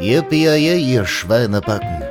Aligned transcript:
Yippie, 0.00 0.76
ihr 0.76 1.04
Schweinebacken. 1.04 2.04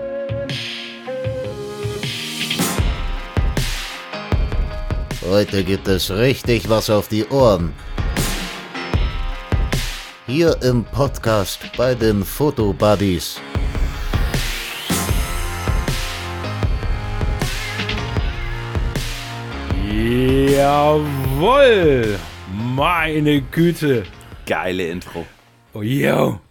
Heute 5.26 5.64
gibt 5.64 5.88
es 5.88 6.12
richtig 6.12 6.70
was 6.70 6.90
auf 6.90 7.08
die 7.08 7.26
Ohren. 7.28 7.74
Hier 10.26 10.58
im 10.64 10.84
Podcast 10.84 11.62
bei 11.78 11.96
den 11.96 12.26
Fotobuddies. 12.26 13.40
Jawoll! 20.52 22.20
Meine 22.76 23.42
Güte! 23.42 24.04
Geile 24.46 24.90
Intro. 24.90 25.26
Oh, 25.74 25.82
yo! 25.82 26.42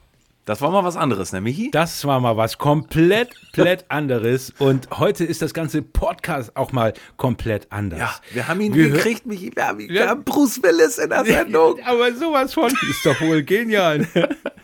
Das 0.46 0.60
war 0.60 0.70
mal 0.70 0.84
was 0.84 0.96
anderes, 0.96 1.32
ne, 1.32 1.40
Michi? 1.40 1.72
Das 1.72 2.04
war 2.04 2.20
mal 2.20 2.36
was 2.36 2.56
komplett, 2.56 3.34
komplett 3.52 3.84
anderes. 3.88 4.54
Und 4.60 4.88
heute 4.96 5.24
ist 5.24 5.42
das 5.42 5.52
ganze 5.52 5.82
Podcast 5.82 6.56
auch 6.56 6.70
mal 6.70 6.94
komplett 7.16 7.66
anders. 7.70 7.98
Ja, 7.98 8.14
wir 8.32 8.46
haben 8.46 8.60
ihn 8.60 8.72
Wir 8.72 8.90
gekriegt, 8.90 9.26
Michi. 9.26 9.50
Wir 9.52 9.66
haben, 9.66 9.80
ihn, 9.80 9.88
wir 9.88 10.08
haben 10.08 10.22
Bruce 10.22 10.62
Willis 10.62 10.98
in 10.98 11.10
der 11.10 11.24
Sendung. 11.24 11.80
Aber 11.84 12.14
sowas 12.14 12.54
von 12.54 12.70
ist 12.70 13.04
doch 13.04 13.20
wohl 13.22 13.42
genial. 13.42 14.06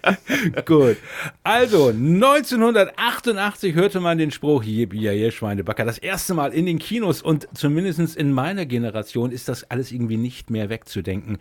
Gut. 0.67 0.99
Also, 1.43 1.89
1988 1.89 3.75
hörte 3.75 3.99
man 3.99 4.19
den 4.19 4.31
Spruch, 4.31 4.63
Yippie, 4.63 5.01
ja, 5.01 5.31
Schweinebacker, 5.33 5.85
das 5.85 5.99
erste 5.99 6.35
Mal 6.35 6.53
in 6.53 6.67
den 6.67 6.79
Kinos 6.79 7.23
und 7.23 7.49
zumindest 7.55 8.17
in 8.17 8.31
meiner 8.31 8.67
Generation 8.67 9.33
ist 9.33 9.49
das 9.49 9.65
alles 9.65 9.91
irgendwie 9.91 10.17
nicht 10.17 10.49
mehr 10.49 10.69
wegzudenken. 10.69 11.39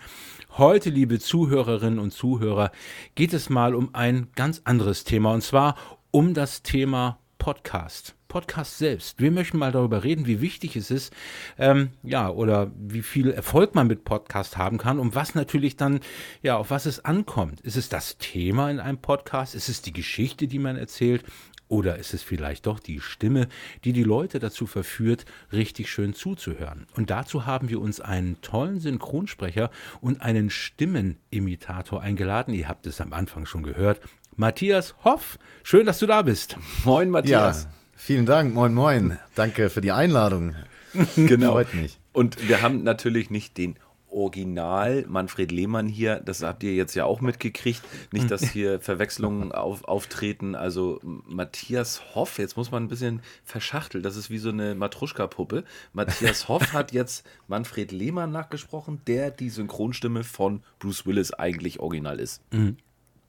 Heute, 0.57 0.89
liebe 0.89 1.17
Zuhörerinnen 1.17 1.97
und 1.97 2.11
Zuhörer, 2.11 2.73
geht 3.15 3.31
es 3.31 3.49
mal 3.49 3.73
um 3.73 3.95
ein 3.95 4.27
ganz 4.35 4.59
anderes 4.65 5.05
Thema 5.05 5.31
und 5.31 5.43
zwar 5.43 5.77
um 6.11 6.33
das 6.33 6.61
Thema 6.61 7.19
Podcast. 7.37 8.15
Podcast 8.27 8.77
selbst. 8.77 9.21
Wir 9.21 9.31
möchten 9.31 9.57
mal 9.57 9.71
darüber 9.71 10.03
reden, 10.03 10.27
wie 10.27 10.41
wichtig 10.41 10.75
es 10.75 10.91
ist, 10.91 11.13
ähm, 11.57 11.91
ja, 12.03 12.29
oder 12.29 12.69
wie 12.77 13.01
viel 13.01 13.31
Erfolg 13.31 13.75
man 13.75 13.87
mit 13.87 14.03
Podcast 14.03 14.57
haben 14.57 14.77
kann 14.77 14.99
und 14.99 15.15
was 15.15 15.35
natürlich 15.35 15.77
dann, 15.77 16.01
ja, 16.41 16.57
auf 16.57 16.69
was 16.69 16.85
es 16.85 17.05
ankommt. 17.05 17.61
Ist 17.61 17.77
es 17.77 17.87
das 17.87 18.17
Thema 18.17 18.69
in 18.69 18.81
einem 18.81 18.97
Podcast? 18.97 19.55
Ist 19.55 19.69
es 19.69 19.81
die 19.81 19.93
Geschichte, 19.93 20.49
die 20.49 20.59
man 20.59 20.75
erzählt? 20.75 21.23
Oder 21.71 21.97
ist 21.97 22.13
es 22.13 22.21
vielleicht 22.21 22.67
doch 22.67 22.81
die 22.81 22.99
Stimme, 22.99 23.47
die 23.85 23.93
die 23.93 24.03
Leute 24.03 24.39
dazu 24.39 24.67
verführt, 24.67 25.23
richtig 25.53 25.89
schön 25.89 26.13
zuzuhören? 26.13 26.85
Und 26.97 27.09
dazu 27.09 27.45
haben 27.45 27.69
wir 27.69 27.79
uns 27.79 28.01
einen 28.01 28.41
tollen 28.41 28.81
Synchronsprecher 28.81 29.71
und 30.01 30.21
einen 30.21 30.49
Stimmenimitator 30.49 32.01
eingeladen. 32.01 32.53
Ihr 32.53 32.67
habt 32.67 32.87
es 32.87 32.99
am 32.99 33.13
Anfang 33.13 33.45
schon 33.45 33.63
gehört. 33.63 34.01
Matthias 34.35 34.95
Hoff, 35.05 35.39
schön, 35.63 35.85
dass 35.85 35.99
du 35.99 36.07
da 36.07 36.23
bist. 36.23 36.57
Moin, 36.83 37.09
Matthias. 37.09 37.63
Ja, 37.63 37.69
vielen 37.95 38.25
Dank. 38.25 38.53
Moin, 38.53 38.73
moin. 38.73 39.17
Danke 39.35 39.69
für 39.69 39.79
die 39.79 39.93
Einladung. 39.93 40.55
Genau. 41.15 41.53
Freut 41.53 41.73
mich. 41.73 42.01
Und 42.11 42.49
wir 42.49 42.61
haben 42.61 42.83
natürlich 42.83 43.29
nicht 43.29 43.57
den 43.57 43.77
Original 44.11 45.05
Manfred 45.07 45.51
Lehmann 45.51 45.87
hier, 45.87 46.19
das 46.19 46.43
habt 46.43 46.63
ihr 46.63 46.73
jetzt 46.73 46.95
ja 46.95 47.05
auch 47.05 47.21
mitgekriegt. 47.21 47.81
Nicht, 48.11 48.29
dass 48.29 48.41
hier 48.51 48.79
Verwechslungen 48.79 49.51
auf, 49.51 49.85
auftreten. 49.85 50.55
Also 50.55 50.99
Matthias 51.03 52.15
Hoff, 52.15 52.37
jetzt 52.37 52.57
muss 52.57 52.71
man 52.71 52.83
ein 52.83 52.87
bisschen 52.89 53.21
verschachtelt, 53.43 54.05
das 54.05 54.15
ist 54.15 54.29
wie 54.29 54.37
so 54.37 54.49
eine 54.49 54.75
Matruschka-Puppe. 54.75 55.63
Matthias 55.93 56.47
Hoff 56.47 56.73
hat 56.73 56.91
jetzt 56.91 57.25
Manfred 57.47 57.91
Lehmann 57.91 58.31
nachgesprochen, 58.31 59.01
der 59.07 59.31
die 59.31 59.49
Synchronstimme 59.49 60.23
von 60.23 60.63
Bruce 60.79 61.05
Willis 61.05 61.31
eigentlich 61.33 61.79
original 61.79 62.19
ist. 62.19 62.41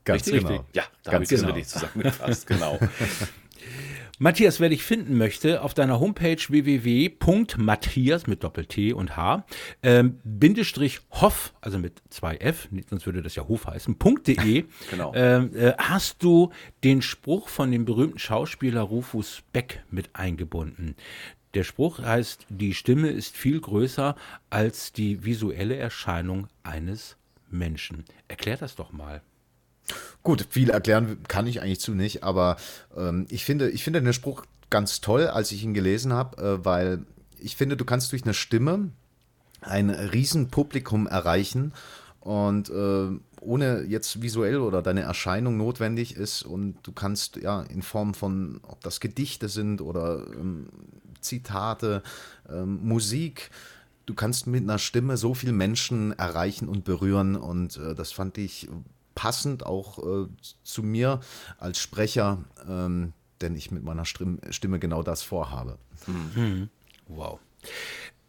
Ganz 0.05 0.27
Richtig? 0.27 0.43
genau. 0.43 0.65
Ja, 0.73 0.83
da 1.05 1.13
Ganz 1.13 1.15
habe 1.15 1.25
ich 1.25 1.31
das 1.31 1.41
genau. 1.41 1.55
richtig 1.55 1.73
zusammengefasst, 1.73 2.47
genau. 2.49 2.79
Matthias, 4.19 4.61
wer 4.61 4.69
dich 4.69 4.83
finden 4.85 5.17
möchte, 5.17 5.63
auf 5.63 5.75
deiner 5.75 5.99
Homepage 5.99 6.37
www.matthias 6.37 8.27
mit 8.27 8.45
Doppel-T 8.45 8.93
und 8.93 9.17
H, 9.17 9.45
ähm, 9.83 10.21
Bindestrich 10.23 11.01
Hoff, 11.11 11.55
also 11.61 11.79
mit 11.79 12.03
zwei 12.11 12.37
F, 12.37 12.69
sonst 12.89 13.07
würde 13.07 13.23
das 13.23 13.35
ja 13.35 13.49
Hof 13.49 13.67
heißen, 13.67 13.97
.de, 14.27 14.65
Genau. 14.91 15.13
ähm, 15.15 15.57
äh, 15.57 15.73
hast 15.79 16.23
du 16.23 16.51
den 16.85 17.03
Spruch 17.03 17.49
von 17.49 17.73
dem 17.73 17.85
berühmten 17.85 18.19
Schauspieler 18.19 18.83
Rufus 18.83 19.43
Beck 19.53 19.83
mit 19.91 20.11
eingebunden. 20.15 20.95
Der 21.55 21.65
Spruch 21.65 21.99
heißt, 21.99 22.47
die 22.49 22.75
Stimme 22.75 23.09
ist 23.09 23.37
viel 23.37 23.61
größer 23.61 24.15
als 24.51 24.93
die 24.93 25.25
visuelle 25.25 25.77
Erscheinung 25.77 26.47
eines 26.63 27.17
Menschen. 27.51 28.05
Erklär 28.29 28.57
das 28.57 28.75
doch 28.77 28.93
mal. 28.93 29.21
Gut, 30.23 30.47
viel 30.51 30.71
erklären 30.71 31.19
kann 31.27 31.47
ich 31.47 31.61
eigentlich 31.61 31.81
zu 31.81 31.93
nicht, 31.93 32.23
aber 32.23 32.57
ähm, 32.97 33.27
ich, 33.29 33.45
finde, 33.45 33.71
ich 33.71 33.83
finde 33.83 34.03
den 34.03 34.13
Spruch 34.13 34.45
ganz 34.71 35.01
toll, 35.01 35.27
als 35.27 35.53
ich 35.53 35.65
ihn 35.65 35.75
gelesen 35.75 36.13
habe, 36.13 36.43
äh, 36.43 36.65
weil 36.65 37.05
ich 37.39 37.57
finde, 37.57 37.77
du 37.77 37.85
kannst 37.85 38.13
durch 38.13 38.23
eine 38.23 38.35
Stimme 38.35 38.91
ein 39.61 39.91
Riesenpublikum 39.91 41.07
erreichen 41.07 41.73
und 42.21 42.71
äh, 42.71 43.09
ohne 43.41 43.83
jetzt 43.83 44.23
visuell 44.23 44.59
oder 44.59 44.81
deine 44.81 45.03
Erscheinung 45.03 45.57
notwendig 45.57 46.17
ist 46.17 46.43
und 46.43 46.77
du 46.85 46.93
kannst 46.93 47.37
ja 47.37 47.63
in 47.63 47.83
Form 47.83 48.15
von, 48.15 48.61
ob 48.63 48.81
das 48.83 49.01
Gedichte 49.01 49.49
sind 49.49 49.81
oder 49.81 50.25
ähm, 50.39 50.69
Zitate, 51.21 52.03
ähm, 52.49 52.81
Musik, 52.83 53.51
du 54.07 54.15
kannst 54.15 54.47
mit 54.47 54.63
einer 54.63 54.79
Stimme 54.79 55.17
so 55.17 55.35
viel 55.35 55.53
Menschen 55.53 56.13
erreichen 56.13 56.69
und 56.69 56.85
berühren 56.85 57.37
und 57.37 57.77
äh, 57.77 57.95
das 57.95 58.13
fand 58.13 58.39
ich 58.39 58.69
passend 59.15 59.67
auch 59.67 59.99
äh, 59.99 60.27
zu 60.63 60.83
mir 60.83 61.21
als 61.59 61.79
Sprecher, 61.79 62.45
ähm, 62.69 63.13
denn 63.41 63.57
ich 63.57 63.71
mit 63.71 63.83
meiner 63.83 64.05
Stimme, 64.05 64.39
Stimme 64.51 64.79
genau 64.79 65.03
das 65.03 65.23
vorhabe. 65.23 65.79
Wow. 67.09 67.41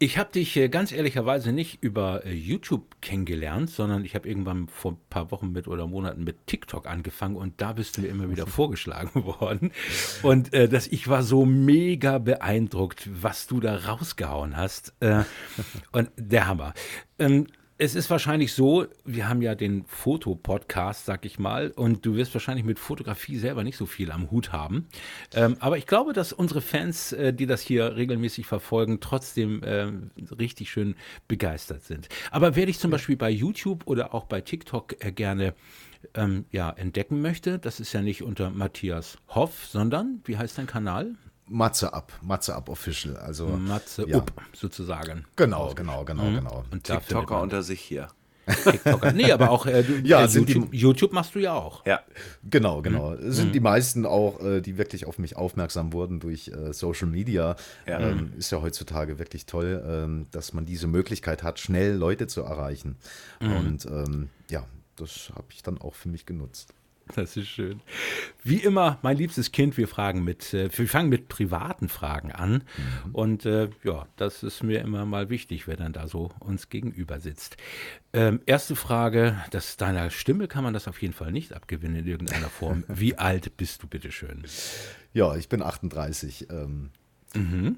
Ich 0.00 0.18
habe 0.18 0.32
dich 0.32 0.56
äh, 0.56 0.68
ganz 0.68 0.90
ehrlicherweise 0.90 1.52
nicht 1.52 1.82
über 1.82 2.26
äh, 2.26 2.32
YouTube 2.32 3.00
kennengelernt, 3.00 3.70
sondern 3.70 4.04
ich 4.04 4.16
habe 4.16 4.28
irgendwann 4.28 4.66
vor 4.68 4.92
ein 4.92 4.98
paar 5.08 5.30
Wochen 5.30 5.52
mit 5.52 5.68
oder 5.68 5.86
Monaten 5.86 6.24
mit 6.24 6.46
TikTok 6.46 6.86
angefangen 6.86 7.36
und 7.36 7.60
da 7.60 7.72
bist 7.72 7.96
du 7.96 8.00
mir 8.02 8.08
immer 8.08 8.28
wieder 8.28 8.46
vorgeschlagen 8.46 9.24
worden. 9.40 9.70
Und 10.22 10.52
äh, 10.52 10.68
das, 10.68 10.88
ich 10.88 11.06
war 11.08 11.22
so 11.22 11.46
mega 11.46 12.18
beeindruckt, 12.18 13.08
was 13.22 13.46
du 13.46 13.60
da 13.60 13.76
rausgehauen 13.76 14.56
hast. 14.56 14.92
Äh, 14.98 15.22
und 15.92 16.10
der 16.16 16.48
Hammer. 16.48 16.74
Ähm, 17.20 17.46
es 17.76 17.94
ist 17.96 18.08
wahrscheinlich 18.08 18.52
so, 18.52 18.86
wir 19.04 19.28
haben 19.28 19.42
ja 19.42 19.54
den 19.54 19.84
Fotopodcast, 19.86 21.06
sag 21.06 21.24
ich 21.24 21.38
mal, 21.40 21.72
und 21.72 22.06
du 22.06 22.14
wirst 22.14 22.32
wahrscheinlich 22.32 22.64
mit 22.64 22.78
Fotografie 22.78 23.36
selber 23.36 23.64
nicht 23.64 23.76
so 23.76 23.86
viel 23.86 24.12
am 24.12 24.30
Hut 24.30 24.52
haben. 24.52 24.86
Ähm, 25.34 25.56
aber 25.58 25.76
ich 25.76 25.86
glaube, 25.86 26.12
dass 26.12 26.32
unsere 26.32 26.60
Fans, 26.60 27.12
äh, 27.12 27.32
die 27.32 27.46
das 27.46 27.62
hier 27.62 27.96
regelmäßig 27.96 28.46
verfolgen, 28.46 29.00
trotzdem 29.00 29.60
ähm, 29.64 30.10
richtig 30.38 30.70
schön 30.70 30.94
begeistert 31.26 31.82
sind. 31.82 32.08
Aber 32.30 32.54
wer 32.54 32.66
dich 32.66 32.78
zum 32.78 32.92
Beispiel 32.92 33.16
bei 33.16 33.30
YouTube 33.30 33.86
oder 33.86 34.14
auch 34.14 34.24
bei 34.24 34.40
TikTok 34.40 35.04
äh, 35.04 35.10
gerne 35.10 35.54
ähm, 36.14 36.44
ja, 36.52 36.70
entdecken 36.70 37.20
möchte, 37.20 37.58
das 37.58 37.80
ist 37.80 37.92
ja 37.92 38.02
nicht 38.02 38.22
unter 38.22 38.50
Matthias 38.50 39.18
Hoff, 39.28 39.66
sondern, 39.66 40.20
wie 40.24 40.36
heißt 40.36 40.58
dein 40.58 40.66
Kanal? 40.68 41.16
Matze 41.46 41.92
ab, 41.92 42.12
Matze 42.22 42.54
ab 42.54 42.68
Official. 42.68 43.16
Also 43.16 43.46
Matze 43.46 44.08
ja. 44.08 44.18
Up, 44.18 44.32
sozusagen. 44.54 45.24
Genau, 45.36 45.74
genau, 45.74 46.04
genau, 46.04 46.24
genau. 46.24 46.64
Und 46.70 46.84
TikToker 46.84 47.40
unter 47.40 47.62
sich 47.62 47.80
hier. 47.80 48.08
TikToker. 48.46 49.12
Nee, 49.12 49.32
aber 49.32 49.50
auch 49.50 49.64
äh, 49.66 49.82
du, 49.82 49.94
Ja, 50.04 50.24
äh, 50.24 50.28
sind 50.28 50.48
die- 50.48 50.52
YouTube, 50.54 50.74
YouTube 50.74 51.12
machst 51.12 51.34
du 51.34 51.38
ja 51.38 51.54
auch. 51.54 51.84
Ja. 51.86 52.00
Genau, 52.48 52.82
genau. 52.82 53.14
Es 53.14 53.36
Sind 53.36 53.54
die 53.54 53.60
meisten 53.60 54.04
auch, 54.04 54.40
äh, 54.42 54.60
die 54.60 54.76
wirklich 54.76 55.06
auf 55.06 55.18
mich 55.18 55.36
aufmerksam 55.36 55.92
wurden 55.94 56.20
durch 56.20 56.48
äh, 56.48 56.72
Social 56.74 57.08
Media. 57.08 57.56
Ja. 57.86 58.00
Ähm, 58.00 58.32
ist 58.38 58.50
ja 58.50 58.60
heutzutage 58.60 59.18
wirklich 59.18 59.46
toll, 59.46 59.82
ähm, 59.86 60.26
dass 60.30 60.52
man 60.52 60.66
diese 60.66 60.86
Möglichkeit 60.86 61.42
hat, 61.42 61.58
schnell 61.58 61.94
Leute 61.94 62.26
zu 62.26 62.42
erreichen. 62.42 62.96
Und 63.40 63.86
ähm, 63.86 64.28
ja, 64.50 64.64
das 64.96 65.30
habe 65.34 65.46
ich 65.50 65.62
dann 65.62 65.78
auch 65.80 65.94
für 65.94 66.08
mich 66.08 66.26
genutzt. 66.26 66.74
Das 67.14 67.36
ist 67.36 67.48
schön. 67.48 67.80
Wie 68.42 68.56
immer, 68.56 68.98
mein 69.02 69.16
liebstes 69.16 69.52
Kind, 69.52 69.76
wir 69.76 69.88
fragen 69.88 70.24
mit, 70.24 70.54
äh, 70.54 70.70
wir 70.76 70.88
fangen 70.88 71.08
mit 71.10 71.28
privaten 71.28 71.88
Fragen 71.88 72.32
an. 72.32 72.64
Und 73.12 73.44
äh, 73.46 73.68
ja, 73.82 74.06
das 74.16 74.42
ist 74.42 74.62
mir 74.62 74.80
immer 74.80 75.04
mal 75.04 75.28
wichtig, 75.28 75.66
wer 75.66 75.76
dann 75.76 75.92
da 75.92 76.08
so 76.08 76.30
uns 76.40 76.70
gegenüber 76.70 77.20
sitzt. 77.20 77.56
Ähm, 78.12 78.40
erste 78.46 78.74
Frage, 78.74 79.36
das 79.50 79.76
deiner 79.76 80.10
Stimme 80.10 80.48
kann 80.48 80.64
man 80.64 80.72
das 80.72 80.88
auf 80.88 81.02
jeden 81.02 81.14
Fall 81.14 81.32
nicht 81.32 81.52
abgewinnen 81.52 81.96
in 81.96 82.06
irgendeiner 82.06 82.48
Form. 82.48 82.84
Wie 82.88 83.16
alt 83.16 83.56
bist 83.56 83.82
du 83.82 83.86
bitteschön? 83.86 84.42
Ja, 85.12 85.36
ich 85.36 85.48
bin 85.48 85.62
38. 85.62 86.48
Ähm, 86.50 86.90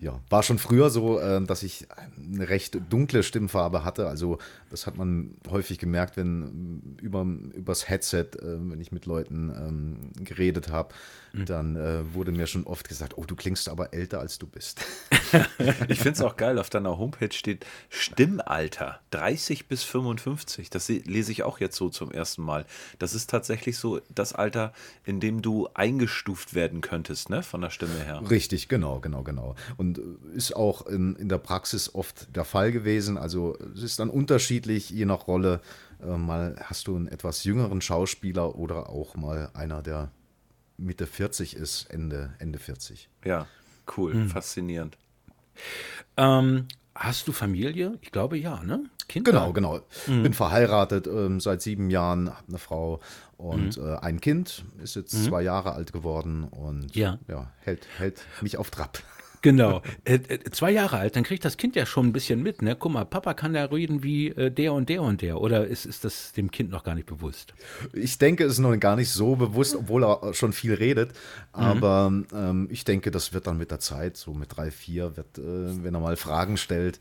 Ja, 0.00 0.21
war 0.29 0.43
schon 0.43 0.59
früher 0.59 0.91
so, 0.91 1.19
äh, 1.19 1.43
dass 1.45 1.62
ich 1.62 1.87
eine 2.19 2.49
recht 2.49 2.79
dunkle 2.91 3.23
Stimmfarbe 3.23 3.85
hatte. 3.85 4.06
Also 4.06 4.39
das 4.76 4.87
hat 4.87 4.99
man 4.99 5.37
häufig 5.50 5.78
gemerkt, 5.78 6.19
wenn 6.19 6.43
ähm, 6.43 6.96
über, 7.00 7.23
übers 7.55 7.88
Headset, 7.88 8.26
äh, 8.38 8.58
wenn 8.70 8.78
ich 8.81 8.93
mit 8.93 9.06
Leuten 9.06 9.49
ähm, 9.50 10.25
geredet 10.25 10.69
habe, 10.70 10.93
dann 11.46 11.76
äh, 11.76 12.14
wurde 12.14 12.32
mir 12.32 12.46
schon 12.46 12.64
oft 12.64 12.88
gesagt, 12.88 13.19
oh, 13.19 13.25
du 13.25 13.37
klingst 13.37 13.69
aber 13.69 13.93
älter, 13.93 14.20
als 14.20 14.38
du 14.38 14.46
bist. 14.46 14.81
Ich 15.88 15.99
finde 15.99 16.12
es 16.12 16.20
auch 16.23 16.37
geil, 16.37 16.58
auf 16.58 16.70
deiner 16.70 16.99
Homepage 16.99 17.32
steht 17.32 17.67
Stimmalter 17.90 19.00
30 19.11 19.69
bis 19.69 19.82
55. 19.82 20.70
Das 20.70 20.87
se- 20.87 21.02
lese 21.05 21.32
ich 21.32 21.43
auch 21.43 21.58
jetzt 21.61 21.76
so 21.76 21.88
zum 21.90 22.11
ersten 22.11 22.43
Mal. 22.43 22.64
Das 22.99 23.14
ist 23.14 23.28
tatsächlich 23.28 23.76
so 23.76 24.00
das 24.14 24.32
Alter, 24.32 24.73
in 25.05 25.20
dem 25.20 25.43
du 25.43 25.69
eingestuft 25.75 26.55
werden 26.55 26.81
könntest, 26.81 27.28
ne, 27.28 27.43
von 27.43 27.61
der 27.61 27.70
Stimme 27.70 27.94
her. 28.05 28.23
Richtig, 28.31 28.69
genau, 28.69 29.00
genau, 29.00 29.23
genau. 29.25 29.55
Und 29.76 29.99
äh, 29.99 30.02
ist 30.34 30.55
auch 30.56 30.87
in, 30.87 31.17
in 31.17 31.28
der 31.28 31.38
Praxis 31.38 31.94
oft 31.94 32.34
der 32.34 32.44
Fall 32.44 32.73
gewesen. 32.73 33.19
Also 33.19 33.56
es 33.75 33.82
ist 33.82 33.99
dann 33.99 34.08
unterschiedlich, 34.11 34.56
je 34.75 35.05
nach 35.05 35.27
Rolle. 35.27 35.61
Äh, 36.03 36.17
mal 36.17 36.57
hast 36.65 36.87
du 36.89 36.97
einen 36.97 37.09
etwas 37.09 37.45
jüngeren 37.45 37.81
Schauspieler 37.81 38.57
oder 38.57 38.89
auch 38.91 39.17
mal 39.17 39.51
einer, 39.55 39.83
der 39.83 40.11
Mitte 40.79 41.07
40 41.07 41.57
ist, 41.57 41.85
Ende, 41.91 42.35
Ende 42.39 42.59
40. 42.59 43.09
Ja, 43.25 43.47
cool, 43.97 44.27
faszinierend. 44.29 44.99
Ähm, 46.17 46.67
hast 46.95 47.29
du 47.29 47.33
Familie? 47.33 47.99
Ich 48.03 48.13
glaube 48.13 48.37
ja, 48.39 48.63
ne? 48.63 48.85
Kinder? 49.09 49.31
Genau, 49.33 49.53
genau. 49.53 49.81
Bin 50.07 50.35
verheiratet 50.35 51.07
ähm, 51.07 51.41
seit 51.41 51.62
sieben 51.62 51.91
Jahren, 51.91 52.29
habe 52.29 52.49
eine 52.49 52.59
Frau 52.59 53.01
und 53.37 53.79
äh, 53.79 53.97
ein 53.97 54.21
Kind, 54.21 54.65
ist 54.83 54.97
jetzt 54.97 55.25
zwei 55.25 55.43
Jahre 55.43 55.73
alt 55.73 55.93
geworden 55.93 56.45
und 56.45 56.95
Ja. 56.97 57.19
hält, 57.61 57.87
hält 57.99 58.23
mich 58.43 58.57
auf 58.59 58.71
Trab. 58.71 58.99
Genau. 59.43 59.83
Äh, 60.05 60.15
äh, 60.15 60.50
zwei 60.50 60.71
Jahre 60.71 60.99
alt, 60.99 61.17
dann 61.17 61.25
kriegt 61.25 61.44
das 61.44 61.56
Kind 61.56 61.77
ja 61.77 61.87
schon 61.87 62.06
ein 62.06 62.12
bisschen 62.12 62.43
mit, 62.43 62.62
ne? 62.62 62.77
Guck 62.77 62.93
mal, 62.93 63.05
Papa 63.05 63.35
kann 63.35 63.53
da 63.53 63.65
reden 63.65 64.03
wie 64.03 64.29
äh, 64.29 64.50
der 64.50 64.73
und 64.73 64.88
der 64.88 65.03
und 65.03 65.23
der. 65.23 65.41
Oder 65.41 65.67
ist, 65.67 65.87
ist 65.87 66.05
das 66.05 66.33
dem 66.33 66.50
Kind 66.50 66.71
noch 66.71 66.85
gar 66.85 66.94
nicht 66.94 67.06
bewusst? 67.06 67.55
Ich 67.93 68.19
denke, 68.19 68.44
es 68.44 68.55
ist 68.55 68.59
noch 68.59 68.77
gar 68.79 68.97
nicht 68.97 69.11
so 69.11 69.37
bewusst, 69.37 69.77
obwohl 69.77 70.05
er 70.05 70.35
schon 70.35 70.53
viel 70.53 70.75
redet. 70.75 71.12
Aber 71.53 72.12
ähm, 72.33 72.69
ich 72.71 72.85
denke, 72.85 73.11
das 73.11 73.33
wird 73.33 73.47
dann 73.47 73.59
mit 73.59 73.71
der 73.71 73.81
Zeit, 73.81 74.17
so 74.17 74.35
mit 74.35 74.56
drei, 74.56 74.71
vier, 74.71 75.17
wird, 75.17 75.38
äh, 75.38 75.85
wenn 75.85 75.94
er 75.94 76.00
mal 76.00 76.17
Fragen 76.17 76.56
stellt. 76.56 77.00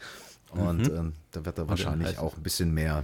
Und 0.52 0.88
ähm, 0.88 1.14
da 1.32 1.46
wird 1.46 1.58
er 1.58 1.68
wahrscheinlich 1.68 2.18
auch 2.18 2.38
ein 2.38 2.44
bisschen 2.44 2.74
mehr. 2.74 3.04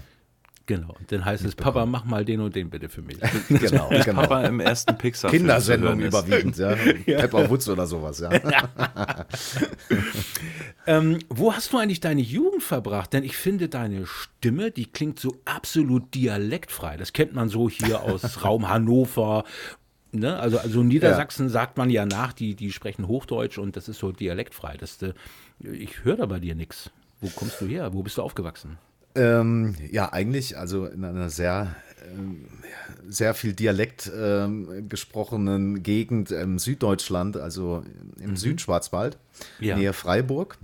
Genau. 0.71 0.95
Und 0.97 1.11
dann 1.11 1.25
heißt 1.25 1.43
es, 1.43 1.53
Papa, 1.53 1.85
mach 1.85 2.05
mal 2.05 2.23
den 2.23 2.39
und 2.39 2.55
den 2.55 2.69
bitte 2.69 2.87
für 2.87 3.01
mich. 3.01 3.17
Genau, 3.49 3.89
genau. 3.89 4.21
Papa 4.21 4.43
im 4.43 4.61
ersten 4.61 4.97
pixar 4.97 5.29
Kindersendung 5.29 5.99
überwiegend, 5.99 6.57
ja. 6.57 6.75
Pepper 7.05 7.49
Woods 7.49 7.67
oder 7.67 7.85
sowas, 7.85 8.19
ja. 8.19 8.31
ähm, 10.87 11.19
wo 11.27 11.53
hast 11.53 11.73
du 11.73 11.77
eigentlich 11.77 11.99
deine 11.99 12.21
Jugend 12.21 12.63
verbracht? 12.63 13.11
Denn 13.11 13.25
ich 13.25 13.35
finde 13.35 13.67
deine 13.67 14.05
Stimme, 14.05 14.71
die 14.71 14.85
klingt 14.85 15.19
so 15.19 15.35
absolut 15.43 16.13
dialektfrei. 16.13 16.95
Das 16.95 17.11
kennt 17.11 17.33
man 17.33 17.49
so 17.49 17.69
hier 17.69 18.01
aus 18.03 18.45
Raum 18.45 18.69
Hannover. 18.69 19.43
Ne? 20.13 20.37
Also, 20.39 20.57
also 20.57 20.83
Niedersachsen 20.83 21.49
sagt 21.49 21.77
man 21.77 21.89
ja 21.89 22.05
nach, 22.05 22.31
die, 22.31 22.55
die 22.55 22.71
sprechen 22.71 23.09
Hochdeutsch 23.09 23.57
und 23.57 23.75
das 23.75 23.89
ist 23.89 23.99
so 23.99 24.13
dialektfrei. 24.13 24.77
Das, 24.77 25.01
äh, 25.01 25.13
ich 25.59 26.05
höre 26.05 26.15
da 26.15 26.25
bei 26.27 26.39
dir 26.39 26.55
nichts. 26.55 26.91
Wo 27.19 27.27
kommst 27.27 27.59
du 27.59 27.67
her? 27.67 27.93
Wo 27.93 28.03
bist 28.03 28.17
du 28.17 28.21
aufgewachsen? 28.21 28.77
Ähm, 29.15 29.75
ja, 29.91 30.11
eigentlich, 30.11 30.57
also 30.57 30.85
in 30.85 31.03
einer 31.03 31.29
sehr, 31.29 31.75
ähm, 32.11 32.45
sehr 33.07 33.33
viel 33.33 33.53
Dialekt 33.53 34.11
ähm, 34.15 34.87
gesprochenen 34.87 35.83
Gegend 35.83 36.31
im 36.31 36.59
Süddeutschland, 36.59 37.37
also 37.37 37.83
im 38.19 38.37
Südschwarzwald, 38.37 39.17
Ja. 39.59 39.75
Nähe 39.75 39.93
Freiburg. 39.93 40.57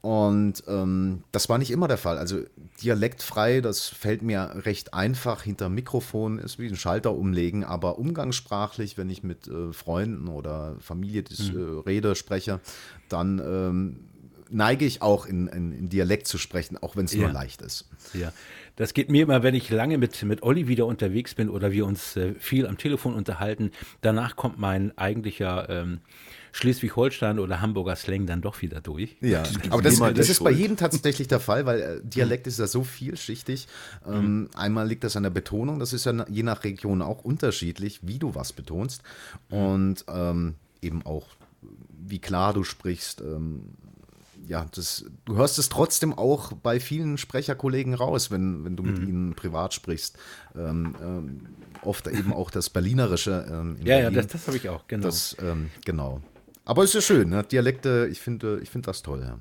Und 0.00 0.62
ähm, 0.66 1.24
das 1.32 1.48
war 1.48 1.58
nicht 1.58 1.70
immer 1.70 1.88
der 1.88 1.98
Fall. 1.98 2.18
Also 2.18 2.40
dialektfrei, 2.82 3.60
das 3.60 3.86
fällt 3.86 4.22
mir 4.22 4.50
recht 4.64 4.94
einfach. 4.94 5.42
Hinter 5.42 5.68
Mikrofon 5.68 6.38
ist 6.38 6.58
wie 6.58 6.68
ein 6.68 6.76
Schalter 6.76 7.12
umlegen, 7.14 7.64
aber 7.64 7.98
umgangssprachlich, 7.98 8.96
wenn 8.96 9.10
ich 9.10 9.22
mit 9.22 9.48
äh, 9.48 9.72
Freunden 9.72 10.28
oder 10.28 10.76
Familie 10.80 11.22
das, 11.22 11.50
äh, 11.50 11.58
rede, 11.86 12.14
spreche, 12.14 12.60
dann 13.08 13.40
ähm, 13.44 13.96
neige 14.52 14.84
ich 14.84 15.02
auch 15.02 15.26
in, 15.26 15.46
in, 15.48 15.72
in 15.72 15.88
Dialekt 15.88 16.26
zu 16.26 16.38
sprechen, 16.38 16.76
auch 16.78 16.96
wenn 16.96 17.06
es 17.06 17.14
nur 17.14 17.26
Ja. 17.26 17.32
leicht 17.32 17.62
ist. 17.62 17.88
Ja, 18.14 18.32
das 18.76 18.94
geht 18.94 19.10
mir 19.10 19.24
immer, 19.24 19.42
wenn 19.42 19.54
ich 19.54 19.70
lange 19.70 19.98
mit, 19.98 20.22
mit 20.22 20.42
Olli 20.42 20.66
wieder 20.66 20.86
unterwegs 20.86 21.34
bin 21.34 21.48
oder 21.50 21.72
wir 21.72 21.84
uns 21.84 22.16
äh, 22.16 22.34
viel 22.38 22.66
am 22.66 22.78
Telefon 22.78 23.14
unterhalten. 23.14 23.70
Danach 24.00 24.36
kommt 24.36 24.58
mein 24.58 24.96
eigentlicher 24.96 25.68
ähm, 25.68 26.00
Schleswig-Holstein 26.52 27.38
oder 27.38 27.60
Hamburger 27.60 27.96
Slang 27.96 28.26
dann 28.26 28.40
doch 28.40 28.62
wieder 28.62 28.80
durch. 28.80 29.16
Ja, 29.20 29.42
aber 29.70 29.82
das, 29.82 29.98
das 29.98 30.28
ist 30.28 30.44
bei 30.44 30.50
jedem 30.50 30.76
tatsächlich 30.76 31.28
der 31.28 31.40
Fall, 31.40 31.66
weil 31.66 31.80
äh, 31.80 32.00
Dialekt 32.04 32.46
ist 32.46 32.58
ja 32.58 32.66
so 32.66 32.84
vielschichtig. 32.84 33.68
Ähm, 34.06 34.48
einmal 34.54 34.86
liegt 34.86 35.04
das 35.04 35.16
an 35.16 35.22
der 35.22 35.30
Betonung, 35.30 35.78
das 35.78 35.92
ist 35.92 36.04
ja 36.06 36.26
je 36.28 36.42
nach 36.42 36.64
Region 36.64 37.02
auch 37.02 37.24
unterschiedlich, 37.24 38.00
wie 38.02 38.18
du 38.18 38.34
was 38.34 38.52
betonst 38.52 39.02
und 39.48 40.04
ähm, 40.08 40.54
eben 40.80 41.04
auch, 41.04 41.26
wie 42.06 42.18
klar 42.18 42.52
du 42.52 42.64
sprichst. 42.64 43.20
Ähm, 43.20 43.74
ja, 44.46 44.66
das, 44.74 45.04
du 45.24 45.36
hörst 45.36 45.58
es 45.58 45.68
trotzdem 45.68 46.12
auch 46.12 46.52
bei 46.52 46.80
vielen 46.80 47.18
Sprecherkollegen 47.18 47.94
raus, 47.94 48.30
wenn, 48.30 48.64
wenn 48.64 48.76
du 48.76 48.82
mit 48.82 48.98
ihnen 48.98 49.34
privat 49.34 49.74
sprichst. 49.74 50.18
Ähm, 50.56 50.94
ähm, 51.02 51.46
oft 51.82 52.06
eben 52.08 52.32
auch 52.32 52.50
das 52.50 52.70
Berlinerische. 52.70 53.46
Ähm, 53.50 53.76
Ja, 53.84 53.96
ja, 53.96 54.02
Berlin. 54.10 54.16
das, 54.16 54.26
das 54.28 54.46
habe 54.46 54.56
ich 54.56 54.68
auch, 54.68 54.86
genau. 54.86 55.04
Das, 55.04 55.36
ähm, 55.40 55.70
genau. 55.84 56.20
Aber 56.64 56.84
es 56.84 56.94
ist 56.94 57.04
schön, 57.04 57.28
ne? 57.30 57.42
Dialekte, 57.42 58.08
ich 58.10 58.20
finde 58.20 58.60
ich 58.62 58.70
find 58.70 58.86
das 58.86 59.02
toll. 59.02 59.20
Ja. 59.22 59.38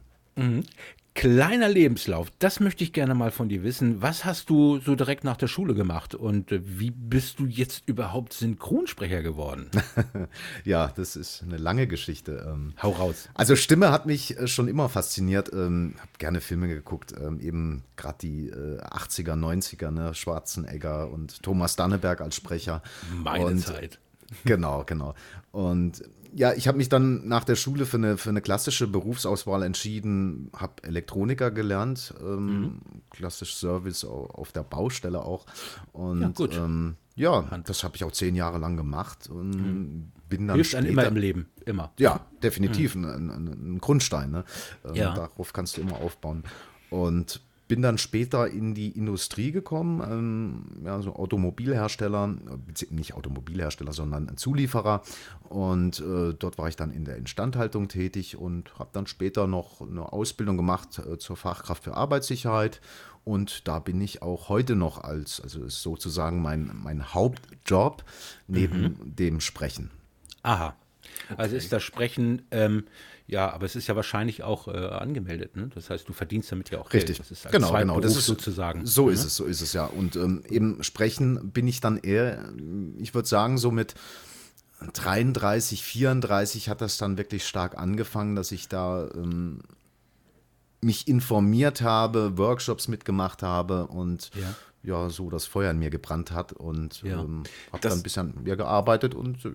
Kleiner 1.13 1.67
Lebenslauf, 1.67 2.29
das 2.39 2.61
möchte 2.61 2.85
ich 2.85 2.93
gerne 2.93 3.13
mal 3.15 3.31
von 3.31 3.49
dir 3.49 3.63
wissen. 3.63 4.01
Was 4.01 4.23
hast 4.23 4.49
du 4.49 4.79
so 4.79 4.95
direkt 4.95 5.25
nach 5.25 5.35
der 5.35 5.47
Schule 5.47 5.73
gemacht 5.73 6.15
und 6.15 6.53
äh, 6.53 6.61
wie 6.63 6.91
bist 6.91 7.39
du 7.39 7.45
jetzt 7.45 7.83
überhaupt 7.85 8.33
Synchronsprecher 8.33 9.21
geworden? 9.21 9.69
Ja, 10.63 10.91
das 10.95 11.15
ist 11.15 11.43
eine 11.43 11.57
lange 11.57 11.87
Geschichte. 11.87 12.45
Ähm, 12.47 12.73
Hau 12.81 12.91
raus. 12.91 13.29
Also 13.33 13.55
Stimme 13.55 13.91
hat 13.91 14.05
mich 14.05 14.37
äh, 14.37 14.47
schon 14.47 14.67
immer 14.67 14.87
fasziniert. 14.89 15.51
Ähm, 15.53 15.95
habe 15.97 16.11
gerne 16.17 16.39
Filme 16.39 16.67
geguckt, 16.67 17.13
ähm, 17.19 17.39
eben 17.39 17.83
gerade 17.97 18.17
die 18.21 18.47
äh, 18.47 18.79
80er, 18.81 19.33
90er, 19.33 19.91
ne? 19.91 20.13
Schwarzenegger 20.13 21.11
und 21.11 21.43
Thomas 21.43 21.75
Danneberg 21.75 22.21
als 22.21 22.35
Sprecher. 22.35 22.81
Meine 23.23 23.45
und, 23.45 23.59
Zeit. 23.59 23.99
Genau, 24.45 24.83
genau. 24.85 25.13
Und 25.51 26.03
ja, 26.33 26.53
ich 26.53 26.67
habe 26.69 26.77
mich 26.77 26.87
dann 26.87 27.27
nach 27.27 27.43
der 27.43 27.55
Schule 27.55 27.85
für 27.85 27.97
eine, 27.97 28.17
für 28.17 28.29
eine 28.29 28.41
klassische 28.41 28.87
Berufsauswahl 28.87 29.63
entschieden, 29.63 30.49
habe 30.55 30.81
Elektroniker 30.83 31.51
gelernt, 31.51 32.13
ähm, 32.21 32.61
Mhm. 32.61 32.79
klassisch 33.09 33.55
Service 33.55 34.05
au- 34.05 34.27
auf 34.27 34.51
der 34.53 34.63
Baustelle 34.63 35.19
auch. 35.25 35.45
Und 35.91 36.21
Ja, 36.21 36.27
gut. 36.29 36.55
Ähm, 36.55 36.95
ja, 37.15 37.41
das 37.65 37.83
habe 37.83 37.97
ich 37.97 38.05
auch 38.05 38.13
zehn 38.13 38.35
Jahre 38.35 38.57
lang 38.59 38.77
gemacht 38.77 39.29
und 39.29 40.13
bin 40.29 40.47
dann 40.47 40.55
Hilft 40.55 40.73
einem 40.75 40.85
später, 40.85 41.01
immer 41.01 41.07
im 41.09 41.17
Leben, 41.17 41.49
immer. 41.65 41.91
ja, 41.99 42.25
definitiv 42.41 42.95
ein, 42.95 43.03
ein, 43.03 43.29
ein 43.75 43.77
Grundstein. 43.79 44.31
Ne? 44.31 44.45
Ähm, 44.85 44.95
Ja. 44.95 45.13
Darauf 45.13 45.51
kannst 45.51 45.75
du 45.75 45.81
immer 45.81 45.97
aufbauen. 45.97 46.43
Und 46.89 47.41
bin 47.71 47.81
dann 47.81 47.97
später 47.97 48.49
in 48.49 48.73
die 48.73 48.89
Industrie 48.89 49.53
gekommen, 49.53 50.01
ähm, 50.05 50.85
ja, 50.85 51.01
so 51.01 51.15
Automobilhersteller, 51.15 52.35
nicht 52.89 53.13
Automobilhersteller, 53.13 53.93
sondern 53.93 54.27
ein 54.27 54.35
Zulieferer. 54.35 55.03
Und 55.47 56.01
äh, 56.01 56.33
dort 56.33 56.57
war 56.57 56.67
ich 56.67 56.75
dann 56.75 56.91
in 56.91 57.05
der 57.05 57.15
Instandhaltung 57.15 57.87
tätig 57.87 58.35
und 58.35 58.77
habe 58.77 58.89
dann 58.91 59.07
später 59.07 59.47
noch 59.47 59.79
eine 59.79 60.11
Ausbildung 60.11 60.57
gemacht 60.57 60.99
äh, 60.99 61.17
zur 61.17 61.37
Fachkraft 61.37 61.85
für 61.85 61.95
Arbeitssicherheit. 61.95 62.81
Und 63.23 63.69
da 63.69 63.79
bin 63.79 64.01
ich 64.01 64.21
auch 64.21 64.49
heute 64.49 64.75
noch 64.75 65.01
als, 65.01 65.39
also 65.39 65.63
ist 65.63 65.81
sozusagen 65.81 66.41
mein, 66.41 66.71
mein 66.83 67.13
Hauptjob 67.13 68.03
neben 68.49 68.97
dem 69.15 69.39
Sprechen. 69.39 69.91
Aha. 70.43 70.75
Also 71.37 71.55
ist 71.55 71.71
das 71.71 71.83
Sprechen, 71.83 72.41
ähm, 72.51 72.83
ja, 73.31 73.49
aber 73.51 73.65
es 73.65 73.75
ist 73.75 73.87
ja 73.87 73.95
wahrscheinlich 73.95 74.43
auch 74.43 74.67
äh, 74.67 74.71
angemeldet, 74.77 75.55
ne? 75.55 75.69
Das 75.73 75.89
heißt, 75.89 76.07
du 76.07 76.13
verdienst 76.13 76.51
damit 76.51 76.69
ja 76.69 76.79
auch 76.79 76.91
Richtig, 76.93 77.17
Geld. 77.17 77.19
Das 77.21 77.31
ist 77.31 77.45
als 77.45 77.53
genau, 77.53 77.67
genau. 77.67 77.77
Zweitberuf 77.79 78.01
Das 78.03 78.17
ist 78.17 78.25
sozusagen. 78.25 78.85
So 78.85 79.07
ist 79.09 79.23
es, 79.23 79.35
so 79.35 79.45
ist 79.45 79.61
es 79.61 79.71
ja. 79.73 79.85
Und 79.85 80.15
ähm, 80.17 80.43
eben 80.49 80.83
sprechen 80.83 81.51
bin 81.51 81.65
ich 81.67 81.79
dann 81.79 81.97
eher, 81.97 82.51
ich 82.97 83.15
würde 83.15 83.27
sagen, 83.27 83.57
so 83.57 83.71
mit 83.71 83.95
33, 84.93 85.83
34 85.83 86.69
hat 86.69 86.81
das 86.81 86.97
dann 86.97 87.17
wirklich 87.17 87.47
stark 87.47 87.77
angefangen, 87.77 88.35
dass 88.35 88.51
ich 88.51 88.67
da 88.67 89.07
ähm, 89.15 89.59
mich 90.81 91.07
informiert 91.07 91.81
habe, 91.81 92.37
Workshops 92.37 92.87
mitgemacht 92.87 93.43
habe 93.43 93.87
und 93.87 94.31
Ja. 94.35 94.55
ja, 94.83 95.09
so 95.09 95.29
das 95.29 95.45
Feuer 95.45 95.71
in 95.71 95.79
mir 95.79 95.89
gebrannt 95.91 96.31
hat 96.31 96.53
und 96.53 97.01
Ja. 97.03 97.21
ähm, 97.21 97.43
habe 97.71 97.81
dann 97.81 97.93
ein 97.93 98.03
bisschen 98.03 98.43
mir 98.43 98.55
gearbeitet 98.57 99.13
und 99.15 99.45
äh, 99.45 99.53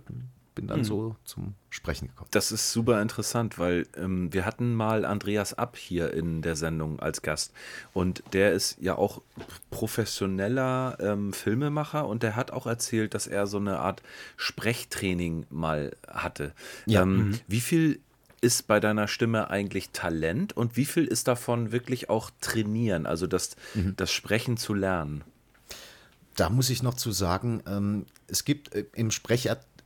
bin 0.57 0.67
dann 0.67 0.83
so 0.83 1.15
zum 1.25 1.55
Sprechen 1.71 2.09
gekommen. 2.09 2.29
Das 2.33 2.51
ist 2.51 2.73
super 2.73 3.01
interessant, 3.01 3.61
weil 3.61 3.87
ähm, 3.97 4.33
wir 4.33 4.45
hatten 4.45 4.75
mal 4.75 5.05
Andreas 5.05 5.53
App 5.53 5.77
hier 5.77 6.13
in 6.13 6.43
der 6.43 6.57
Sendung 6.57 6.99
als 6.99 7.23
Gast 7.23 7.53
und 7.93 8.25
der 8.33 8.53
ist 8.53 8.79
ja 8.81 8.97
auch 8.97 9.23
professioneller 9.71 10.97
ähm, 10.99 11.33
Filmemacher 11.33 12.09
und 12.09 12.25
der 12.25 12.35
hat 12.35 12.51
auch 12.51 12.67
erzählt, 12.67 13.15
dass 13.15 13.29
er 13.29 13.47
so 13.47 13.59
eine 13.59 13.79
Art 13.79 14.03
Sprechtraining 14.37 15.47
mal 15.51 15.95
hatte. 16.09 16.53
Ja. 16.87 17.03
Ähm, 17.03 17.39
Wie 17.47 17.61
viel 17.61 18.01
ist 18.41 18.67
bei 18.67 18.81
deiner 18.81 19.09
Stimme 19.09 19.51
eigentlich 19.51 19.91
Talent 19.91 20.57
und 20.57 20.77
wie 20.77 20.85
viel 20.87 21.05
ist 21.05 21.29
davon 21.29 21.71
wirklich 21.73 22.09
auch 22.11 22.31
trainieren, 22.41 23.07
also 23.07 23.27
das, 23.27 23.57
mhm. 23.75 23.95
das 23.97 24.11
Sprechen 24.11 24.57
zu 24.57 24.73
lernen? 24.73 25.23
Da 26.35 26.51
muss 26.51 26.71
ich 26.71 26.83
noch 26.83 26.95
zu 26.95 27.13
sagen, 27.13 27.63
ähm, 27.67 28.07
es 28.27 28.45
gibt 28.45 28.75
äh, 28.75 28.85
im 28.95 29.11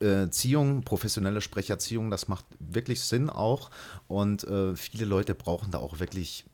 Sprecherziehung, 0.01 0.83
professionelle 0.83 1.41
Sprecherziehung, 1.43 2.11
das 2.11 2.27
macht 2.27 2.47
wirklich 2.59 3.03
Sinn 3.03 3.29
auch. 3.29 3.71
Und 4.09 4.45
äh, 4.45 4.75
viele 4.75 5.05
Leute 5.05 5.35
brauchen 5.35 5.71
da 5.71 5.79
auch 5.79 6.01
wirklich 6.01 6.45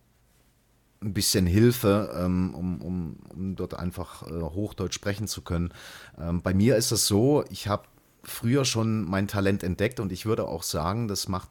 ein 1.01 1.15
bisschen 1.15 1.47
Hilfe, 1.47 2.13
ähm, 2.19 2.55
um, 2.55 2.83
um, 2.83 3.17
um 3.33 3.57
dort 3.57 3.75
einfach 3.75 4.27
äh, 4.27 4.41
Hochdeutsch 4.41 4.95
sprechen 4.95 5.29
zu 5.29 5.43
können. 5.43 5.73
Ähm, 6.19 6.43
bei 6.43 6.55
mir 6.55 6.77
ist 6.77 6.91
es 6.91 7.07
so, 7.07 7.45
ich 7.51 7.69
habe 7.69 7.85
früher 8.25 8.65
schon 8.65 9.05
mein 9.05 9.29
Talent 9.29 9.63
entdeckt 9.63 10.01
und 10.01 10.11
ich 10.11 10.27
würde 10.27 10.49
auch 10.49 10.65
sagen, 10.65 11.07
das 11.07 11.29
macht 11.29 11.49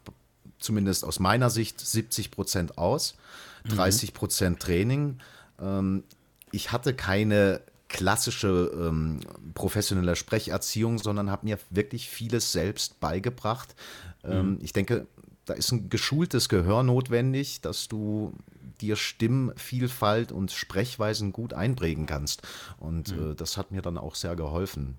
zumindest 0.59 1.05
aus 1.05 1.19
meiner 1.19 1.49
Sicht 1.49 1.79
70 1.79 2.31
Prozent 2.31 2.77
aus, 2.77 3.15
30 3.69 4.09
mhm. 4.09 4.13
Prozent 4.13 4.59
Training. 4.59 5.19
Ähm, 5.61 6.03
ich 6.51 6.73
hatte 6.73 6.93
keine 6.93 7.61
klassische 7.87 8.71
ähm, 8.75 9.19
professionelle 9.53 10.15
Sprecherziehung, 10.15 10.97
sondern 10.97 11.29
habe 11.29 11.45
mir 11.45 11.59
wirklich 11.69 12.09
vieles 12.09 12.51
selbst 12.51 12.99
beigebracht. 12.99 13.75
Ähm, 14.23 14.51
mhm. 14.51 14.59
Ich 14.61 14.73
denke, 14.73 15.07
da 15.45 15.53
ist 15.53 15.71
ein 15.71 15.89
geschultes 15.89 16.49
Gehör 16.49 16.83
notwendig, 16.83 17.61
dass 17.61 17.87
du 17.87 18.33
dir 18.81 18.95
Stimmvielfalt 18.95 20.31
und 20.31 20.51
Sprechweisen 20.51 21.31
gut 21.31 21.53
einprägen 21.53 22.05
kannst. 22.05 22.41
Und 22.77 23.15
mhm. 23.15 23.31
äh, 23.31 23.35
das 23.35 23.57
hat 23.57 23.71
mir 23.71 23.81
dann 23.81 23.97
auch 23.97 24.15
sehr 24.15 24.35
geholfen. 24.35 24.97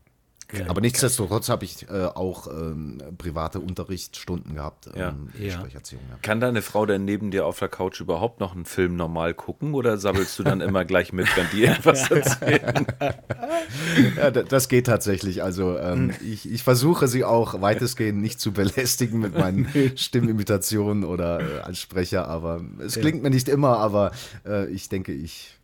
Ja, 0.52 0.68
Aber 0.68 0.80
nichtsdestotrotz 0.80 1.48
habe 1.48 1.64
ich 1.64 1.88
äh, 1.90 2.04
auch 2.04 2.46
ähm, 2.46 2.98
private 3.18 3.58
Unterrichtsstunden 3.58 4.54
gehabt. 4.54 4.88
Ähm, 4.94 5.28
ja. 5.38 5.66
Ja. 5.66 5.80
Kann 6.22 6.40
deine 6.40 6.62
Frau 6.62 6.86
denn 6.86 7.04
neben 7.04 7.32
dir 7.32 7.46
auf 7.46 7.58
der 7.58 7.68
Couch 7.68 8.00
überhaupt 8.00 8.38
noch 8.38 8.54
einen 8.54 8.64
Film 8.64 8.94
normal 8.94 9.34
gucken 9.34 9.74
oder 9.74 9.98
sabbelst 9.98 10.38
du 10.38 10.44
dann 10.44 10.60
immer 10.60 10.84
gleich 10.84 11.12
mit, 11.12 11.26
wenn 11.36 11.46
die 11.52 11.64
etwas 11.66 12.10
erzählen? 12.10 12.86
ja, 14.16 14.30
das 14.30 14.68
geht 14.68 14.86
tatsächlich. 14.86 15.42
Also 15.42 15.78
ähm, 15.78 16.10
hm. 16.10 16.14
ich, 16.24 16.50
ich, 16.50 16.62
versuche 16.62 17.08
sie 17.08 17.24
auch 17.24 17.60
weitestgehend 17.60 18.20
nicht 18.20 18.40
zu 18.40 18.52
belästigen 18.52 19.18
mit 19.18 19.36
meinen 19.36 19.68
Stimmimitationen 19.96 21.02
oder 21.04 21.40
äh, 21.40 21.60
als 21.60 21.80
Sprecher, 21.80 22.28
aber 22.28 22.60
es 22.78 22.94
klingt 22.94 23.22
mir 23.22 23.30
nicht 23.30 23.48
immer, 23.48 23.78
aber 23.78 24.12
äh, 24.46 24.68
ich 24.68 24.88
denke, 24.88 25.12
ich 25.12 25.56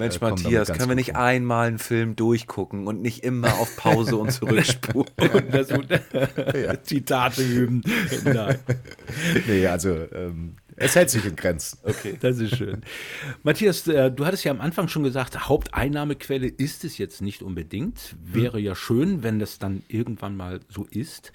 Mensch, 0.00 0.16
äh, 0.16 0.18
Matthias, 0.20 0.72
können 0.72 0.88
wir 0.88 0.96
nicht 0.96 1.16
einmal 1.16 1.68
einen 1.68 1.78
Film 1.78 2.16
durchgucken 2.16 2.86
und 2.86 3.00
nicht 3.00 3.22
immer 3.22 3.54
auf 3.58 3.76
Pause 3.76 4.16
und 4.16 4.32
zurückspulen? 4.32 5.10
das, 5.52 5.68
ja. 6.54 6.82
Zitate 6.82 7.42
üben. 7.42 7.82
Nein. 8.24 8.58
Nee, 9.46 9.66
also 9.66 9.90
ähm, 10.12 10.56
es 10.76 10.96
hält 10.96 11.10
sich 11.10 11.24
in 11.24 11.36
Grenzen. 11.36 11.78
Okay. 11.84 12.16
Das 12.20 12.38
ist 12.38 12.56
schön. 12.56 12.82
Matthias, 13.42 13.86
äh, 13.86 14.10
du 14.10 14.24
hattest 14.24 14.44
ja 14.44 14.50
am 14.50 14.60
Anfang 14.60 14.88
schon 14.88 15.02
gesagt, 15.02 15.48
Haupteinnahmequelle 15.48 16.48
ist 16.48 16.84
es 16.84 16.98
jetzt 16.98 17.20
nicht 17.20 17.42
unbedingt. 17.42 18.16
Wäre 18.24 18.58
hm. 18.58 18.64
ja 18.64 18.74
schön, 18.74 19.22
wenn 19.22 19.38
das 19.38 19.58
dann 19.58 19.82
irgendwann 19.88 20.36
mal 20.36 20.60
so 20.68 20.86
ist. 20.90 21.32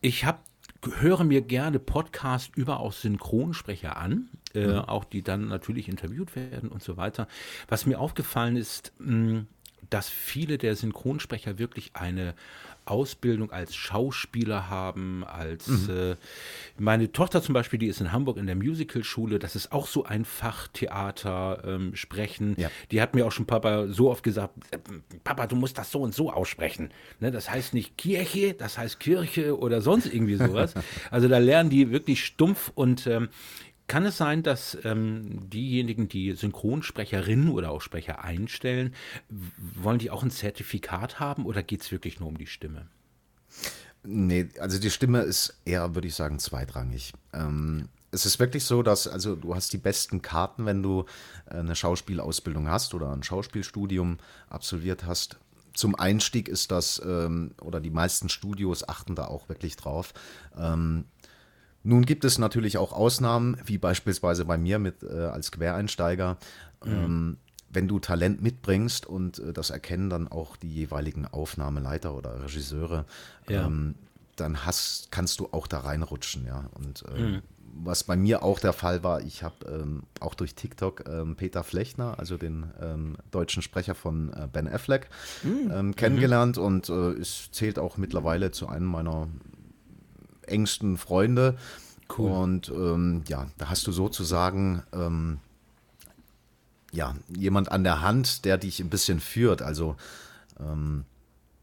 Ich 0.00 0.24
habe 0.24 0.38
höre 0.86 1.24
mir 1.24 1.40
gerne 1.40 1.78
Podcasts 1.78 2.50
über 2.54 2.80
auch 2.80 2.92
Synchronsprecher 2.92 3.96
an, 3.96 4.28
äh, 4.54 4.66
mhm. 4.66 4.78
auch 4.80 5.04
die 5.04 5.22
dann 5.22 5.48
natürlich 5.48 5.88
interviewt 5.88 6.36
werden 6.36 6.68
und 6.68 6.82
so 6.82 6.96
weiter. 6.96 7.28
Was 7.68 7.86
mir 7.86 7.98
aufgefallen 7.98 8.56
ist, 8.56 8.92
mh, 8.98 9.44
dass 9.90 10.08
viele 10.08 10.58
der 10.58 10.76
Synchronsprecher 10.76 11.58
wirklich 11.58 11.94
eine 11.94 12.34
Ausbildung 12.86 13.50
als 13.50 13.74
Schauspieler 13.74 14.68
haben, 14.68 15.24
als 15.24 15.66
mhm. 15.68 15.90
äh, 15.90 16.16
meine 16.78 17.12
Tochter 17.12 17.42
zum 17.42 17.54
Beispiel, 17.54 17.78
die 17.78 17.86
ist 17.86 18.00
in 18.00 18.12
Hamburg 18.12 18.36
in 18.36 18.46
der 18.46 18.56
Musicalschule, 18.56 19.38
das 19.38 19.56
ist 19.56 19.72
auch 19.72 19.86
so 19.86 20.04
ein 20.04 20.24
Fach 20.24 20.68
Theater 20.68 21.62
ähm, 21.66 21.96
sprechen. 21.96 22.54
Ja. 22.58 22.70
Die 22.90 23.00
hat 23.00 23.14
mir 23.14 23.26
auch 23.26 23.32
schon 23.32 23.46
Papa 23.46 23.88
so 23.88 24.10
oft 24.10 24.22
gesagt, 24.22 24.54
äh, 24.70 24.78
Papa, 25.22 25.46
du 25.46 25.56
musst 25.56 25.78
das 25.78 25.90
so 25.90 26.00
und 26.00 26.14
so 26.14 26.30
aussprechen. 26.30 26.90
Ne, 27.20 27.30
das 27.30 27.50
heißt 27.50 27.74
nicht 27.74 27.96
Kirche, 27.96 28.54
das 28.54 28.78
heißt 28.78 29.00
Kirche 29.00 29.58
oder 29.58 29.80
sonst 29.80 30.06
irgendwie 30.06 30.36
sowas. 30.36 30.74
also 31.10 31.28
da 31.28 31.38
lernen 31.38 31.70
die 31.70 31.90
wirklich 31.90 32.24
stumpf 32.24 32.70
und 32.74 33.06
ähm, 33.06 33.28
kann 33.86 34.06
es 34.06 34.16
sein, 34.16 34.42
dass 34.42 34.78
ähm, 34.84 35.50
diejenigen, 35.50 36.08
die 36.08 36.32
Synchronsprecherinnen 36.32 37.50
oder 37.50 37.70
auch 37.70 37.82
Sprecher 37.82 38.24
einstellen, 38.24 38.94
wollen 39.28 39.98
die 39.98 40.10
auch 40.10 40.22
ein 40.22 40.30
Zertifikat 40.30 41.20
haben 41.20 41.44
oder 41.44 41.62
geht 41.62 41.82
es 41.82 41.92
wirklich 41.92 42.20
nur 42.20 42.28
um 42.28 42.38
die 42.38 42.46
Stimme? 42.46 42.86
Nee, 44.02 44.48
also 44.58 44.78
die 44.78 44.90
Stimme 44.90 45.20
ist 45.20 45.58
eher, 45.64 45.94
würde 45.94 46.08
ich 46.08 46.14
sagen, 46.14 46.38
zweitrangig. 46.38 47.12
Ähm, 47.32 47.88
es 48.10 48.26
ist 48.26 48.38
wirklich 48.38 48.64
so, 48.64 48.82
dass 48.82 49.08
also 49.08 49.34
du 49.34 49.54
hast 49.54 49.72
die 49.72 49.78
besten 49.78 50.22
Karten, 50.22 50.66
wenn 50.66 50.82
du 50.82 51.04
äh, 51.46 51.56
eine 51.56 51.74
Schauspielausbildung 51.74 52.68
hast 52.68 52.94
oder 52.94 53.12
ein 53.12 53.22
Schauspielstudium 53.22 54.18
absolviert 54.48 55.04
hast. 55.04 55.38
Zum 55.74 55.96
Einstieg 55.96 56.48
ist 56.48 56.70
das, 56.70 57.02
ähm, 57.04 57.54
oder 57.60 57.80
die 57.80 57.90
meisten 57.90 58.28
Studios 58.28 58.88
achten 58.88 59.16
da 59.16 59.26
auch 59.26 59.48
wirklich 59.48 59.76
drauf. 59.76 60.14
Ähm, 60.56 61.06
nun 61.84 62.06
gibt 62.06 62.24
es 62.24 62.38
natürlich 62.38 62.78
auch 62.78 62.92
Ausnahmen, 62.92 63.58
wie 63.64 63.78
beispielsweise 63.78 64.46
bei 64.46 64.56
mir 64.58 64.78
mit, 64.78 65.02
äh, 65.02 65.26
als 65.26 65.52
Quereinsteiger. 65.52 66.38
Mhm. 66.84 66.92
Ähm, 66.92 67.36
wenn 67.68 67.88
du 67.88 67.98
Talent 67.98 68.40
mitbringst 68.40 69.04
und 69.04 69.38
äh, 69.38 69.52
das 69.52 69.70
erkennen 69.70 70.08
dann 70.08 70.28
auch 70.28 70.56
die 70.56 70.72
jeweiligen 70.72 71.26
Aufnahmeleiter 71.26 72.14
oder 72.14 72.42
Regisseure, 72.42 73.04
ja. 73.48 73.66
ähm, 73.66 73.96
dann 74.36 74.64
hast, 74.64 75.12
kannst 75.12 75.40
du 75.40 75.48
auch 75.52 75.66
da 75.66 75.80
reinrutschen, 75.80 76.46
ja. 76.46 76.70
Und 76.72 77.04
äh, 77.14 77.20
mhm. 77.20 77.42
was 77.82 78.04
bei 78.04 78.16
mir 78.16 78.42
auch 78.42 78.60
der 78.60 78.72
Fall 78.72 79.04
war, 79.04 79.20
ich 79.20 79.42
habe 79.42 79.56
ähm, 79.66 80.04
auch 80.20 80.34
durch 80.34 80.54
TikTok 80.54 81.04
ähm, 81.08 81.36
Peter 81.36 81.64
Flechner, 81.64 82.18
also 82.18 82.38
den 82.38 82.70
ähm, 82.80 83.16
deutschen 83.30 83.62
Sprecher 83.62 83.94
von 83.94 84.32
äh, 84.32 84.48
Ben 84.50 84.68
Affleck, 84.68 85.08
mhm. 85.42 85.70
Ähm, 85.70 85.96
kennengelernt 85.96 86.56
mhm. 86.56 86.64
und 86.64 86.88
äh, 86.88 87.10
es 87.20 87.50
zählt 87.52 87.78
auch 87.78 87.98
mittlerweile 87.98 88.52
zu 88.52 88.68
einem 88.68 88.86
meiner 88.86 89.28
engsten 90.48 90.96
Freunde. 90.96 91.56
Cool. 92.16 92.30
Und 92.30 92.68
ähm, 92.68 93.22
ja, 93.28 93.46
da 93.58 93.68
hast 93.68 93.86
du 93.86 93.92
sozusagen 93.92 94.82
ähm, 94.92 95.38
ja, 96.92 97.14
jemand 97.28 97.72
an 97.72 97.82
der 97.84 98.02
Hand, 98.02 98.44
der 98.44 98.58
dich 98.58 98.80
ein 98.80 98.90
bisschen 98.90 99.20
führt. 99.20 99.62
Also 99.62 99.96
ähm, 100.60 101.04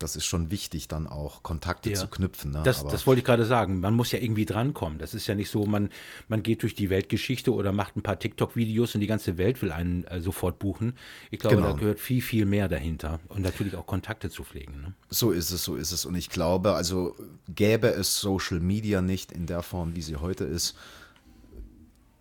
das 0.02 0.16
ist 0.16 0.26
schon 0.26 0.52
wichtig, 0.52 0.88
dann 0.88 1.08
auch 1.08 1.44
Kontakte 1.44 1.90
ja. 1.90 1.96
zu 1.96 2.08
knüpfen. 2.08 2.52
Ne? 2.52 2.62
Das, 2.64 2.86
das, 2.86 3.08
wollte 3.08 3.20
ich 3.20 3.26
gerade 3.26 3.46
sagen. 3.46 3.80
Man 3.80 3.94
muss 3.94 4.12
ja 4.12 4.20
irgendwie 4.20 4.46
drankommen. 4.46 5.00
Das 5.00 5.14
ist 5.14 5.28
ja 5.28 5.36
nicht 5.36 5.50
so, 5.50 5.66
man, 5.66 5.90
man 6.28 6.44
geht 6.44 6.64
durch 6.64 6.76
die 6.76 6.90
Weltgeschichte 6.90 7.54
oder 7.54 7.72
macht 7.72 7.96
ein 7.96 8.02
paar 8.02 8.20
TikTok-Videos 8.20 8.96
und 8.96 9.02
die 9.02 9.08
ganze 9.08 9.38
Welt 9.38 9.62
will 9.62 9.72
einen 9.72 10.04
äh, 10.06 10.22
sofort 10.22 10.60
buchen. 10.60 10.94
Ich 11.30 11.40
glaube, 11.40 11.58
genau. 11.58 11.74
da 11.74 11.78
gehört 11.78 12.00
viel, 12.00 12.22
viel 12.22 12.46
mehr 12.46 12.68
dahinter. 12.68 13.20
Und 13.30 13.42
natürlich 13.42 13.76
auch 13.76 13.86
Kontakte 13.86 14.30
zu 14.30 14.44
pflegen. 14.44 14.82
Ne? 14.82 14.94
So 15.10 15.32
ist 15.32 15.52
es, 15.52 15.64
so 15.64 15.76
ist 15.76 15.92
es. 15.92 16.06
Und 16.06 16.16
ich 16.16 16.30
glaube, 16.30 16.74
also 16.74 17.16
gäbe 17.50 17.88
es 17.88 18.20
Social 18.20 18.60
Media 18.60 19.02
nicht 19.02 19.32
in 19.32 19.46
der 19.46 19.62
Form, 19.62 19.96
wie 19.96 20.02
sie 20.02 20.18
heute 20.18 20.44
ist, 20.44 20.76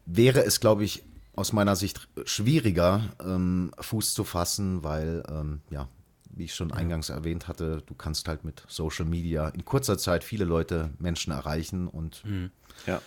wäre 0.06 0.44
es, 0.44 0.60
glaube 0.60 0.84
ich, 0.84 1.02
aus 1.36 1.52
meiner 1.52 1.76
Sicht 1.76 2.08
schwieriger, 2.24 3.02
ähm, 3.24 3.70
Fuß 3.78 4.14
zu 4.14 4.24
fassen, 4.24 4.82
weil 4.82 5.22
ähm, 5.28 5.60
ja, 5.70 5.88
wie 6.30 6.44
ich 6.44 6.54
schon 6.54 6.72
eingangs 6.72 7.08
erwähnt 7.08 7.48
hatte, 7.48 7.82
du 7.86 7.94
kannst 7.94 8.28
halt 8.28 8.44
mit 8.44 8.62
Social 8.68 9.04
Media 9.04 9.48
in 9.48 9.64
kurzer 9.64 9.98
Zeit 9.98 10.24
viele 10.24 10.44
Leute, 10.44 10.90
Menschen 10.98 11.32
erreichen 11.32 11.88
und 11.88 12.24
mhm. 12.24 12.50
ja. 12.86 13.00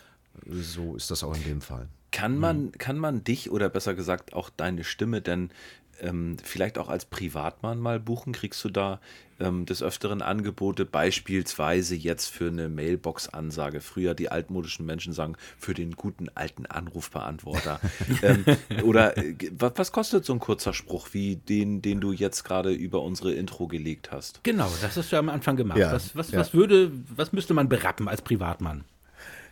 so 0.46 0.96
ist 0.96 1.12
das 1.12 1.24
auch 1.24 1.36
in 1.36 1.44
dem 1.44 1.62
Fall. 1.62 1.88
Kann 2.12 2.38
man, 2.38 2.66
mhm. 2.66 2.72
kann 2.74 3.00
man 3.00 3.24
dich 3.24 3.50
oder 3.50 3.70
besser 3.70 3.96
gesagt 3.96 4.34
auch 4.34 4.50
deine 4.50 4.84
Stimme 4.84 5.22
denn 5.22 5.50
ähm, 6.00 6.38
vielleicht 6.44 6.78
auch 6.78 6.90
als 6.90 7.06
Privatmann 7.06 7.80
mal 7.80 8.00
buchen? 8.00 8.34
Kriegst 8.34 8.64
du 8.64 8.70
da 8.70 9.00
ähm, 9.44 9.66
des 9.66 9.84
Öfteren 9.84 10.22
Angebote, 10.22 10.86
beispielsweise 10.86 11.96
jetzt 11.96 12.28
für 12.28 12.48
eine 12.48 12.70
Mailbox-Ansage? 12.70 13.82
Früher 13.82 14.14
die 14.14 14.30
altmodischen 14.30 14.86
Menschen 14.86 15.14
sagen, 15.14 15.36
für 15.58 15.74
den 15.74 15.92
guten 15.92 16.30
alten 16.36 16.66
Anrufbeantworter. 16.66 17.80
ähm, 18.22 18.46
oder 18.84 19.18
äh, 19.18 19.36
was, 19.58 19.74
was, 19.76 19.92
kostet 19.92 20.26
so 20.26 20.34
ein 20.34 20.40
kurzer 20.40 20.74
Spruch 20.74 21.10
wie 21.12 21.36
den, 21.36 21.82
den 21.82 22.02
du 22.02 22.12
jetzt 22.12 22.44
gerade 22.44 22.72
über 22.72 23.02
unsere 23.02 23.34
Intro 23.34 23.68
gelegt 23.68 24.12
hast? 24.12 24.44
Genau, 24.44 24.72
das 24.82 24.98
hast 24.98 25.12
du 25.12 25.18
am 25.18 25.30
Anfang 25.30 25.56
gemacht. 25.56 25.78
Ja, 25.78 25.92
was, 25.92 26.16
was, 26.16 26.32
ja. 26.32 26.40
was, 26.40 26.54
würde, 26.54 26.92
was 27.16 27.34
müsste 27.34 27.54
man 27.54 27.70
berappen 27.70 28.08
als 28.08 28.22
Privatmann? 28.22 28.84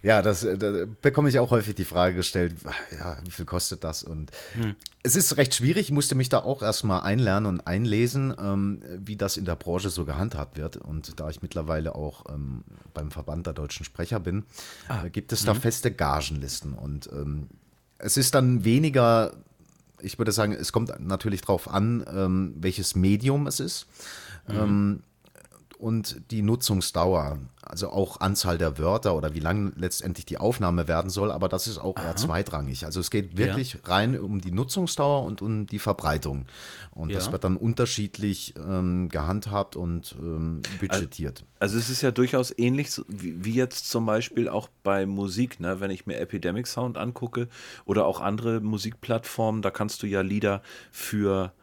Ja, 0.04 0.22
das, 0.22 0.44
äh, 0.44 0.58
da 0.58 0.86
bekomme 1.02 1.30
ich 1.30 1.38
auch 1.38 1.52
häufig 1.52 1.76
die 1.76 1.86
Frage 1.86 2.16
gestellt, 2.16 2.56
ja, 2.98 3.18
wie 3.24 3.32
viel 3.32 3.46
kostet 3.46 3.84
das? 3.84 4.04
Und 4.04 4.32
hm. 4.54 4.76
es 5.04 5.16
ist 5.16 5.38
recht 5.38 5.54
schwierig, 5.54 5.88
ich 5.88 5.92
musste 5.92 6.16
mich 6.16 6.30
da 6.30 6.40
auch 6.40 6.64
erstmal 6.64 7.02
einlernen 7.02 7.48
und 7.48 7.68
einlesen, 7.68 8.34
ähm, 8.40 8.82
wie 8.98 9.16
das 9.16 9.38
in 9.38 9.46
der 9.46 9.56
Branche 9.56 9.90
so 9.90 10.06
gehandhabt 10.06 10.58
wird. 10.58 10.78
Und 10.78 11.20
da 11.20 11.30
ich 11.30 11.42
mittlerweile 11.42 11.94
auch 11.94 12.26
ähm, 12.30 12.64
beim 12.94 13.12
Verband 13.12 13.46
der 13.46 13.54
deutschen 13.54 13.86
Sprecher 13.86 14.20
bin, 14.20 14.44
ah. 14.88 15.06
äh, 15.06 15.10
gibt 15.10 15.34
es 15.34 15.46
da 15.46 15.54
mhm. 15.54 15.62
feste 15.62 15.92
Gagenlisten. 15.92 16.74
Und 16.74 17.10
ähm, 17.14 17.48
es 18.00 18.18
ist 18.18 18.34
dann 18.34 18.64
weniger, 18.64 19.34
ich 20.02 20.18
würde 20.18 20.32
sagen, 20.32 20.54
es 20.54 20.72
kommt 20.72 21.00
natürlich 21.00 21.42
darauf 21.42 21.70
an, 21.70 22.04
ähm, 22.12 22.56
welches 22.58 22.96
Medium 22.96 23.46
es 23.46 23.60
ist. 23.60 23.86
Mhm. 24.48 25.04
Und 25.82 26.22
die 26.30 26.44
Nutzungsdauer. 26.44 27.40
also 27.64 27.90
auch 27.90 28.20
Anzahl 28.20 28.58
der 28.58 28.78
Wörter 28.78 29.16
oder 29.16 29.34
wie 29.34 29.40
lang 29.40 29.72
letztendlich 29.78 30.26
die 30.26 30.38
Aufnahme 30.38 30.88
werden 30.88 31.10
soll, 31.10 31.32
aber 31.32 31.48
das 31.48 31.68
ist 31.68 31.78
auch 31.78 31.96
eher 31.98 32.16
zweitrangig. 32.16 32.86
Also 32.86 33.00
es 33.00 33.10
geht 33.10 33.38
wirklich 33.38 33.78
rein 33.86 34.20
um 34.20 34.42
die 34.42 34.52
Nutzungsdauer 34.52 35.24
und 35.24 35.42
um 35.42 35.68
die 35.68 35.80
Verbreitung. 35.80 36.46
Und 36.92 37.14
das 37.14 37.28
Ja. 37.28 37.32
wird 37.32 37.44
dann 37.46 37.56
unterschiedlich 37.58 38.54
ähm, 38.58 39.10
gehandhabt 39.10 39.76
und 39.76 40.16
ähm, 40.20 40.62
budgetiert. 40.80 41.46
Also 41.60 41.78
es 41.78 41.90
ist 41.90 42.02
ja 42.02 42.12
durchaus 42.12 42.54
ähnlich 42.58 42.90
wie, 43.08 43.44
wie 43.46 43.54
jetzt 43.54 43.90
zum 43.90 44.06
Beispiel 44.06 44.50
auch 44.50 44.68
bei 44.84 45.06
Musik, 45.06 45.60
ne? 45.60 45.80
wenn 45.80 45.92
ich 45.92 46.06
mir 46.06 46.18
Epidemic 46.20 46.68
Sound 46.68 46.98
angucke 46.98 47.48
oder 47.86 48.06
auch 48.06 48.20
andere 48.22 48.60
Musikplattformen, 48.60 49.62
da 49.62 49.72
kannst 49.72 50.04
du 50.04 50.08
ja 50.08 50.22
Lieder 50.22 50.62
für 50.92 51.54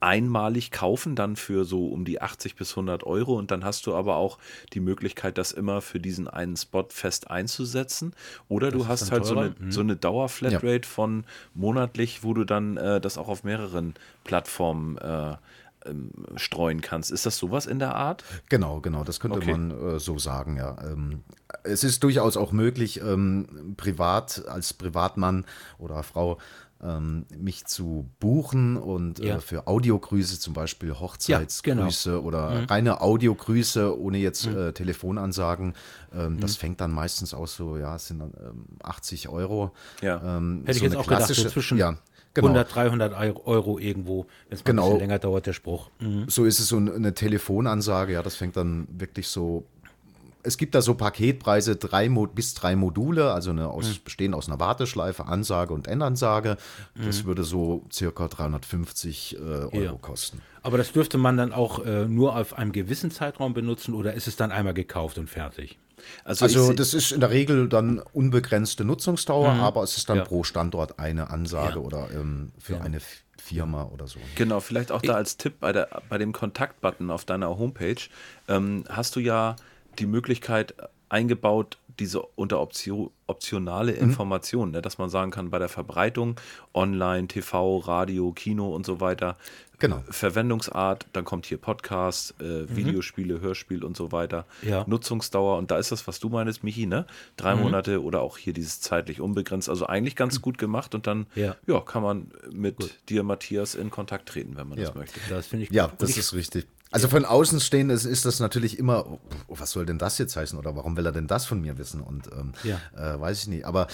einmalig 0.00 0.70
kaufen, 0.70 1.14
dann 1.14 1.36
für 1.36 1.64
so 1.64 1.86
um 1.86 2.04
die 2.04 2.20
80 2.20 2.56
bis 2.56 2.72
100 2.72 3.04
Euro 3.04 3.36
und 3.36 3.50
dann 3.50 3.64
hast 3.64 3.86
du 3.86 3.94
aber 3.94 4.16
auch 4.16 4.38
die 4.72 4.80
Möglichkeit, 4.80 5.38
das 5.38 5.52
immer 5.52 5.80
für 5.82 6.00
diesen 6.00 6.26
einen 6.26 6.56
Spot 6.56 6.86
fest 6.88 7.30
einzusetzen 7.30 8.14
oder 8.48 8.70
du 8.70 8.80
ist 8.80 8.88
hast 8.88 9.12
halt 9.12 9.24
so 9.24 9.36
eine, 9.36 9.54
so 9.68 9.80
eine 9.80 9.96
Dauerflatrate 9.96 10.88
von 10.88 11.24
monatlich, 11.54 12.24
wo 12.24 12.34
du 12.34 12.44
dann 12.44 12.76
äh, 12.76 13.00
das 13.00 13.18
auch 13.18 13.28
auf 13.28 13.44
mehreren 13.44 13.94
Plattformen 14.24 14.96
äh, 14.98 15.36
ähm, 15.86 16.10
streuen 16.36 16.80
kannst. 16.80 17.10
Ist 17.10 17.26
das 17.26 17.38
sowas 17.38 17.66
in 17.66 17.78
der 17.78 17.94
Art? 17.94 18.24
Genau, 18.48 18.80
genau, 18.80 19.04
das 19.04 19.20
könnte 19.20 19.38
Okay. 19.38 19.52
man 19.52 19.70
äh, 19.70 19.98
so 19.98 20.18
sagen, 20.18 20.56
ja. 20.56 20.76
Ähm, 20.82 21.22
es 21.62 21.84
ist 21.84 22.04
durchaus 22.04 22.36
auch 22.36 22.52
möglich, 22.52 23.00
ähm, 23.00 23.74
privat, 23.76 24.44
als 24.46 24.72
Privatmann 24.74 25.46
oder 25.78 26.02
Frau, 26.02 26.38
ähm, 26.82 27.26
mich 27.38 27.66
zu 27.66 28.08
buchen 28.20 28.76
und 28.76 29.18
Ja. 29.18 29.36
äh, 29.36 29.40
für 29.40 29.66
Audiogrüße, 29.66 30.38
zum 30.40 30.54
Beispiel 30.54 30.94
Hochzeitsgrüße 30.98 32.22
oder 32.22 32.68
reine 32.70 33.00
Audiogrüße 33.00 33.98
ohne 33.98 34.18
jetzt 34.18 34.46
äh, 34.46 34.72
Telefonansagen. 34.72 35.74
Ähm, 36.14 36.40
Das 36.40 36.56
fängt 36.56 36.80
dann 36.80 36.90
meistens 36.92 37.34
aus 37.34 37.54
so, 37.56 37.76
ja, 37.76 37.96
es 37.96 38.06
sind 38.08 38.20
dann 38.20 38.32
ähm, 38.40 38.64
80 38.82 39.28
Euro. 39.28 39.72
Ja. 40.02 40.20
Ähm, 40.38 40.60
Hätte 40.64 40.72
ich 40.72 40.78
so 40.78 40.84
jetzt 40.84 40.92
eine 40.94 41.00
auch 41.02 41.06
gedacht, 41.06 41.26
so 41.34 41.48
zwischen 41.48 41.78
ja, 41.78 41.96
genau. 42.34 42.48
100, 42.48 42.74
300 42.74 43.46
Euro- 43.46 43.78
irgendwo, 43.78 44.26
wenn 44.48 44.56
es 44.56 44.60
mal 44.60 44.62
ein 44.62 44.64
Genau. 44.76 44.84
bisschen 44.86 45.00
länger 45.00 45.18
dauert, 45.18 45.46
der 45.46 45.52
Spruch. 45.52 45.90
Mhm. 46.00 46.28
So 46.28 46.44
ist 46.44 46.60
es 46.60 46.68
so 46.68 46.76
eine 46.78 47.14
Telefonansage, 47.14 48.12
ja, 48.14 48.22
das 48.22 48.36
fängt 48.36 48.56
dann 48.56 48.88
wirklich 48.90 49.28
so. 49.28 49.64
Es 50.42 50.56
gibt 50.56 50.74
da 50.74 50.82
so 50.82 50.94
Paketpreise, 50.94 51.76
drei 51.76 52.08
Mo 52.08 52.26
bis 52.26 52.54
drei 52.54 52.76
Module, 52.76 53.32
also 53.32 53.50
eine 53.50 53.68
aus, 53.68 53.98
bestehen 53.98 54.32
aus 54.34 54.48
einer 54.48 54.58
Warteschleife, 54.60 55.26
Ansage 55.26 55.74
und 55.74 55.86
Endansage. 55.86 56.56
Das 56.94 57.24
würde 57.24 57.44
so 57.44 57.84
circa 57.92 58.28
350 58.28 59.36
äh, 59.36 59.38
Euro 59.38 59.76
Ja. 59.80 59.92
kosten. 60.00 60.40
Aber 60.62 60.78
das 60.78 60.92
dürfte 60.92 61.18
man 61.18 61.36
dann 61.36 61.52
auch 61.52 61.84
äh, 61.84 62.06
nur 62.06 62.36
auf 62.36 62.56
einem 62.58 62.72
gewissen 62.72 63.10
Zeitraum 63.10 63.54
benutzen 63.54 63.94
oder 63.94 64.14
ist 64.14 64.26
es 64.28 64.36
dann 64.36 64.52
einmal 64.52 64.74
gekauft 64.74 65.18
und 65.18 65.28
fertig? 65.28 65.78
Also, 66.24 66.44
Also 66.46 66.72
das 66.72 66.94
ist 66.94 67.12
in 67.12 67.20
der 67.20 67.30
Regel 67.30 67.68
dann 67.68 67.98
unbegrenzte 68.12 68.84
Nutzungsdauer, 68.84 69.50
aber 69.52 69.82
es 69.82 69.96
ist 69.98 70.08
dann 70.08 70.18
Ja. 70.18 70.24
pro 70.24 70.44
Standort 70.44 70.98
eine 70.98 71.28
Ansage 71.30 71.78
Ja. 71.78 71.84
oder 71.84 72.08
ähm, 72.14 72.52
für 72.58 72.80
eine 72.80 72.96
F- 72.98 73.22
Firma 73.38 73.84
oder 73.84 74.06
so. 74.06 74.18
Genau, 74.36 74.60
vielleicht 74.60 74.92
auch 74.92 75.02
da 75.02 75.14
als 75.14 75.36
Tipp 75.36 75.60
bei, 75.60 75.72
der, 75.72 75.88
bei 76.08 76.18
dem 76.18 76.32
Kontaktbutton 76.32 77.10
auf 77.10 77.24
deiner 77.24 77.48
Homepage 77.58 77.96
ähm, 78.48 78.84
hast 78.88 79.16
du 79.16 79.20
ja 79.20 79.56
die 79.98 80.06
Möglichkeit 80.06 80.74
eingebaut, 81.08 81.78
diese 81.98 82.22
unter 82.22 82.60
Option, 82.60 83.10
optionale 83.26 83.92
Informationen, 83.92 84.72
ne, 84.72 84.80
dass 84.80 84.96
man 84.96 85.10
sagen 85.10 85.30
kann, 85.30 85.50
bei 85.50 85.58
der 85.58 85.68
Verbreitung 85.68 86.36
online, 86.72 87.28
TV, 87.28 87.78
Radio, 87.78 88.32
Kino 88.32 88.74
und 88.74 88.86
so 88.86 89.00
weiter, 89.00 89.36
Genau. 89.80 90.02
Verwendungsart, 90.10 91.06
dann 91.14 91.24
kommt 91.24 91.46
hier 91.46 91.56
Podcast, 91.56 92.34
äh, 92.40 92.74
Videospiele, 92.76 93.40
Hörspiel 93.40 93.82
und 93.82 93.96
so 93.96 94.12
weiter, 94.12 94.44
Ja. 94.62 94.84
Nutzungsdauer 94.86 95.56
und 95.58 95.70
da 95.70 95.78
ist 95.78 95.90
das, 95.90 96.06
was 96.06 96.20
du 96.20 96.28
meinst, 96.28 96.62
Michi, 96.62 96.84
ne? 96.86 97.06
Drei 97.36 97.54
Monate 97.54 98.02
oder 98.02 98.20
auch 98.20 98.36
hier 98.36 98.52
dieses 98.52 98.80
zeitlich 98.82 99.20
unbegrenzt, 99.22 99.68
also 99.70 99.86
eigentlich 99.86 100.16
ganz 100.16 100.42
gut 100.42 100.58
gemacht 100.58 100.94
und 100.94 101.06
dann 101.06 101.26
Ja. 101.34 101.56
ja, 101.66 101.80
kann 101.80 102.02
man 102.02 102.30
mit 102.52 102.98
dir, 103.08 103.22
Matthias, 103.22 103.74
in 103.74 103.90
Kontakt 103.90 104.28
treten, 104.28 104.56
wenn 104.56 104.68
man 104.68 104.78
das 104.78 104.90
Ja. 104.90 104.94
möchte. 104.94 105.18
Das 105.30 105.46
finde 105.46 105.64
ich 105.64 105.70
Ja, 105.70 105.84
gut. 105.84 105.92
Und 105.92 106.02
das 106.02 106.10
ich, 106.10 106.18
ist 106.18 106.34
richtig. 106.34 106.66
Also 106.92 107.08
von 107.08 107.24
außen 107.24 107.60
stehen 107.60 107.88
ist, 107.90 108.04
ist 108.04 108.24
das 108.24 108.40
natürlich 108.40 108.78
immer, 108.78 109.06
oh, 109.06 109.18
was 109.48 109.70
soll 109.70 109.86
denn 109.86 109.98
das 109.98 110.18
jetzt 110.18 110.36
heißen 110.36 110.58
oder 110.58 110.74
warum 110.74 110.96
will 110.96 111.06
er 111.06 111.12
denn 111.12 111.28
das 111.28 111.46
von 111.46 111.60
mir 111.60 111.78
wissen? 111.78 112.00
Und 112.00 112.28
ähm, 112.32 112.52
Ja. 112.64 112.80
äh, 112.96 113.20
weiß 113.20 113.42
ich 113.42 113.48
nicht. 113.48 113.64
Aber 113.64 113.86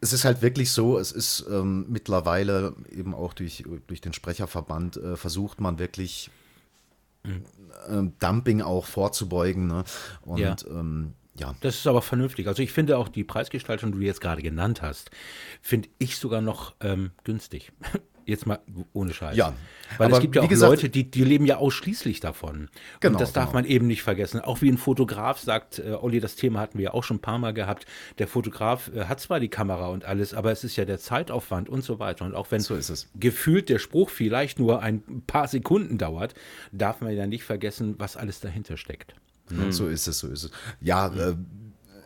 es 0.00 0.12
ist 0.12 0.24
halt 0.24 0.42
wirklich 0.42 0.70
so, 0.70 0.98
es 0.98 1.10
ist 1.10 1.44
ähm, 1.50 1.86
mittlerweile 1.88 2.74
eben 2.90 3.14
auch 3.14 3.32
durch, 3.32 3.64
durch 3.88 4.00
den 4.00 4.12
Sprecherverband 4.12 4.96
äh, 4.96 5.16
versucht 5.16 5.60
man 5.60 5.78
wirklich 5.80 6.30
ähm, 7.88 8.12
Dumping 8.20 8.62
auch 8.62 8.86
vorzubeugen. 8.86 9.66
Ne? 9.66 9.84
Und 10.22 10.38
Ja. 10.38 10.56
ähm, 10.70 11.14
ja. 11.38 11.54
Das 11.60 11.74
ist 11.74 11.86
aber 11.86 12.00
vernünftig. 12.00 12.46
Also 12.48 12.62
ich 12.62 12.72
finde 12.72 12.96
auch 12.96 13.08
die 13.08 13.24
Preisgestaltung, 13.24 13.92
die 13.92 13.98
du 13.98 14.04
jetzt 14.04 14.20
gerade 14.20 14.40
genannt 14.42 14.80
hast, 14.82 15.10
finde 15.60 15.88
ich 15.98 16.16
sogar 16.16 16.40
noch 16.40 16.74
ähm, 16.80 17.10
günstig. 17.24 17.72
Jetzt 18.26 18.44
mal 18.44 18.58
ohne 18.92 19.14
Scheiß. 19.14 19.36
Ja, 19.36 19.54
Weil 19.98 20.08
aber 20.08 20.16
es 20.16 20.20
gibt 20.20 20.34
ja 20.34 20.42
auch 20.42 20.48
gesagt- 20.48 20.68
Leute, 20.70 20.88
die, 20.88 21.08
die 21.08 21.22
leben 21.22 21.46
ja 21.46 21.58
ausschließlich 21.58 22.18
davon. 22.18 22.68
Genau, 22.98 23.12
Und 23.14 23.20
das 23.20 23.32
darf 23.32 23.50
genau. 23.50 23.54
man 23.62 23.64
eben 23.64 23.86
nicht 23.86 24.02
vergessen. 24.02 24.40
Auch 24.40 24.60
wie 24.62 24.68
ein 24.68 24.78
Fotograf 24.78 25.38
sagt, 25.38 25.78
äh, 25.78 25.92
Olli, 25.92 26.18
das 26.18 26.34
Thema 26.34 26.58
hatten 26.58 26.76
wir 26.76 26.86
ja 26.86 26.94
auch 26.94 27.04
schon 27.04 27.18
ein 27.18 27.20
paar 27.22 27.38
Mal 27.38 27.54
gehabt. 27.54 27.86
Der 28.18 28.26
Fotograf 28.26 28.90
äh, 28.92 29.04
hat 29.04 29.20
zwar 29.20 29.38
die 29.38 29.48
Kamera 29.48 29.86
und 29.88 30.04
alles, 30.04 30.34
aber 30.34 30.50
es 30.50 30.64
ist 30.64 30.74
ja 30.74 30.84
der 30.84 30.98
Zeitaufwand 30.98 31.68
und 31.68 31.84
so 31.84 32.00
weiter. 32.00 32.24
Und 32.24 32.34
auch 32.34 32.50
wenn 32.50 32.60
So 32.60 32.74
ist 32.74 32.90
es. 32.90 33.08
gefühlt 33.14 33.68
der 33.68 33.78
Spruch 33.78 34.10
vielleicht 34.10 34.58
nur 34.58 34.82
ein 34.82 35.22
paar 35.28 35.46
Sekunden 35.46 35.96
dauert, 35.96 36.34
darf 36.72 37.00
man 37.00 37.14
ja 37.14 37.28
nicht 37.28 37.44
vergessen, 37.44 37.94
was 37.98 38.16
alles 38.16 38.40
dahinter 38.40 38.76
steckt. 38.76 39.14
So 39.70 39.86
ist 39.86 40.08
es, 40.08 40.18
so 40.18 40.26
ist 40.26 40.42
es. 40.42 40.50
Ja, 40.80 41.06
äh, 41.14 41.36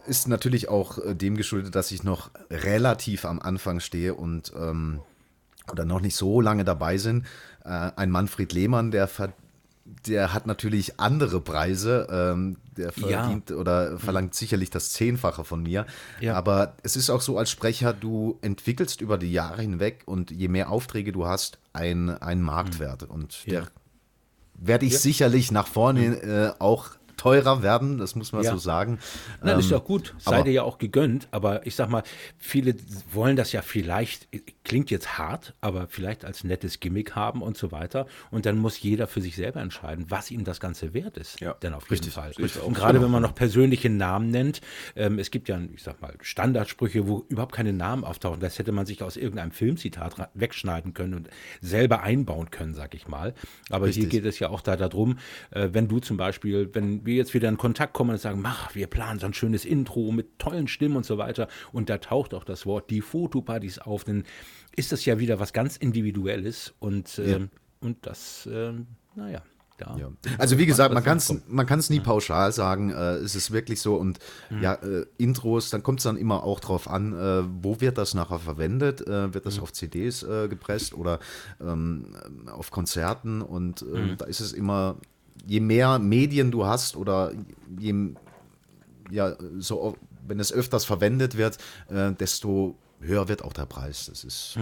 ist 0.06 0.28
natürlich 0.28 0.68
auch 0.68 0.98
äh, 0.98 1.14
dem 1.14 1.37
geschuldet, 1.38 1.74
dass 1.74 1.90
ich 1.92 2.02
noch 2.04 2.30
relativ 2.50 3.24
am 3.24 3.38
Anfang 3.40 3.80
stehe 3.80 4.14
und 4.14 4.52
ähm, 4.54 5.00
oder 5.72 5.85
noch 5.85 6.00
nicht 6.00 6.16
so 6.16 6.40
lange 6.40 6.64
dabei 6.64 6.98
sind. 6.98 7.26
Äh, 7.64 7.90
ein 7.96 8.11
Manfred 8.11 8.52
Lehmann, 8.52 8.90
der 8.90 9.09
der 10.06 10.33
hat 10.33 10.46
natürlich 10.46 11.00
andere 11.00 11.40
Preise, 11.40 12.06
ähm, 12.11 12.59
der 12.76 12.92
Ja. 12.96 13.22
verdient 13.22 13.50
oder 13.50 13.98
verlangt 13.98 14.35
sicherlich 14.37 14.70
das 14.70 14.92
Zehnfache 14.92 15.42
von 15.44 15.62
mir. 15.64 15.85
Ja. 16.20 16.35
Aber 16.37 16.74
es 16.85 16.94
ist 16.94 17.11
auch 17.11 17.20
so 17.22 17.38
als 17.38 17.50
Sprecher, 17.50 17.92
du 17.92 18.38
entwickelst 18.40 19.00
über 19.00 19.18
die 19.18 19.33
Jahre 19.33 19.62
hinweg 19.62 20.02
und 20.06 20.30
je 20.30 20.46
mehr 20.48 20.70
Aufträge 20.70 21.11
du 21.11 21.26
hast, 21.26 21.59
ein, 21.72 22.11
ein 22.11 22.40
Marktwert. 22.40 23.02
Und 23.02 23.44
Ja. 23.46 23.52
der 23.62 23.68
werde 24.54 24.87
ich 24.87 24.98
sicherlich 24.98 25.50
nach 25.50 25.66
vorne 25.66 26.16
äh, 26.22 26.52
auch 26.61 26.90
teurer 27.20 27.62
werden, 27.62 27.98
das 27.98 28.14
muss 28.14 28.33
man 28.33 28.42
Ja. 28.42 28.52
so 28.52 28.56
sagen. 28.56 28.98
Nein, 29.42 29.59
ist 29.59 29.66
Ähm, 29.66 29.72
ja 29.72 29.76
auch 29.78 29.85
gut. 29.85 30.14
Sei 30.18 30.42
dir 30.42 30.52
ja 30.52 30.62
auch 30.62 30.78
gegönnt. 30.78 31.28
Aber 31.33 31.66
ich 31.66 31.74
sag 31.74 31.90
mal, 31.90 32.02
viele 32.38 32.74
wollen 33.12 33.37
das 33.37 33.52
ja 33.52 33.61
vielleicht, 33.61 34.28
klingt 34.64 34.90
jetzt 34.90 35.18
hart, 35.18 35.52
aber 35.61 35.87
vielleicht 35.88 36.24
als 36.24 36.44
nettes 36.44 36.80
Gimmick 36.80 37.14
haben 37.14 37.42
und 37.42 37.59
so 37.59 37.72
weiter. 37.72 38.06
Und 38.30 38.46
dann 38.46 38.56
muss 38.56 38.80
jeder 38.80 39.06
für 39.06 39.20
sich 39.20 39.37
selber 39.37 39.61
entscheiden, 39.61 40.06
was 40.09 40.30
ihm 40.30 40.44
das 40.44 40.61
Ganze 40.61 40.94
wert 40.94 41.18
ist. 41.18 41.40
Ja, 41.40 41.52
Denn 41.54 41.74
auf 41.74 41.83
jeden 41.85 41.92
richtig, 41.92 42.14
Fall. 42.14 42.30
richtig. 42.38 42.62
Und 42.62 42.72
gerade 42.74 43.02
wenn 43.02 43.11
man 43.11 43.20
noch 43.22 43.35
persönliche 43.35 43.90
Namen 43.90 44.30
nennt, 44.30 44.62
ähm, 44.96 45.18
es 45.18 45.30
gibt 45.30 45.48
ja, 45.50 45.61
ich 45.74 45.83
sag 45.83 46.00
mal, 46.00 46.14
Standardsprüche, 46.22 47.06
wo 47.06 47.26
überhaupt 47.28 47.54
keine 47.54 47.74
Namen 47.74 48.04
auftauchen. 48.04 48.40
Das 48.40 48.59
hätte 48.59 48.72
man 48.72 48.87
sich 48.87 49.02
aus 49.02 49.16
irgendeinem 49.18 49.50
Filmzitat 49.50 50.14
wegschneiden 50.35 50.94
können 50.94 51.14
und 51.14 51.28
selber 51.61 52.02
einbauen 52.02 52.50
können, 52.50 52.72
sag 52.74 52.94
ich 52.94 53.09
mal. 53.09 53.35
Aber 53.68 53.87
hier 53.87 53.96
Richtig. 54.04 54.11
geht 54.11 54.24
es 54.24 54.38
ja 54.38 54.48
auch 54.48 54.62
da 54.62 54.76
darum, 54.76 55.18
äh, 55.50 55.68
wenn 55.72 55.87
du 55.88 55.98
zum 55.98 56.16
Beispiel, 56.16 56.70
wenn 56.72 57.04
wir 57.11 57.16
jetzt 57.16 57.35
wieder 57.35 57.49
in 57.49 57.57
Kontakt 57.59 57.92
kommen 57.92 58.11
und 58.11 58.18
sagen, 58.20 58.40
mach, 58.40 58.75
wir 58.75 58.87
planen 58.87 59.18
so 59.20 59.27
ein 59.27 59.35
schönes 59.35 59.64
Intro 59.64 60.11
mit 60.12 60.38
tollen 60.38 60.68
Stimmen 60.68 60.96
und 60.96 61.05
so 61.05 61.18
weiter 61.18 61.49
und 61.73 61.90
da 61.90 61.99
taucht 61.99 62.33
auch 62.35 62.44
das 62.44 62.64
Wort 62.66 62.88
die 62.90 63.01
Fotopartys 63.03 63.79
auf, 63.79 64.05
dann 64.05 64.25
ist 64.77 64.92
das 64.92 65.05
ja 65.05 65.18
wieder 65.18 65.38
was 65.40 65.53
ganz 65.53 65.77
Individuelles 65.77 66.73
und, 66.79 67.18
ähm, 67.18 67.51
und 67.81 67.99
das, 68.07 68.49
ähm, 68.51 68.87
naja, 69.14 69.42
da. 69.79 69.96
Ja. 69.99 70.11
Also 70.38 70.59
wie 70.59 70.66
gesagt, 70.66 70.92
man 70.92 71.03
kann 71.03 71.16
es 71.16 71.29
kommt. 71.29 71.51
man 71.51 71.64
kann's 71.66 71.88
nie 71.88 72.01
pauschal 72.01 72.53
sagen, 72.53 72.90
äh, 72.90 73.14
es 73.14 73.35
ist 73.35 73.51
wirklich 73.51 73.81
so 73.81 73.96
und 73.96 74.18
Mhm. 74.51 74.62
ja, 74.62 74.75
äh, 74.75 75.07
Intros, 75.16 75.70
dann 75.70 75.83
kommt 75.83 76.01
es 76.01 76.05
dann 76.05 76.16
immer 76.18 76.44
auch 76.44 76.61
drauf 76.61 76.87
an, 76.88 77.14
äh, 77.14 77.42
wo 77.62 77.81
wird 77.81 77.96
das 77.96 78.12
nachher 78.14 78.38
verwendet, 78.38 79.01
äh, 79.07 79.33
wird 79.33 79.46
das 79.46 79.57
Mhm. 79.57 79.62
auf 79.62 79.73
CDs 79.73 80.23
äh, 80.23 80.49
gepresst 80.49 80.92
oder 80.94 81.18
ähm, 81.62 82.14
auf 82.53 82.70
Konzerten 82.70 83.40
und 83.42 83.81
äh, 83.83 83.85
Mhm. 83.87 84.16
da 84.18 84.27
ist 84.27 84.40
es 84.40 84.53
immer, 84.53 84.96
je 85.46 85.61
mehr 85.61 85.98
Medien 85.98 86.50
du 86.50 86.66
hast 86.66 86.96
oder 86.96 87.33
je, 87.79 87.94
ja, 89.11 89.35
so, 89.59 89.96
wenn 90.26 90.40
es 90.40 90.53
öfters 90.53 90.85
verwendet 90.85 91.37
wird, 91.37 91.59
äh, 91.88 92.12
desto 92.12 92.76
höher 93.00 93.29
wird 93.29 93.42
auch 93.42 93.53
der 93.53 93.66
Preis. 93.66 94.07
Das 94.07 94.24
ist 94.24 94.57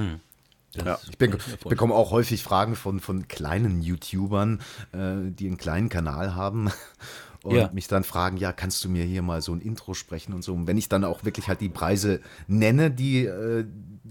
Ja. 0.75 0.99
ich, 1.09 1.19
bin, 1.19 1.35
ich 1.35 1.59
bekomme 1.67 1.95
auch 1.95 2.11
häufig 2.11 2.43
Fragen 2.43 2.77
von, 2.77 3.01
von 3.01 3.27
kleinen 3.29 3.83
YouTubern, 3.83 4.61
äh, 4.93 5.31
die 5.31 5.47
einen 5.49 5.57
kleinen 5.57 5.89
Kanal 5.89 6.35
haben 6.35 6.71
und 7.43 7.57
Ja. 7.57 7.71
mich 7.73 7.89
dann 7.89 8.05
fragen, 8.05 8.37
ja, 8.37 8.53
kannst 8.53 8.85
du 8.85 8.89
mir 8.89 9.05
hier 9.05 9.23
mal 9.23 9.43
so 9.43 9.53
ein 9.53 9.61
Intro 9.61 9.95
sprechen 9.95 10.35
und 10.35 10.43
so. 10.43 10.55
Und 10.55 10.67
wenn 10.67 10.77
ich 10.79 10.89
dann 10.89 11.05
auch 11.05 11.25
wirklich 11.25 11.49
halt 11.49 11.61
die 11.61 11.69
Preise 11.69 12.21
nenne, 12.47 12.91
die, 12.91 13.25
äh, 13.25 13.65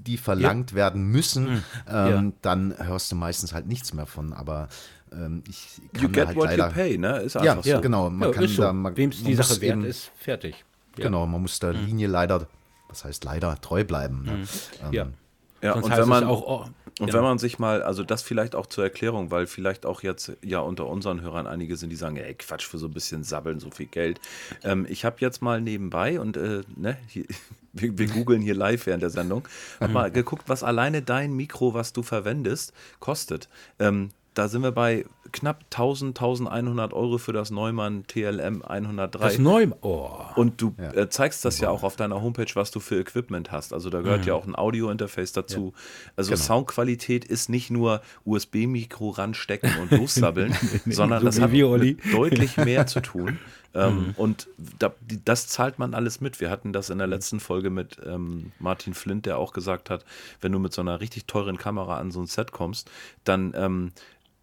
die 0.07 0.17
verlangt 0.17 0.73
werden 0.73 1.03
müssen, 1.03 1.47
ähm, 1.47 1.61
Ja. 1.87 2.23
dann 2.41 2.73
hörst 2.77 3.11
du 3.11 3.15
meistens 3.15 3.53
halt 3.53 3.67
nichts 3.67 3.93
mehr 3.93 4.05
von. 4.05 4.33
Aber 4.33 4.69
ähm, 5.11 5.43
ich 5.47 5.79
You 5.93 6.01
kann 6.01 6.01
da 6.01 6.07
get 6.19 6.27
halt 6.27 6.37
what 6.37 6.45
leider, 6.47 6.67
you 6.67 6.73
pay, 6.73 6.97
ne? 6.97 7.17
Ist 7.19 7.35
Ja, 7.35 7.41
einfach 7.41 7.65
ja, 7.65 7.75
so. 7.75 7.81
genau. 7.81 8.09
Man 8.09 8.29
ja, 8.29 8.33
kann 8.35 8.47
so. 8.47 8.61
da, 8.61 8.73
man, 8.73 8.95
Wem 8.97 9.09
es 9.09 9.23
die 9.23 9.35
Sache 9.35 9.61
wert 9.61 9.73
eben- 9.77 9.85
ist, 9.85 10.11
fertig. 10.17 10.63
Ja. 10.97 11.05
Genau, 11.05 11.25
man 11.27 11.41
muss 11.41 11.59
der 11.59 11.73
Linie 11.73 12.07
leider, 12.07 12.47
was 12.89 13.03
heißt 13.05 13.23
leider, 13.23 13.59
treu 13.61 13.83
bleiben. 13.83 14.23
Ne? 14.23 14.43
Ähm, 14.91 15.13
Ja. 15.61 15.73
Sonst 15.73 15.85
und 15.85 15.97
wenn 15.97 16.09
man, 16.09 16.23
auch, 16.23 16.41
oh, 16.41 16.65
Und 16.99 17.07
ja. 17.07 17.13
wenn 17.13 17.23
man 17.23 17.37
sich 17.37 17.59
mal, 17.59 17.81
also 17.81 18.03
das 18.03 18.21
vielleicht 18.21 18.55
auch 18.55 18.65
zur 18.65 18.83
Erklärung, 18.83 19.31
weil 19.31 19.47
vielleicht 19.47 19.85
auch 19.85 20.03
jetzt 20.03 20.33
ja 20.43 20.59
unter 20.59 20.87
unseren 20.87 21.21
Hörern 21.21 21.47
einige 21.47 21.77
sind, 21.77 21.89
die 21.89 21.95
sagen, 21.95 22.17
ey, 22.17 22.33
Quatsch, 22.33 22.65
für 22.65 22.77
so 22.77 22.87
ein 22.87 22.93
bisschen 22.93 23.23
Sabbeln, 23.23 23.59
so 23.59 23.71
viel 23.71 23.87
Geld. 23.87 24.19
Ähm, 24.63 24.85
ich 24.89 25.05
habe 25.05 25.17
jetzt 25.19 25.41
mal 25.41 25.61
nebenbei 25.61 26.19
und 26.19 26.37
äh, 26.37 26.61
ne, 26.75 26.97
hier, 27.07 27.25
wir, 27.73 27.97
wir 27.97 28.07
googeln 28.07 28.41
hier 28.41 28.55
live 28.55 28.85
während 28.85 29.03
der 29.03 29.09
Sendung, 29.09 29.47
hab 29.79 29.91
mal 29.91 30.11
geguckt, 30.11 30.43
was 30.47 30.63
alleine 30.63 31.01
dein 31.01 31.33
Mikro, 31.33 31.73
was 31.73 31.93
du 31.93 32.03
verwendest, 32.03 32.73
kostet. 32.99 33.49
Ähm, 33.79 34.09
da 34.37 34.47
sind 34.47 34.61
wir 34.61 34.71
bei 34.71 35.05
knapp 35.31 35.65
1000, 35.71 36.17
1100 36.19 36.93
Euro 36.93 37.17
für 37.17 37.33
das 37.33 37.49
Neumann 37.49 38.05
TLM 38.07 38.61
103. 38.61 39.19
das 39.19 39.39
Neum. 39.39 39.73
Oh. 39.81 40.11
Und 40.35 40.61
du 40.61 40.75
äh, 40.77 41.09
zeigst 41.09 41.43
das 41.43 41.59
ja 41.59 41.69
auch 41.69 41.83
auf 41.83 41.95
deiner 41.95 42.21
Homepage, 42.21 42.49
was 42.53 42.71
du 42.71 42.79
für 42.79 42.99
Equipment 42.99 43.51
hast. 43.51 43.73
Also 43.73 43.89
da 43.89 44.01
gehört 44.01 44.25
ja 44.25 44.35
auch 44.35 44.45
ein 44.45 44.55
Audio-Interface 44.55 45.33
dazu. 45.33 45.73
Also 46.15 46.35
Soundqualität 46.35 47.25
ist 47.25 47.49
nicht 47.49 47.71
nur 47.71 48.01
USB-Mikro 48.25 49.09
ranstecken 49.09 49.71
und 49.81 49.91
lossabbeln, 49.91 50.55
sondern 50.85 51.19
so 51.19 51.25
das 51.25 51.41
hat 51.41 51.51
deutlich 51.51 52.57
mehr 52.57 52.87
zu 52.87 53.01
tun. 53.01 53.39
Ähm, 53.77 54.15
Und 54.17 54.47
da, 54.79 54.93
die, 55.01 55.23
das 55.23 55.47
zahlt 55.47 55.77
man 55.77 55.93
alles 55.93 56.19
mit. 56.19 56.39
Wir 56.39 56.49
hatten 56.49 56.73
das 56.73 56.89
in 56.89 56.97
der 56.97 57.05
letzten 57.05 57.39
Folge 57.39 57.69
mit 57.69 57.97
ähm, 58.05 58.51
Martin 58.59 58.93
Flint, 58.93 59.25
der 59.25 59.37
auch 59.37 59.53
gesagt 59.53 59.89
hat, 59.89 60.03
wenn 60.41 60.51
du 60.51 60.59
mit 60.59 60.73
so 60.73 60.81
einer 60.81 60.99
richtig 60.99 61.25
teuren 61.25 61.57
Kamera 61.57 61.99
an 61.99 62.09
so 62.09 62.19
ein 62.19 62.25
Set 62.25 62.51
kommst, 62.51 62.89
dann 63.23 63.53
ähm, 63.55 63.91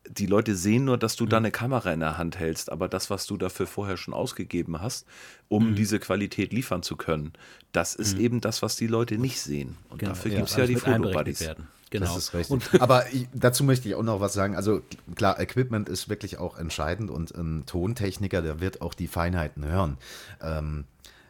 die 0.09 0.27
Leute 0.27 0.55
sehen 0.55 0.85
nur, 0.85 0.99
dass 0.99 1.17
du 1.17 1.27
da 1.27 1.39
eine 1.39 1.51
Kamera 1.51 1.93
in 1.93 2.01
der 2.01 2.19
Hand 2.19 2.39
hältst, 2.39 2.71
aber 2.71 2.89
das, 2.89 3.11
was 3.11 3.27
du 3.27 3.37
dafür 3.37 3.67
vorher 3.67 3.97
schon 3.97 4.15
ausgegeben 4.15 4.81
hast, 4.81 5.07
um 5.49 5.75
diese 5.75 5.99
Qualität 5.99 6.53
liefern 6.53 6.83
zu 6.83 6.97
können, 6.97 7.33
das 7.73 7.95
ist 7.95 8.19
eben 8.19 8.41
das, 8.41 8.63
was 8.63 8.77
die 8.77 8.87
Leute 8.87 9.19
nicht 9.19 9.41
sehen. 9.41 9.77
Und 9.89 10.03
dafür 10.03 10.31
ja, 10.31 10.39
gibt 10.39 10.51
es 10.51 10.57
ja 10.57 10.67
die 10.67 10.77
Fotobuddies. 10.77 11.41
werden. 11.41 11.69
Genau. 11.91 12.07
Das 12.07 12.17
ist 12.17 12.35
richtig. 12.35 12.81
Aber 12.81 13.13
ich, 13.13 13.29
dazu 13.33 13.63
möchte 13.63 13.89
ich 13.89 13.95
auch 13.95 14.03
noch 14.03 14.21
was 14.21 14.33
sagen. 14.33 14.57
Also 14.57 14.83
klar, 15.15 15.39
Equipment 15.39 15.89
ist 15.89 16.09
wirklich 16.09 16.39
auch 16.39 16.59
entscheidend 16.59 17.11
und 17.11 17.31
ein 17.31 17.67
Tontechniker, 17.67 18.43
der 18.43 18.61
wird 18.61 18.81
auch 18.83 18.95
die 18.95 19.07
Feinheiten 19.07 19.65
hören. 19.65 19.99
Ähm, 20.43 20.85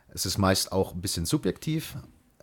es 0.08 0.24
ist 0.24 0.38
meist 0.38 0.72
auch 0.72 0.94
ein 0.94 1.02
bisschen 1.02 1.26
subjektiv, 1.26 1.96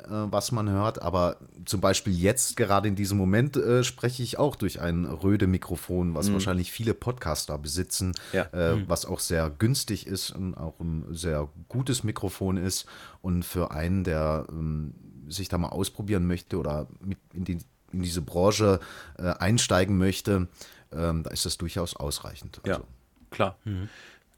was 0.10 0.52
man 0.52 0.70
hört, 0.70 1.02
aber 1.02 1.38
zum 1.66 1.82
Beispiel 1.82 2.14
jetzt, 2.14 2.58
gerade 2.58 2.88
in 2.88 2.96
diesem 2.96 3.18
Moment, 3.18 3.56
äh, 3.58 3.84
spreche 3.84 4.24
ich 4.24 4.38
auch 4.40 4.56
durch 4.56 4.82
ein 4.82 5.06
Röde-Mikrofon, 5.06 6.16
was 6.16 6.32
wahrscheinlich 6.34 6.72
viele 6.72 6.94
Podcaster 6.94 7.58
besitzen, 7.58 8.14
Ja. 8.34 8.44
äh, 8.54 8.88
was 8.88 9.06
auch 9.06 9.20
sehr 9.20 9.50
günstig 9.50 10.08
ist 10.08 10.32
und 10.32 10.56
auch 10.56 10.80
ein 10.80 11.06
sehr 11.12 11.50
gutes 11.70 12.04
Mikrofon 12.04 12.58
ist. 12.58 12.86
Und 13.22 13.44
für 13.44 13.72
einen, 13.72 14.04
der 14.04 14.46
ähm, 14.50 14.94
sich 15.28 15.48
da 15.50 15.58
mal 15.58 15.70
ausprobieren 15.70 16.28
möchte 16.28 16.58
oder 16.58 16.88
mit 17.00 17.18
in, 17.34 17.44
die, 17.46 17.58
in 17.92 18.02
diese 18.02 18.22
Branche 18.22 18.80
äh, 19.18 19.24
einsteigen 19.40 19.98
möchte, 19.98 20.48
ähm, 20.92 21.24
da 21.24 21.30
ist 21.30 21.46
das 21.46 21.58
durchaus 21.58 21.96
ausreichend. 21.96 22.60
Ja, 22.66 22.74
Also, 22.76 22.86
klar. 23.30 23.56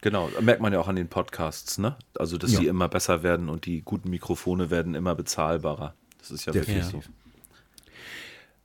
Genau, 0.04 0.30
merkt 0.42 0.62
man 0.62 0.74
ja 0.74 0.82
auch 0.82 0.90
an 0.90 0.98
den 0.98 1.08
Podcasts, 1.08 1.78
ne? 1.78 1.96
Also, 2.20 2.38
dass 2.38 2.52
Ja. 2.52 2.60
die 2.60 2.68
immer 2.68 2.90
besser 2.90 3.24
werden 3.24 3.48
und 3.48 3.66
die 3.66 3.82
guten 3.82 4.10
Mikrofone 4.10 4.70
werden 4.70 4.96
immer 4.96 5.16
bezahlbarer. 5.16 5.96
Das 6.20 6.30
ist 6.30 6.46
ja 6.46 6.54
wirklich 6.54 6.84
so. 6.84 6.98
Definitiv. 6.98 7.12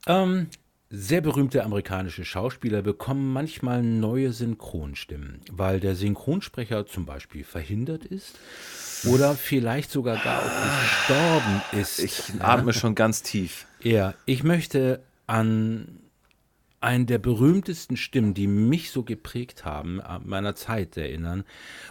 Ähm, 0.08 0.48
sehr 0.90 1.20
berühmte 1.20 1.62
amerikanische 1.62 2.24
Schauspieler 2.24 2.82
bekommen 2.82 3.32
manchmal 3.32 3.84
neue 3.84 4.32
Synchronstimmen, 4.32 5.40
weil 5.52 5.78
der 5.78 5.94
Synchronsprecher 5.94 6.86
zum 6.86 7.06
Beispiel 7.06 7.44
verhindert 7.44 8.04
ist 8.04 8.34
oder 9.06 9.36
vielleicht 9.36 9.92
sogar 9.92 10.16
gar 10.16 10.40
auch 10.40 10.80
gestorben 10.80 11.62
ist. 11.80 12.00
Ich 12.00 12.32
atme 12.40 12.72
schon 12.72 12.96
ganz 12.96 13.22
tief. 13.22 13.66
Ja, 13.80 14.14
ich 14.26 14.42
möchte 14.42 15.04
an 15.28 16.00
einen 16.80 17.06
der 17.06 17.18
berühmtesten 17.18 17.96
Stimmen, 17.96 18.34
die 18.34 18.46
mich 18.46 18.90
so 18.90 19.02
geprägt 19.02 19.64
haben, 19.64 20.00
an 20.00 20.26
meiner 20.26 20.54
Zeit 20.54 20.96
erinnern. 20.96 21.44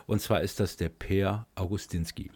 Und 0.05 0.21
zwar 0.21 0.41
ist 0.41 0.59
das 0.59 0.77
der 0.77 0.89
Per 0.89 1.47
Augustinski. 1.55 2.31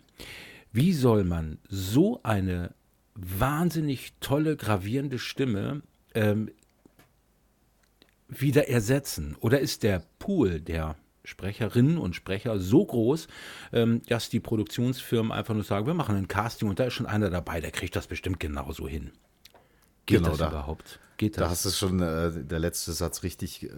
Wie 0.72 0.94
soll 0.94 1.24
man 1.24 1.60
so 1.68 2.22
eine 2.24 2.74
wahnsinnig 3.16 4.14
tolle, 4.20 4.56
gravierende 4.56 5.20
Stimme 5.20 5.82
ähm, 6.14 6.50
wieder 8.28 8.70
ersetzen? 8.70 9.36
Oder 9.40 9.60
ist 9.60 9.84
der 9.84 10.04
Pool 10.20 10.62
der 10.62 10.96
Sprecherinnen 11.24 11.98
und 11.98 12.16
Sprecher 12.16 12.60
so 12.60 12.86
groß, 12.86 13.28
ähm, 13.74 14.02
dass 14.08 14.30
die 14.30 14.40
Produktionsfirmen 14.40 15.32
einfach 15.32 15.54
nur 15.54 15.64
sagen, 15.64 15.86
wir 15.86 15.94
machen 15.94 16.16
ein 16.16 16.28
Casting 16.28 16.70
und 16.70 16.80
da 16.80 16.86
ist 16.86 16.94
schon 16.94 17.06
einer 17.06 17.30
dabei, 17.30 17.62
der 17.62 17.72
kriegt 17.72 17.96
das 17.96 18.08
bestimmt 18.08 18.40
genauso 18.40 18.88
hin. 18.88 19.12
Geht 20.12 20.19
Genau, 20.19 20.30
das 20.30 20.38
da- 20.39 20.50
überhaupt? 20.50 21.00
Geht 21.17 21.38
Da 21.38 21.41
das? 21.41 21.52
hast 21.52 21.65
du 21.65 21.69
schon 21.69 22.02
äh, 22.02 22.32
der 22.43 22.58
letzte 22.58 22.93
Satz 22.93 23.21
richtig 23.21 23.62
äh, 23.63 23.69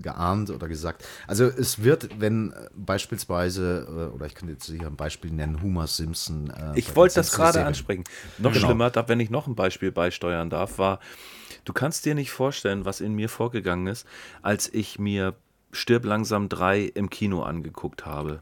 geahnt 0.00 0.48
oder 0.48 0.68
gesagt. 0.68 1.04
Also 1.26 1.44
es 1.44 1.82
wird, 1.84 2.18
wenn 2.18 2.52
äh, 2.52 2.68
beispielsweise, 2.74 3.86
äh, 4.10 4.14
oder 4.14 4.24
ich 4.26 4.34
könnte 4.34 4.52
jetzt 4.54 4.66
hier 4.66 4.86
ein 4.86 4.96
Beispiel 4.96 5.30
nennen, 5.30 5.60
Homer 5.62 5.86
Simpson. 5.86 6.48
Äh, 6.50 6.78
Ich 6.78 6.96
wollte 6.96 7.16
das 7.16 7.32
gerade 7.32 7.64
ansprechen. 7.66 8.04
Noch 8.38 8.52
Genau. 8.54 8.66
schlimmer, 8.66 8.90
da, 8.90 9.06
wenn 9.08 9.20
ich 9.20 9.28
noch 9.30 9.46
ein 9.46 9.54
Beispiel 9.54 9.92
beisteuern 9.92 10.48
darf, 10.50 10.78
war, 10.78 11.00
du 11.66 11.72
kannst 11.74 12.06
dir 12.06 12.14
nicht 12.14 12.30
vorstellen, 12.30 12.84
was 12.86 13.00
in 13.02 13.12
mir 13.14 13.28
vorgegangen 13.28 13.86
ist, 13.86 14.06
als 14.42 14.72
ich 14.72 14.98
mir 14.98 15.34
Stirb 15.70 16.06
langsam 16.06 16.48
3 16.48 16.84
im 16.94 17.10
Kino 17.10 17.42
angeguckt 17.42 18.06
habe. 18.06 18.40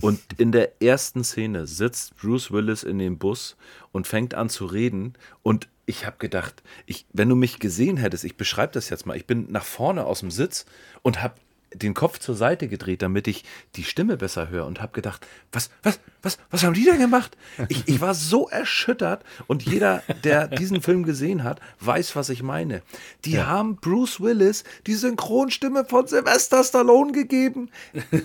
Und 0.00 0.18
in 0.38 0.50
der 0.50 0.82
ersten 0.82 1.22
Szene 1.22 1.68
sitzt 1.68 2.16
Bruce 2.16 2.50
Willis 2.50 2.82
in 2.82 2.98
dem 2.98 3.18
Bus 3.18 3.56
und 3.92 4.08
fängt 4.08 4.34
an 4.34 4.48
zu 4.48 4.66
reden 4.66 5.14
und 5.44 5.68
ich 5.86 6.04
habe 6.04 6.16
gedacht, 6.18 6.62
ich, 6.84 7.06
wenn 7.12 7.28
du 7.28 7.36
mich 7.36 7.60
gesehen 7.60 7.96
hättest, 7.96 8.24
ich 8.24 8.36
beschreibe 8.36 8.72
das 8.72 8.90
jetzt 8.90 9.06
mal, 9.06 9.16
ich 9.16 9.26
bin 9.26 9.50
nach 9.50 9.64
vorne 9.64 10.04
aus 10.04 10.20
dem 10.20 10.30
Sitz 10.30 10.66
und 11.02 11.22
habe 11.22 11.36
den 11.74 11.94
Kopf 11.94 12.18
zur 12.18 12.34
Seite 12.34 12.68
gedreht, 12.68 13.02
damit 13.02 13.28
ich 13.28 13.44
die 13.74 13.84
Stimme 13.84 14.16
besser 14.16 14.48
höre 14.48 14.66
und 14.66 14.80
habe 14.80 14.92
gedacht, 14.92 15.26
was, 15.52 15.70
was, 15.82 16.00
was, 16.22 16.38
was 16.50 16.62
haben 16.64 16.74
die 16.74 16.84
denn 16.84 16.98
gemacht? 16.98 17.36
Ich, 17.68 17.86
ich 17.86 18.00
war 18.00 18.14
so 18.14 18.48
erschüttert 18.48 19.24
und 19.46 19.64
jeder, 19.64 20.02
der 20.24 20.48
diesen 20.48 20.80
Film 20.80 21.02
gesehen 21.02 21.44
hat, 21.44 21.60
weiß, 21.80 22.16
was 22.16 22.30
ich 22.30 22.42
meine. 22.42 22.82
Die 23.24 23.40
haben 23.40 23.76
Bruce 23.76 24.20
Willis 24.20 24.64
die 24.86 24.94
Synchronstimme 24.94 25.84
von 25.84 26.06
Sylvester 26.06 26.64
Stallone 26.64 27.12
gegeben. 27.12 27.70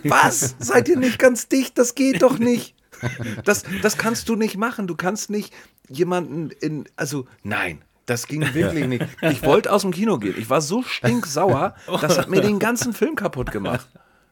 Was? 0.03 0.55
Seid 0.59 0.87
ihr 0.87 0.97
nicht 0.97 1.19
ganz 1.19 1.47
dicht? 1.47 1.77
Das 1.77 1.95
geht 1.95 2.21
doch 2.21 2.39
nicht. 2.39 2.75
Das, 3.43 3.63
das 3.81 3.97
kannst 3.97 4.29
du 4.29 4.35
nicht 4.35 4.57
machen. 4.57 4.87
Du 4.87 4.95
kannst 4.95 5.29
nicht 5.29 5.53
jemanden 5.91 6.49
in, 6.59 6.85
also 6.95 7.27
nein. 7.43 7.81
Das 8.07 8.27
ging 8.27 8.41
wirklich 8.53 8.87
nicht. 8.87 9.05
Ich 9.21 9.43
wollte 9.43 9.71
aus 9.71 9.83
dem 9.83 9.91
Kino 9.91 10.17
gehen. 10.17 10.35
Ich 10.37 10.49
war 10.49 10.59
so 10.61 10.81
stinksauer, 10.83 11.75
das 12.01 12.17
hat 12.17 12.29
mir 12.29 12.41
den 12.41 12.59
ganzen 12.59 12.93
Film 12.93 13.15
kaputt 13.15 13.51
gemacht. 13.51 13.87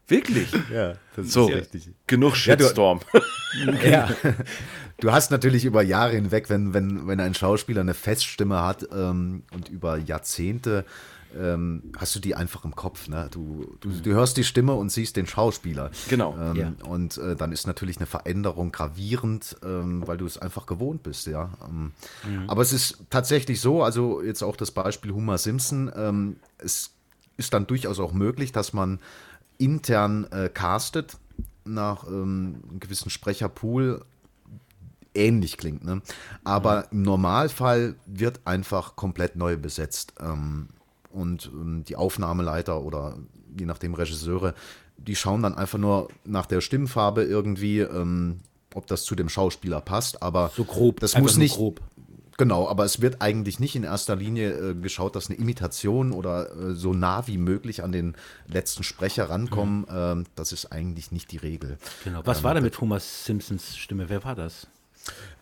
Wirklich. 0.07 0.51
Ja, 0.73 0.95
das 1.15 1.31
So, 1.31 1.47
ist 1.49 1.55
richtig. 1.55 1.89
genug 2.07 2.31
du- 2.33 2.37
Shitstorm. 2.39 2.99
Ja. 3.83 4.09
Du 4.99 5.11
hast 5.11 5.31
natürlich 5.31 5.65
über 5.65 5.81
Jahre 5.81 6.11
hinweg, 6.13 6.49
wenn, 6.49 6.73
wenn, 6.73 7.07
wenn 7.07 7.19
ein 7.19 7.33
Schauspieler 7.33 7.81
eine 7.81 7.93
Feststimme 7.95 8.61
hat 8.61 8.87
ähm, 8.93 9.43
und 9.53 9.69
über 9.69 9.97
Jahrzehnte 9.97 10.85
ähm, 11.37 11.91
hast 11.97 12.15
du 12.15 12.19
die 12.19 12.35
einfach 12.35 12.65
im 12.65 12.75
Kopf. 12.75 13.07
Ne? 13.07 13.27
Du, 13.31 13.75
du, 13.81 13.89
du 13.89 14.11
hörst 14.11 14.37
die 14.37 14.43
Stimme 14.43 14.73
und 14.73 14.89
siehst 14.91 15.15
den 15.15 15.27
Schauspieler. 15.27 15.91
Genau. 16.09 16.35
Ähm, 16.39 16.55
Ja. 16.55 16.73
Und 16.87 17.17
äh, 17.17 17.35
dann 17.35 17.51
ist 17.51 17.67
natürlich 17.67 17.97
eine 17.97 18.05
Veränderung 18.05 18.71
gravierend, 18.71 19.57
ähm, 19.63 20.05
weil 20.07 20.17
du 20.17 20.25
es 20.25 20.37
einfach 20.37 20.65
gewohnt 20.65 21.03
bist. 21.03 21.27
Ja? 21.27 21.51
Ähm, 21.67 21.91
Aber 22.47 22.61
es 22.61 22.73
ist 22.73 22.97
tatsächlich 23.09 23.61
so, 23.61 23.83
also 23.83 24.21
jetzt 24.21 24.43
auch 24.43 24.55
das 24.55 24.71
Beispiel 24.71 25.13
Homer 25.13 25.37
Simpson, 25.37 25.91
ähm, 25.95 26.35
es 26.57 26.91
ist 27.37 27.53
dann 27.53 27.67
durchaus 27.67 27.99
auch 27.99 28.13
möglich, 28.13 28.51
dass 28.51 28.73
man 28.73 28.99
intern 29.57 30.25
äh, 30.31 30.49
castet 30.49 31.17
nach 31.65 32.07
ähm, 32.07 32.61
einem 32.69 32.79
gewissen 32.79 33.09
Sprecherpool 33.09 34.03
ähnlich 35.13 35.57
klingt. 35.57 35.83
Ne? 35.83 36.01
Aber 36.43 36.91
im 36.91 37.01
Normalfall 37.01 37.95
wird 38.05 38.41
einfach 38.45 38.95
komplett 38.95 39.35
neu 39.35 39.57
besetzt. 39.57 40.13
Ähm, 40.19 40.69
und 41.09 41.49
ähm, 41.53 41.83
die 41.87 41.95
Aufnahmeleiter 41.95 42.81
oder 42.81 43.17
je 43.57 43.65
nachdem 43.65 43.93
Regisseure, 43.93 44.53
die 44.97 45.15
schauen 45.15 45.41
dann 45.43 45.55
einfach 45.55 45.77
nur 45.77 46.09
nach 46.25 46.45
der 46.45 46.61
Stimmfarbe 46.61 47.23
irgendwie, 47.23 47.79
ähm, 47.79 48.39
ob 48.73 48.87
das 48.87 49.03
zu 49.03 49.15
dem 49.15 49.29
Schauspieler 49.29 49.81
passt. 49.81 50.21
Aber 50.21 50.51
So 50.55 50.63
grob, 50.63 50.99
das 50.99 51.17
muss 51.17 51.37
nicht. 51.37 51.55
grob. 51.55 51.81
Genau, 52.37 52.69
aber 52.69 52.85
es 52.85 53.01
wird 53.01 53.21
eigentlich 53.21 53.59
nicht 53.59 53.75
in 53.75 53.83
erster 53.83 54.15
Linie 54.15 54.51
äh, 54.71 54.73
geschaut, 54.73 55.17
dass 55.17 55.29
eine 55.29 55.37
Imitation 55.37 56.13
oder 56.13 56.49
äh, 56.55 56.73
so 56.73 56.93
nah 56.93 57.27
wie 57.27 57.37
möglich 57.37 57.83
an 57.83 57.91
den 57.91 58.15
letzten 58.47 58.83
Sprecher 58.83 59.29
rankommen. 59.29 59.85
Ähm, 59.93 60.25
das 60.35 60.53
ist 60.53 60.71
eigentlich 60.71 61.11
nicht 61.11 61.31
die 61.33 61.37
Regel. 61.37 61.77
Genau. 62.05 62.21
Was 62.23 62.41
war 62.43 62.53
denn 62.53 62.63
mit 62.63 62.79
Homer 62.79 63.01
Simpsons 63.01 63.75
Stimme? 63.75 64.07
Wer 64.07 64.23
war 64.23 64.35
das? 64.35 64.67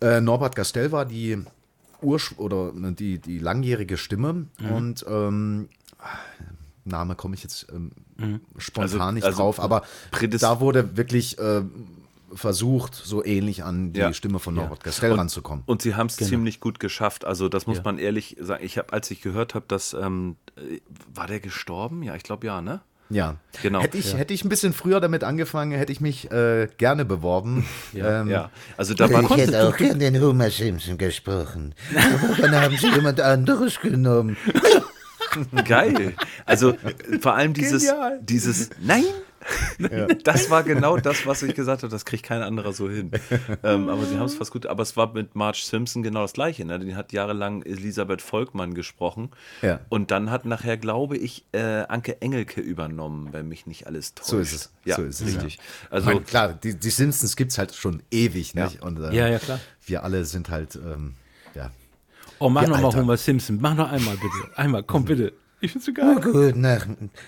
Äh, 0.01 0.21
Norbert 0.21 0.55
Gastel 0.55 0.91
war 0.91 1.05
die 1.05 1.37
Ursch 2.01 2.33
oder 2.37 2.71
ne, 2.73 2.91
die, 2.93 3.19
die 3.19 3.39
langjährige 3.39 3.97
Stimme 3.97 4.47
und 4.69 5.05
ähm, 5.07 5.69
Name 6.85 7.15
komme 7.15 7.35
ich 7.35 7.43
jetzt 7.43 7.67
ähm, 7.73 7.91
spontan 8.57 8.99
Also- 9.01 9.11
nicht 9.11 9.23
also 9.25 9.37
drauf, 9.39 9.59
aber 9.59 9.83
Prädis- 10.11 10.39
da 10.41 10.59
wurde 10.59 10.95
wirklich 10.95 11.37
äh, 11.37 11.61
versucht, 12.33 12.93
so 12.95 13.23
ähnlich 13.25 13.63
an 13.63 13.93
die 13.93 13.99
Ja. 14.01 14.13
Stimme 14.13 14.39
von 14.39 14.53
Norbert 14.55 14.83
Castell 14.83 15.13
ranzukommen. 15.13 15.63
Und 15.65 15.81
sie 15.81 15.95
haben 15.95 16.07
es 16.07 16.17
Genau. 16.17 16.29
ziemlich 16.29 16.59
gut 16.59 16.79
geschafft. 16.79 17.23
Also 17.25 17.47
das 17.49 17.67
muss 17.67 17.77
Ja. 17.77 17.83
man 17.83 17.97
ehrlich 17.99 18.35
sagen. 18.39 18.63
Ich 18.65 18.77
habe, 18.77 18.91
als 18.93 19.09
ich 19.11 19.21
gehört 19.21 19.55
habe, 19.55 19.65
dass 19.67 19.93
ähm, 19.93 20.35
äh, 20.57 20.79
war 21.13 21.27
der 21.27 21.39
gestorben? 21.39 22.03
Ja, 22.03 22.15
ich 22.15 22.23
glaube 22.23 22.45
ja, 22.47 22.61
ne? 22.61 22.81
Ja, 23.09 23.35
Genau. 23.61 23.81
Hätte 23.81 23.97
ich, 23.97 24.15
hätte 24.15 24.33
ich 24.33 24.43
ein 24.43 24.49
bisschen 24.49 24.73
früher 24.73 24.99
damit 24.99 25.23
angefangen, 25.23 25.71
hätte 25.71 25.91
ich 25.91 26.01
mich 26.01 26.31
äh, 26.31 26.67
gerne 26.77 27.05
beworben. 27.05 27.65
ähm, 27.95 28.29
Ja. 28.29 28.51
Also 28.75 28.93
da 28.93 29.11
war 29.11 29.23
Ich 29.23 29.37
hätte 29.37 29.67
auch 29.67 29.75
gern 29.75 29.99
den 29.99 30.21
Homer 30.21 30.49
Simpson 30.49 30.97
gesprochen. 30.97 31.73
Aber 31.95 32.41
dann 32.41 32.55
haben 32.61 32.77
sie 32.77 32.89
jemand 32.89 33.19
anderes 33.19 33.79
genommen. 33.79 34.37
geil. 35.65 36.13
Also 36.45 36.75
vor 37.21 37.35
allem 37.35 37.53
dieses, 37.53 37.83
Genial. 37.83 38.19
dieses 38.21 38.69
Nein. 38.79 39.05
Das 40.23 40.49
war 40.49 40.63
genau 40.63 40.97
das, 40.97 41.25
was 41.25 41.43
ich 41.43 41.53
gesagt 41.55 41.83
habe. 41.83 41.91
Das 41.91 42.05
kriegt 42.05 42.23
kein 42.23 42.41
anderer 42.41 42.73
so 42.73 42.89
hin. 42.89 43.11
ähm, 43.63 43.89
aber 43.89 44.03
sie 44.05 44.17
haben 44.17 44.25
es 44.25 44.35
fast 44.35 44.51
gut. 44.51 44.65
Aber 44.65 44.83
es 44.83 44.97
war 44.97 45.13
mit 45.13 45.35
Marge 45.35 45.61
Simpson 45.63 46.03
genau 46.03 46.21
das 46.21 46.33
Gleiche. 46.33 46.65
Ne? 46.65 46.79
Die 46.79 46.95
hat 46.95 47.13
jahrelang 47.13 47.61
Elisabeth 47.63 48.21
Volkmann 48.21 48.73
gesprochen. 48.73 49.29
Ja. 49.61 49.79
Und 49.89 50.11
dann 50.11 50.31
hat 50.31 50.45
nachher, 50.45 50.77
glaube 50.77 51.17
ich, 51.17 51.45
äh, 51.53 51.83
Anke 51.87 52.21
Engelke 52.21 52.61
übernommen, 52.61 53.29
wenn 53.31 53.47
mich 53.47 53.67
nicht 53.67 53.87
alles 53.87 54.15
täuscht. 54.15 54.29
So 54.29 54.39
ist 54.39 54.53
es. 54.53 54.71
Ja, 54.85 54.95
So 54.95 55.03
ist 55.03 55.21
es, 55.21 55.27
richtig. 55.27 55.59
Ich 55.59 55.91
Also 55.91 56.07
meine, 56.07 56.21
klar, 56.21 56.53
die, 56.53 56.77
die 56.77 56.89
Simpsons 56.89 57.35
gibt 57.35 57.51
es 57.51 57.57
halt 57.57 57.73
schon 57.75 58.01
ewig, 58.11 58.55
nicht? 58.55 58.81
Und, 58.81 58.99
äh, 58.99 59.13
Ja, 59.13 59.27
ja, 59.27 59.39
klar. 59.39 59.59
Wir 59.85 60.03
alle 60.03 60.25
sind 60.25 60.49
halt, 60.49 60.75
ähm, 60.75 61.13
ja. 61.55 61.71
Oh, 62.39 62.49
mach 62.49 62.63
Ja, 62.63 62.69
noch 62.69 62.77
mal 62.79 62.85
Alter. 62.87 62.99
Homer 62.99 63.17
Simpson. 63.17 63.57
Mach 63.61 63.75
noch 63.75 63.91
einmal 63.91 64.15
bitte. 64.15 64.57
Einmal, 64.57 64.83
komm 64.83 65.05
bitte. 65.05 65.33
Ich 65.59 65.71
find's 65.71 65.85
so 65.85 65.91
Oh, 65.91 66.15
geil. 66.15 66.31
gut, 66.31 66.53
na, 66.55 66.77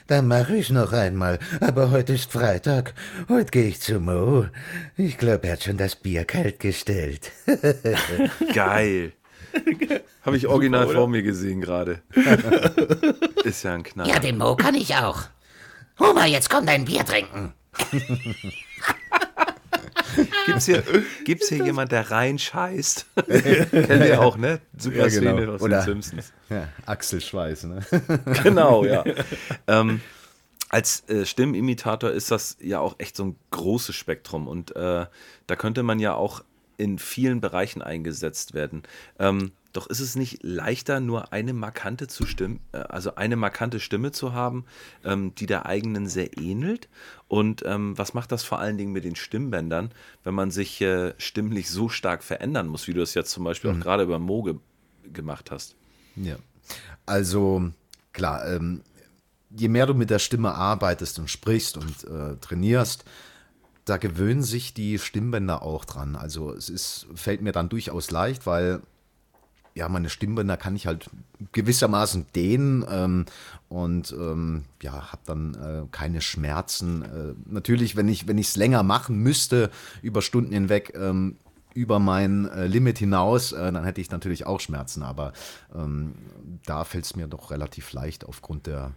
dann 0.07 0.27
mache 0.27 0.55
ich 0.55 0.69
noch 0.69 0.93
einmal. 0.93 1.39
Aber 1.61 1.89
heute 1.89 2.13
ist 2.13 2.31
Freitag. 2.31 2.93
Heute 3.27 3.49
gehe 3.49 3.67
ich 3.67 3.79
zu 3.81 3.99
Mo. 3.99 4.45
Ich 4.97 5.17
glaube, 5.17 5.47
er 5.47 5.53
hat 5.53 5.63
schon 5.63 5.77
das 5.77 5.95
Bier 5.95 6.25
kalt 6.25 6.59
gestellt. 6.59 7.31
Geil. 8.53 9.13
Habe 10.23 10.37
ich 10.37 10.45
original 10.47 10.87
vor 10.89 11.07
mir 11.07 11.23
gesehen 11.23 11.59
gerade. 11.61 12.01
Ist 13.43 13.63
ja 13.63 13.73
ein 13.73 13.81
Knall. 13.83 14.07
Ja, 14.07 14.19
den 14.19 14.37
Mo 14.37 14.55
kann 14.55 14.75
ich 14.75 14.93
auch. 14.95 15.23
Homer, 15.99 16.27
jetzt 16.27 16.51
komm 16.51 16.67
dein 16.67 16.85
Bier 16.85 17.03
trinken. 17.05 17.53
Gibt's 20.45 20.65
hier, 20.65 20.83
gibt's 21.25 21.49
hier 21.49 21.63
jemand, 21.65 21.91
der 21.91 22.09
reinscheißt? 22.11 23.05
Kennt 23.27 24.05
ihr 24.05 24.21
auch, 24.21 24.37
ne? 24.37 24.59
Super 24.77 24.97
Ja, 24.97 25.07
genau. 25.07 25.35
Szene 25.37 25.51
aus 25.51 25.61
Oder- 25.61 25.77
den 25.81 26.01
Simpsons. 26.01 26.33
ja 26.49 26.67
Axel 26.85 27.21
Schweiß, 27.21 27.63
ne? 27.65 27.81
Genau, 28.43 28.83
ja. 28.85 29.03
ähm, 29.67 30.01
als 30.69 31.07
äh, 31.09 31.25
Stimmimitator 31.25 32.11
ist 32.11 32.31
das 32.31 32.57
ja 32.61 32.79
auch 32.79 32.95
echt 32.99 33.15
so 33.15 33.25
ein 33.25 33.35
großes 33.51 33.95
Spektrum 33.95 34.47
und 34.47 34.75
äh, 34.75 35.05
da 35.47 35.55
könnte 35.55 35.83
man 35.83 35.99
ja 35.99 36.13
auch 36.13 36.43
in 36.77 36.97
vielen 36.99 37.41
Bereichen 37.41 37.81
eingesetzt 37.81 38.53
werden. 38.53 38.83
Ähm, 39.19 39.51
doch 39.73 39.87
ist 39.87 39.99
es 39.99 40.15
nicht 40.15 40.39
leichter, 40.41 40.99
nur 40.99 41.31
eine 41.31 41.53
markante 41.53 42.07
zu 42.07 42.25
stimmen, 42.25 42.59
äh, 42.71 42.77
also 42.77 43.15
eine 43.15 43.35
markante 43.35 43.79
Stimme 43.79 44.11
zu 44.11 44.33
haben, 44.33 44.65
ähm, 45.03 45.33
die 45.35 45.45
der 45.45 45.65
eigenen 45.65 46.07
sehr 46.07 46.37
ähnelt? 46.37 46.89
Und 47.27 47.63
ähm, 47.65 47.97
was 47.97 48.13
macht 48.13 48.31
das 48.31 48.43
vor 48.43 48.59
allen 48.59 48.77
Dingen 48.77 48.91
mit 48.91 49.03
den 49.03 49.15
Stimmbändern, 49.15 49.91
wenn 50.23 50.33
man 50.33 50.51
sich 50.51 50.81
äh, 50.81 51.13
stimmlich 51.17 51.69
so 51.69 51.89
stark 51.89 52.23
verändern 52.23 52.67
muss, 52.67 52.87
wie 52.87 52.93
du 52.93 53.01
es 53.01 53.13
jetzt 53.13 53.31
zum 53.31 53.43
Beispiel 53.43 53.71
auch 53.71 53.79
gerade 53.79 54.03
über 54.03 54.19
Mo 54.19 54.43
ge 54.43 54.55
gemacht 55.11 55.49
hast? 55.49 55.75
Ja. 56.15 56.35
Also, 57.05 57.71
klar, 58.13 58.47
ähm, 58.47 58.83
je 59.49 59.67
mehr 59.67 59.87
du 59.87 59.93
mit 59.93 60.09
der 60.09 60.19
Stimme 60.19 60.53
arbeitest 60.53 61.19
und 61.19 61.29
sprichst 61.29 61.77
und 61.77 62.03
äh, 62.03 62.37
trainierst, 62.37 63.05
da 63.85 63.97
gewöhnen 63.97 64.43
sich 64.43 64.73
die 64.73 64.99
Stimmbänder 64.99 65.63
auch 65.63 65.83
dran. 65.83 66.15
Also 66.15 66.53
es 66.53 66.69
ist, 66.69 67.07
fällt 67.15 67.41
mir 67.41 67.51
dann 67.51 67.69
durchaus 67.69 68.11
leicht, 68.11 68.45
weil 68.45 68.81
ja, 69.75 69.87
meine 69.89 70.09
Stimmbänder 70.09 70.57
kann 70.57 70.75
ich 70.75 70.87
halt 70.87 71.09
gewissermaßen 71.51 72.27
dehnen 72.35 72.85
ähm, 72.89 73.25
und 73.69 74.11
ähm, 74.11 74.65
ja, 74.81 75.11
habe 75.11 75.21
dann 75.25 75.53
äh, 75.55 75.83
keine 75.91 76.21
Schmerzen. 76.21 77.03
Äh, 77.03 77.33
natürlich, 77.45 77.95
wenn 77.95 78.07
ich 78.09 78.25
es 78.27 78.55
länger 78.55 78.83
machen 78.83 79.19
müsste 79.19 79.69
über 80.01 80.21
Stunden 80.21 80.53
hinweg. 80.53 80.93
Ähm, 80.95 81.37
über 81.75 81.99
mein 81.99 82.49
äh, 82.49 82.65
Limit 82.65 82.97
hinaus, 82.97 83.51
äh, 83.51 83.71
dann 83.71 83.83
hätte 83.83 84.01
ich 84.01 84.09
natürlich 84.09 84.45
auch 84.45 84.59
Schmerzen, 84.59 85.03
aber 85.03 85.33
ähm, 85.73 86.13
da 86.65 86.83
fällt 86.83 87.05
es 87.05 87.15
mir 87.15 87.27
doch 87.27 87.51
relativ 87.51 87.93
leicht 87.93 88.25
aufgrund 88.25 88.65
der 88.65 88.91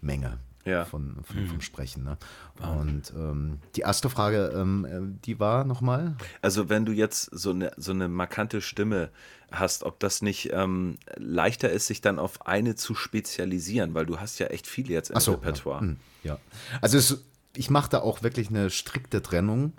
Menge 0.00 0.38
Ja. 0.66 0.84
von, 0.84 1.16
von, 1.22 1.46
vom 1.46 1.60
Sprechen. 1.60 2.04
Ne? 2.04 2.18
Und 2.60 3.12
ähm, 3.16 3.60
die 3.76 3.82
erste 3.82 4.10
Frage, 4.10 4.52
ähm, 4.54 4.84
äh, 4.84 5.00
die 5.24 5.38
war 5.38 5.64
nochmal? 5.64 6.16
Also 6.42 6.68
wenn 6.68 6.84
du 6.84 6.92
jetzt 6.92 7.30
so 7.32 7.50
eine, 7.50 7.72
so 7.76 7.92
eine 7.92 8.08
markante 8.08 8.60
Stimme 8.60 9.10
hast, 9.50 9.84
ob 9.84 10.00
das 10.00 10.22
nicht 10.22 10.50
ähm, 10.52 10.98
leichter 11.16 11.70
ist, 11.70 11.86
sich 11.86 12.00
dann 12.00 12.18
auf 12.18 12.46
eine 12.46 12.74
zu 12.74 12.94
spezialisieren, 12.94 13.94
weil 13.94 14.06
du 14.06 14.18
hast 14.18 14.38
ja 14.38 14.46
echt 14.48 14.66
viele 14.66 14.92
jetzt 14.92 15.10
im 15.10 15.20
so, 15.20 15.32
Repertoire. 15.32 15.76
Ja, 15.76 15.80
hm, 15.80 15.96
ja. 16.24 16.38
Also 16.80 16.98
es, 16.98 17.22
ich 17.54 17.70
mache 17.70 17.90
da 17.90 18.00
auch 18.00 18.22
wirklich 18.22 18.48
eine 18.48 18.70
strikte 18.70 19.22
Trennung. 19.22 19.72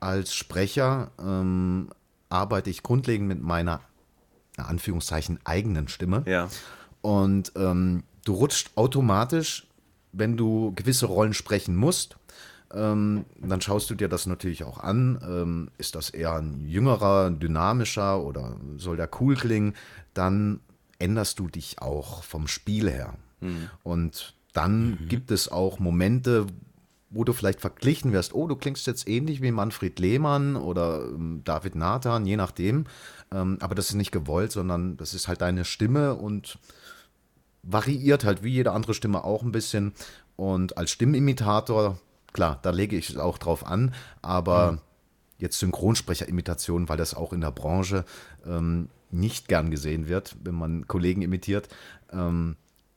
Als 0.00 0.34
Sprecher 0.34 1.12
ähm, 1.18 1.90
arbeite 2.28 2.70
ich 2.70 2.82
grundlegend 2.82 3.28
mit 3.28 3.40
meiner, 3.40 3.80
in 4.56 4.64
Anführungszeichen, 4.64 5.38
eigenen 5.44 5.88
Stimme. 5.88 6.24
Ja. 6.26 6.48
Und 7.00 7.52
ähm, 7.56 8.04
du 8.24 8.34
rutscht 8.34 8.70
automatisch, 8.76 9.66
wenn 10.12 10.36
du 10.36 10.72
gewisse 10.74 11.06
Rollen 11.06 11.34
sprechen 11.34 11.76
musst, 11.76 12.16
ähm, 12.72 13.24
dann 13.40 13.60
schaust 13.60 13.90
du 13.90 13.94
dir 13.94 14.08
das 14.08 14.26
natürlich 14.26 14.64
auch 14.64 14.78
an. 14.78 15.20
Ähm, 15.26 15.68
ist 15.78 15.94
das 15.94 16.10
eher 16.10 16.34
ein 16.34 16.64
jüngerer, 16.66 17.30
dynamischer 17.30 18.22
oder 18.22 18.56
soll 18.76 18.96
der 18.96 19.10
cool 19.20 19.36
klingen? 19.36 19.74
Dann 20.14 20.60
änderst 20.98 21.38
du 21.38 21.48
dich 21.48 21.80
auch 21.80 22.22
vom 22.22 22.48
Spiel 22.48 22.90
her. 22.90 23.14
Und 23.82 24.34
dann 24.52 24.98
gibt 25.08 25.30
es 25.30 25.50
auch 25.50 25.78
Momente, 25.78 26.46
wo 27.10 27.24
du 27.24 27.32
vielleicht 27.32 27.60
verglichen 27.60 28.12
wirst, 28.12 28.34
oh, 28.34 28.46
du 28.46 28.56
klingst 28.56 28.86
jetzt 28.86 29.06
ähnlich 29.06 29.42
wie 29.42 29.50
Manfred 29.50 29.98
Lehmann 29.98 30.56
oder 30.56 31.04
ähm, 31.08 31.42
David 31.44 31.74
Nathan, 31.74 32.24
je 32.24 32.36
nachdem. 32.36 32.86
Ähm, 33.30 33.58
aber 33.60 33.74
das 33.74 33.88
ist 33.88 33.94
nicht 33.94 34.12
gewollt, 34.12 34.52
sondern 34.52 34.96
das 34.96 35.12
ist 35.12 35.28
halt 35.28 35.42
deine 35.42 35.64
Stimme 35.64 36.14
und 36.14 36.58
variiert 37.62 38.24
halt 38.24 38.42
wie 38.42 38.50
jede 38.50 38.72
andere 38.72 38.94
Stimme 38.94 39.24
auch 39.24 39.42
ein 39.42 39.52
bisschen. 39.52 39.94
Und 40.36 40.76
als 40.76 40.90
Stimmimitator, 40.90 41.98
klar, 42.32 42.58
da 42.62 42.70
lege 42.70 42.96
ich 42.96 43.10
es 43.10 43.16
auch 43.16 43.38
drauf 43.38 43.66
an, 43.66 43.94
aber 44.20 44.78
jetzt 45.38 45.58
Synchronsprecherimitationen, 45.58 46.88
weil 46.88 46.96
das 46.96 47.14
auch 47.14 47.32
in 47.32 47.40
der 47.40 47.50
Branche 47.50 48.04
ähm, 48.46 48.88
nicht 49.10 49.48
gern 49.48 49.70
gesehen 49.70 50.08
wird, 50.08 50.36
wenn 50.42 50.54
man 50.54 50.86
Kollegen 50.88 51.22
imitiert, 51.22 51.68
ähm, 52.12 52.56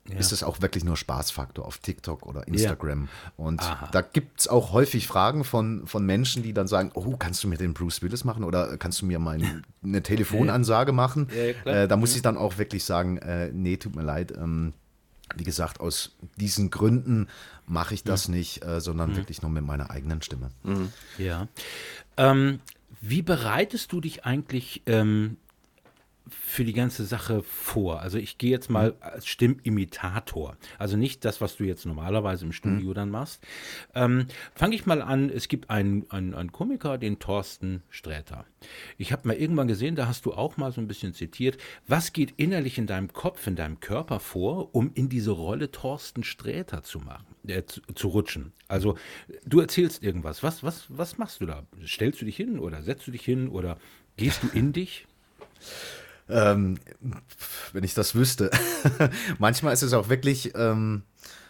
ist 0.09 0.31
es 0.31 0.43
auch 0.43 0.61
wirklich 0.61 0.83
nur 0.83 0.97
Spaßfaktor 0.97 1.65
auf 1.65 1.79
TikTok 1.79 2.25
oder 2.25 2.47
Instagram. 2.47 3.09
Und 3.37 3.61
da 3.91 4.01
gibt 4.01 4.41
es 4.41 4.47
auch 4.47 4.71
häufig 4.71 5.07
Fragen 5.07 5.43
von, 5.43 5.87
von 5.87 6.05
Menschen, 6.05 6.43
die 6.43 6.53
dann 6.53 6.67
sagen, 6.67 6.91
oh, 6.93 7.17
kannst 7.17 7.43
du 7.43 7.47
mir 7.47 7.57
den 7.57 7.73
Bruce 7.73 8.01
Willis 8.01 8.23
machen 8.23 8.43
oder 8.43 8.77
kannst 8.77 9.01
du 9.01 9.05
mir 9.05 9.19
mal 9.19 9.39
eine 9.83 10.03
Telefonansage 10.03 10.91
machen? 10.91 11.29
Ja, 11.35 11.71
ja, 11.71 11.83
äh, 11.83 11.87
da 11.87 11.97
muss 11.97 12.15
ich 12.15 12.21
dann 12.21 12.37
auch 12.37 12.57
wirklich 12.57 12.83
sagen, 12.83 13.17
äh, 13.17 13.51
nee, 13.51 13.77
tut 13.77 13.95
mir 13.95 14.03
leid. 14.03 14.31
Ähm, 14.31 14.73
wie 15.35 15.43
gesagt, 15.43 15.79
aus 15.79 16.15
diesen 16.35 16.69
Gründen 16.69 17.27
mache 17.65 17.95
ich 17.95 18.03
das 18.03 18.27
nicht, 18.27 18.63
äh, 18.63 18.79
sondern 18.79 19.15
wirklich 19.15 19.41
nur 19.41 19.49
mit 19.49 19.65
meiner 19.65 19.89
eigenen 19.89 20.21
Stimme. 20.21 20.51
Ja. 21.17 21.47
Ähm, 22.15 22.59
wie 23.01 23.23
bereitest 23.23 23.91
du 23.91 24.01
dich 24.01 24.23
eigentlich 24.23 24.83
ähm, 24.85 25.37
für 26.27 26.63
die 26.63 26.73
ganze 26.73 27.05
Sache 27.05 27.43
vor? 27.43 28.01
Also 28.01 28.17
ich 28.17 28.37
gehe 28.37 28.51
jetzt 28.51 28.69
mal 28.69 28.95
als 28.99 29.27
Stimmimitator. 29.27 30.57
Also 30.79 30.97
nicht 30.97 31.25
das, 31.25 31.41
was 31.41 31.55
du 31.57 31.63
jetzt 31.63 31.85
normalerweise 31.85 32.45
im 32.45 32.51
Studio 32.51 32.93
dann 32.93 33.09
machst. 33.09 33.43
Ähm, 33.93 34.25
Fange 34.55 34.75
ich 34.75 34.85
mal 34.85 35.01
an, 35.01 35.29
es 35.29 35.47
gibt 35.47 35.69
einen, 35.69 36.09
einen, 36.09 36.33
einen 36.33 36.51
Komiker, 36.51 36.97
den 36.97 37.19
Thorsten 37.19 37.83
Sträter. 37.89 38.45
Ich 38.97 39.11
habe 39.11 39.27
mal 39.27 39.35
irgendwann 39.35 39.67
gesehen, 39.67 39.95
da 39.95 40.07
hast 40.07 40.25
du 40.25 40.33
auch 40.33 40.57
mal 40.57 40.71
so 40.71 40.81
ein 40.81 40.87
bisschen 40.87 41.13
zitiert, 41.13 41.57
was 41.87 42.13
geht 42.13 42.33
innerlich 42.37 42.77
in 42.77 42.87
deinem 42.87 43.13
Kopf, 43.13 43.45
in 43.47 43.55
deinem 43.55 43.79
Körper 43.79 44.19
vor, 44.19 44.73
um 44.73 44.91
in 44.93 45.09
diese 45.09 45.31
Rolle 45.31 45.71
Thorsten 45.71 46.23
Sträter 46.23 46.83
zu 46.83 46.99
machen, 46.99 47.25
äh, 47.47 47.63
zu, 47.65 47.81
zu 47.93 48.07
rutschen. 48.07 48.51
Also 48.67 48.97
du 49.45 49.59
erzählst 49.59 50.03
irgendwas. 50.03 50.41
Was, 50.41 50.63
was, 50.63 50.85
was 50.89 51.17
machst 51.17 51.41
du 51.41 51.45
da? 51.45 51.63
Stellst 51.85 52.21
du 52.21 52.25
dich 52.25 52.35
hin 52.35 52.59
oder 52.59 52.81
setzt 52.81 53.07
du 53.07 53.11
dich 53.11 53.23
hin 53.23 53.49
oder 53.49 53.77
gehst 54.17 54.41
du 54.43 54.47
in 54.57 54.73
dich? 54.73 55.05
Ähm, 56.27 56.79
wenn 57.73 57.83
ich 57.83 57.93
das 57.93 58.15
wüsste. 58.15 58.49
Manchmal 59.39 59.73
ist 59.73 59.83
es 59.83 59.93
auch 59.93 60.09
wirklich, 60.09 60.53
ähm, 60.55 61.03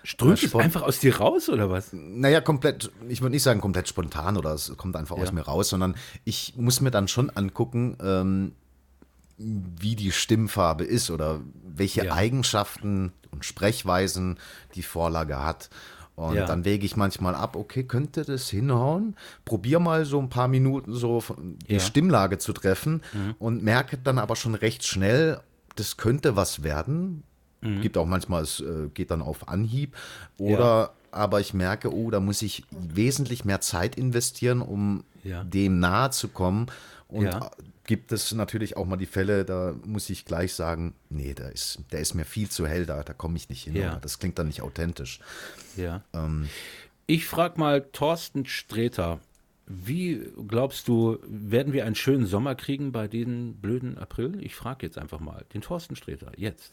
Strömt 0.03 0.33
es 0.43 0.49
Spon- 0.49 0.61
einfach 0.61 0.81
aus 0.83 0.99
dir 0.99 1.17
raus 1.17 1.49
oder 1.49 1.69
was? 1.69 1.89
naja, 1.93 2.41
komplett, 2.41 2.91
ich 3.07 3.21
würde 3.21 3.31
nicht 3.31 3.43
sagen 3.43 3.61
komplett 3.61 3.87
spontan 3.87 4.37
oder 4.37 4.53
es 4.53 4.71
kommt 4.77 4.95
einfach 4.95 5.17
aus 5.17 5.31
mir 5.31 5.41
raus, 5.41 5.69
sondern 5.69 5.95
ich 6.25 6.53
muss 6.57 6.81
mir 6.81 6.91
dann 6.91 7.07
schon 7.07 7.29
angucken, 7.31 7.97
ähm, 8.01 8.51
wie 9.37 9.95
die 9.95 10.11
Stimmfarbe 10.11 10.83
ist 10.83 11.09
oder 11.09 11.41
welche 11.65 12.05
Ja. 12.05 12.13
Eigenschaften 12.13 13.11
und 13.31 13.43
Sprechweisen 13.45 14.37
die 14.75 14.83
Vorlage 14.83 15.43
hat. 15.43 15.69
Und 16.15 16.35
Ja. 16.35 16.45
dann 16.45 16.63
wäge 16.63 16.85
ich 16.85 16.95
manchmal 16.95 17.35
ab, 17.35 17.55
okay, 17.57 17.83
könnte 17.83 18.23
das 18.23 18.49
hinhauen? 18.49 19.15
Probier 19.43 19.79
mal 19.79 20.05
so 20.05 20.19
ein 20.19 20.29
paar 20.29 20.47
Minuten 20.47 20.93
so 20.93 21.21
die 21.67 21.73
Ja. 21.73 21.79
Stimmlage 21.79 22.37
zu 22.37 22.53
treffen 22.53 23.01
und 23.37 23.63
merke 23.63 23.97
dann 23.97 24.17
aber 24.17 24.35
schon 24.37 24.55
recht 24.55 24.85
schnell, 24.85 25.41
das 25.75 25.97
könnte 25.97 26.35
was 26.35 26.63
werden. 26.63 27.23
Gibt 27.81 27.97
auch 27.97 28.05
manchmal, 28.05 28.43
es 28.43 28.59
äh, 28.59 28.89
geht 28.93 29.09
dann 29.09 29.23
auf 29.23 29.47
Anhieb. 29.49 29.95
Oder 30.37 30.93
aber 31.11 31.39
ich 31.39 31.53
merke, 31.55 31.91
oh, 31.91 32.11
da 32.11 32.19
muss 32.19 32.41
ich 32.43 32.63
wesentlich 32.69 33.43
mehr 33.43 33.59
Zeit 33.59 33.95
investieren, 33.95 34.61
um 34.61 35.03
Ja. 35.23 35.43
dem 35.43 35.79
nahe 35.79 36.11
zu 36.11 36.27
kommen. 36.27 36.67
Und 37.07 37.25
Ja. 37.25 37.49
Gibt 37.85 38.11
es 38.11 38.33
natürlich 38.33 38.77
auch 38.77 38.85
mal 38.85 38.97
die 38.97 39.05
Fälle, 39.05 39.45
da 39.45 39.75
muss 39.85 40.09
ich 40.09 40.25
gleich 40.25 40.53
sagen, 40.53 40.93
nee, 41.09 41.33
der 41.33 41.51
ist, 41.51 41.79
der 41.91 41.99
ist 41.99 42.13
mir 42.13 42.25
viel 42.25 42.49
zu 42.49 42.67
hell, 42.67 42.85
da, 42.85 43.03
da 43.03 43.13
komme 43.13 43.37
ich 43.37 43.49
nicht 43.49 43.63
hin. 43.63 43.75
Ja. 43.75 43.95
Das 43.97 44.19
klingt 44.19 44.39
dann 44.39 44.47
nicht 44.47 44.61
authentisch. 44.61 45.19
Ja. 45.75 46.03
Ähm. 46.13 46.49
Ich 47.07 47.25
frage 47.25 47.59
mal 47.59 47.81
Thorsten 47.91 48.45
Sträter, 48.45 49.19
wie 49.67 50.21
glaubst 50.47 50.87
du, 50.87 51.17
werden 51.27 51.73
wir 51.73 51.85
einen 51.85 51.95
schönen 51.95 52.25
Sommer 52.25 52.55
kriegen 52.55 52.91
bei 52.91 53.07
diesem 53.07 53.55
blöden 53.55 53.97
April? 53.97 54.37
Ich 54.41 54.55
frage 54.55 54.85
jetzt 54.85 54.97
einfach 54.97 55.19
mal 55.19 55.43
den 55.53 55.61
Thorsten 55.61 55.95
Sträter, 55.95 56.31
jetzt. 56.37 56.71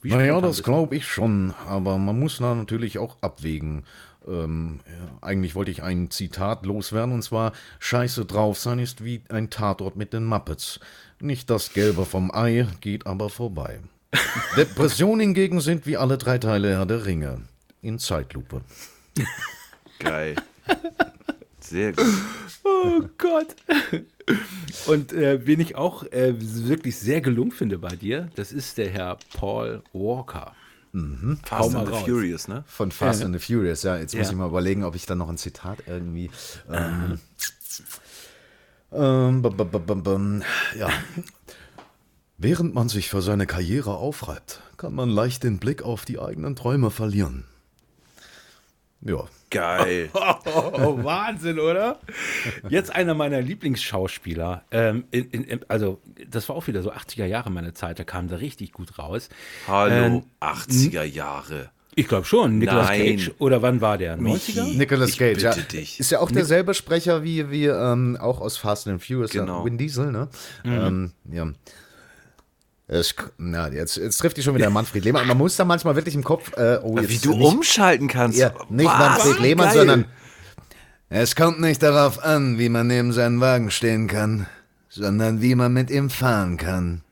Wie 0.00 0.10
Naja, 0.10 0.40
das 0.40 0.62
glaube 0.62 0.94
ich 0.94 1.06
schon, 1.06 1.52
aber 1.66 1.98
man 1.98 2.18
muss 2.18 2.38
da 2.38 2.54
natürlich 2.54 2.98
auch 2.98 3.16
abwägen. 3.20 3.84
Ähm, 4.26 4.80
ja, 4.86 5.18
eigentlich 5.20 5.54
wollte 5.54 5.70
ich 5.70 5.82
ein 5.82 6.10
Zitat 6.10 6.66
loswerden 6.66 7.14
und 7.14 7.22
zwar: 7.22 7.52
Scheiße 7.78 8.24
drauf 8.24 8.58
sein 8.58 8.78
ist 8.78 9.04
wie 9.04 9.22
ein 9.28 9.50
Tatort 9.50 9.96
mit 9.96 10.12
den 10.12 10.24
Muppets. 10.24 10.80
Nicht 11.20 11.50
das 11.50 11.72
Gelbe 11.72 12.04
vom 12.04 12.30
Ei, 12.32 12.66
geht 12.80 13.06
aber 13.06 13.30
vorbei. 13.30 13.80
Depressionen 14.56 15.20
hingegen 15.20 15.60
sind 15.60 15.86
wie 15.86 15.96
alle 15.96 16.18
drei 16.18 16.38
Teile 16.38 16.70
Herr 16.70 16.86
der 16.86 17.04
Ringe. 17.06 17.42
In 17.82 17.98
Zeitlupe. 17.98 18.62
Geil. 19.98 20.36
Sehr 21.60 21.92
gut. 21.92 22.06
Oh 22.64 23.02
Gott. 23.18 23.54
Und 24.86 25.12
äh, 25.12 25.46
wen 25.46 25.60
ich 25.60 25.76
auch 25.76 26.04
äh, 26.04 26.34
wirklich 26.38 26.96
sehr 26.96 27.20
gelungen 27.20 27.52
finde 27.52 27.78
bei 27.78 27.94
dir, 27.94 28.30
das 28.34 28.52
ist 28.52 28.78
der 28.78 28.90
Herr 28.90 29.18
Paul 29.34 29.82
Walker. 29.92 30.54
Fast 31.44 31.72
mal 31.72 31.80
and 31.80 31.88
the 31.88 31.92
raus. 31.94 32.04
Furious, 32.04 32.48
ne? 32.48 32.64
Von 32.66 32.90
Fast 32.90 33.20
Ja. 33.20 33.26
and 33.26 33.34
the 33.34 33.40
Furious, 33.44 33.82
ja. 33.82 33.96
Jetzt 33.98 34.14
muss 34.14 34.26
Ja. 34.26 34.32
ich 34.32 34.36
mal 34.36 34.48
überlegen, 34.48 34.84
ob 34.84 34.94
ich 34.94 35.06
da 35.06 35.14
noch 35.14 35.28
ein 35.28 35.36
Zitat 35.38 35.78
irgendwie. 35.86 36.30
Ähm, 36.70 37.18
ähm, 38.92 39.42
bum, 39.42 39.56
bum, 39.56 39.70
bum, 39.70 39.86
bum, 39.86 40.02
bum. 40.02 40.42
ja. 40.78 40.88
Während 42.38 42.74
man 42.74 42.88
sich 42.88 43.08
für 43.08 43.20
seine 43.20 43.46
Karriere 43.46 43.96
aufreibt, 43.96 44.60
kann 44.76 44.94
man 44.94 45.10
leicht 45.10 45.42
den 45.42 45.58
Blick 45.58 45.82
auf 45.82 46.04
die 46.04 46.20
eigenen 46.20 46.54
Träume 46.56 46.90
verlieren. 46.90 47.44
Ja. 49.00 49.24
Geil. 49.50 50.10
Oh, 50.44 51.02
Wahnsinn, 51.04 51.58
oder? 51.58 51.98
Jetzt 52.68 52.94
einer 52.94 53.14
meiner 53.14 53.40
Lieblingsschauspieler. 53.40 54.62
Ähm, 54.70 55.04
in, 55.10 55.30
in, 55.30 55.44
in, 55.44 55.60
also, 55.68 56.00
das 56.28 56.48
war 56.48 56.56
auch 56.56 56.66
wieder 56.66 56.82
so 56.82 56.92
80er 56.92 57.26
Jahre 57.26 57.50
meine 57.50 57.74
Zeit, 57.74 57.98
da 57.98 58.04
kam 58.04 58.28
der 58.28 58.40
richtig 58.40 58.72
gut 58.72 58.98
raus. 58.98 59.28
Hallo, 59.66 59.92
Ähm, 59.92 60.22
80er 60.40 61.02
Jahre. 61.04 61.70
Ich 61.94 62.06
glaube 62.06 62.26
schon, 62.26 62.58
Nicolas 62.58 62.88
Nein. 62.88 63.16
Cage. 63.16 63.32
Oder 63.38 63.60
wann 63.62 63.80
war 63.80 63.98
der? 63.98 64.16
90er? 64.18 64.76
Nicolas 64.76 65.10
Ich 65.10 65.18
Cage, 65.18 65.42
ja. 65.42 65.52
bitte 65.54 65.66
dich. 65.66 65.98
Ist 65.98 66.10
ja 66.10 66.20
auch 66.20 66.30
derselbe 66.30 66.74
Sprecher 66.74 67.24
wie, 67.24 67.50
wie 67.50 67.66
ähm, 67.66 68.16
auch 68.20 68.40
aus 68.40 68.56
Fast 68.56 68.86
and 68.86 69.02
Furious, 69.04 69.32
ja, 69.32 69.40
Genau. 69.42 69.64
Vin 69.64 69.78
Diesel, 69.78 70.12
ne? 70.12 70.28
Mhm. 70.64 70.72
Ähm, 70.72 71.12
ja. 71.32 71.46
Es, 72.90 73.14
na, 73.36 73.68
jetzt, 73.68 73.98
jetzt 73.98 74.16
trifft 74.16 74.38
die 74.38 74.42
schon 74.42 74.54
wieder 74.54 74.70
Manfred 74.70 75.04
Lehmann. 75.04 75.26
Man 75.26 75.36
muss 75.36 75.56
da 75.56 75.66
manchmal 75.66 75.94
wirklich 75.94 76.14
im 76.14 76.24
Kopf. 76.24 76.56
Äh, 76.56 76.80
oh, 76.82 76.98
jetzt 76.98 77.10
Wie 77.10 77.18
du 77.18 77.34
nicht, 77.36 77.46
umschalten 77.46 78.08
kannst. 78.08 78.38
Ja, 78.38 78.52
nicht 78.70 78.86
Was? 78.86 78.98
Manfred 78.98 79.38
Lehmann, 79.40 79.66
Geil. 79.66 79.76
sondern. 79.76 80.04
Es 81.10 81.36
kommt 81.36 81.60
nicht 81.60 81.82
darauf 81.82 82.22
an, 82.22 82.58
wie 82.58 82.70
man 82.70 82.86
neben 82.86 83.12
seinem 83.12 83.40
Wagen 83.40 83.70
stehen 83.70 84.08
kann, 84.08 84.46
sondern 84.88 85.42
wie 85.42 85.54
man 85.54 85.72
mit 85.72 85.90
ihm 85.90 86.08
fahren 86.08 86.56
kann. 86.56 87.02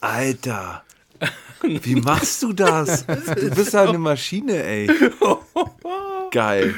Alter. 0.00 0.84
Wie 1.62 1.96
machst 1.96 2.42
du 2.42 2.52
das? 2.52 3.04
Du 3.06 3.50
bist 3.50 3.74
halt 3.74 3.90
eine 3.90 3.98
Maschine, 3.98 4.62
ey. 4.62 4.90
Geil. 6.30 6.74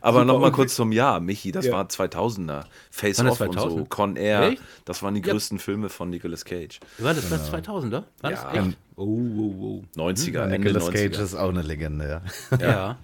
Aber 0.00 0.24
nochmal 0.24 0.52
kurz 0.52 0.74
zum 0.76 0.92
Jahr, 0.92 1.20
Michi, 1.20 1.52
das 1.52 1.66
Ja. 1.66 1.72
war 1.72 1.88
2000er. 1.88 2.64
Face 2.90 3.20
Off 3.20 3.40
und 3.40 3.52
so, 3.54 3.60
2000? 3.60 3.90
Con 3.90 4.16
Air, 4.16 4.42
Echt? 4.52 4.62
das 4.84 5.02
waren 5.02 5.14
die 5.14 5.20
Ja. 5.22 5.32
größten 5.32 5.58
Filme 5.58 5.88
von 5.88 6.10
Nicolas 6.10 6.44
Cage. 6.44 6.80
War 6.98 7.14
das 7.14 7.28
das 7.30 7.50
2000er? 7.52 8.04
War 8.20 8.30
Ja. 8.30 8.50
das 8.52 8.66
echt? 8.66 8.76
Oh, 8.96 9.04
oh, 9.04 9.54
oh. 9.60 9.82
90er, 9.96 10.44
Ende 10.44 10.58
Nicolas 10.58 10.84
90er. 10.88 10.92
Cage 11.10 11.18
ist 11.20 11.34
auch 11.36 11.48
eine 11.50 11.62
Legende, 11.62 12.22
ja. 12.50 12.58
Ja. 12.60 12.98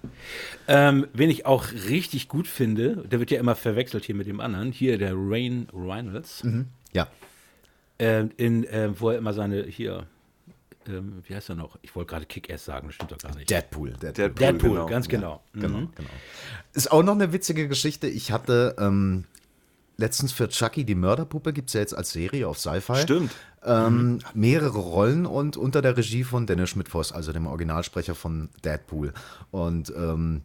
Ähm, 0.67 1.07
wen 1.13 1.29
ich 1.29 1.45
auch 1.45 1.71
richtig 1.89 2.27
gut 2.27 2.47
finde, 2.47 3.03
der 3.09 3.19
wird 3.19 3.31
ja 3.31 3.39
immer 3.39 3.55
verwechselt 3.55 4.03
hier 4.05 4.15
mit 4.15 4.27
dem 4.27 4.39
anderen, 4.41 4.71
hier 4.71 4.97
der 4.97 5.13
Rain 5.15 5.67
Reynolds, 5.73 6.43
Ja. 6.91 7.07
ähm, 7.99 8.31
in, 8.37 8.65
ähm, 8.69 8.95
wo 8.99 9.09
er 9.11 9.17
immer 9.17 9.31
seine, 9.33 9.63
hier, 9.63 10.07
ähm, 10.87 11.21
wie 11.27 11.35
heißt 11.35 11.49
er 11.49 11.55
noch? 11.55 11.77
Ich 11.81 11.95
wollte 11.95 12.09
gerade 12.11 12.25
Kick-Ass 12.25 12.65
sagen, 12.65 12.87
das 12.87 12.95
stimmt 12.95 13.11
doch 13.11 13.17
gar 13.17 13.35
nicht. 13.35 13.49
Deadpool. 13.49 13.91
Deadpool. 13.91 14.11
Deadpool, 14.13 14.33
Deadpool, 14.39 14.69
genau. 14.71 14.85
ganz 14.87 15.07
genau. 15.07 15.43
Genau, 15.53 15.77
Mhm. 15.79 15.89
genau. 15.95 16.09
Ist 16.73 16.91
auch 16.91 17.03
noch 17.03 17.13
eine 17.13 17.31
witzige 17.33 17.67
Geschichte. 17.67 18.07
Ich 18.07 18.31
hatte 18.31 18.75
ähm, 18.79 19.25
letztens 19.97 20.31
für 20.31 20.49
Chucky 20.49 20.83
die 20.83 20.95
Mörderpuppe, 20.95 21.53
gibt 21.53 21.69
es 21.69 21.73
ja 21.73 21.79
jetzt 21.81 21.95
als 21.95 22.11
Serie 22.11 22.47
auf 22.47 22.59
Sci-Fi. 22.59 22.97
Stimmt. 22.97 23.31
Ähm, 23.63 24.19
mehrere 24.33 24.77
Rollen 24.77 25.25
und 25.25 25.57
unter 25.57 25.81
der 25.81 25.97
Regie 25.97 26.23
von 26.23 26.45
Dennis 26.45 26.69
Schmidt-Voss, 26.71 27.11
also 27.11 27.31
dem 27.33 27.47
Originalsprecher 27.47 28.13
von 28.13 28.49
Deadpool. 28.63 29.13
Und 29.51 29.91
ähm, 29.97 30.41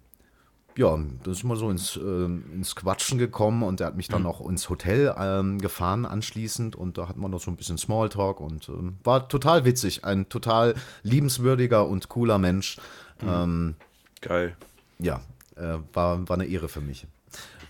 ja, 0.77 0.99
das 1.25 1.39
ist 1.39 1.45
mal 1.45 1.57
so 1.57 1.71
ins, 1.71 1.97
ähm, 1.97 2.45
ins 2.55 2.77
Quatschen 2.77 3.19
gekommen 3.19 3.63
und 3.63 3.81
er 3.81 3.89
hat 3.89 3.97
mich 3.97 4.09
dann 4.09 4.23
noch 4.23 4.41
ins 4.49 4.69
Hotel 4.71 5.15
ähm, 5.19 5.59
gefahren 5.59 6.07
anschließend 6.07 6.77
und 6.77 6.97
da 6.97 7.09
hatten 7.09 7.21
wir 7.21 7.29
noch 7.29 7.41
so 7.41 7.51
ein 7.51 7.57
bisschen 7.57 7.79
Smalltalk 7.79 8.41
und 8.41 8.69
ähm, 8.69 8.97
war 9.05 9.29
total 9.29 9.65
witzig. 9.65 10.05
Ein 10.05 10.29
total 10.29 10.75
liebenswürdiger 11.03 11.87
und 11.87 12.09
cooler 12.09 12.39
Mensch. 12.39 12.79
Ähm, 13.23 13.75
Geil. 14.21 14.57
ja, 14.99 15.21
äh, 15.57 15.79
war, 15.93 16.29
war 16.29 16.37
eine 16.37 16.47
Ehre 16.47 16.69
für 16.69 16.81
mich. 16.81 17.07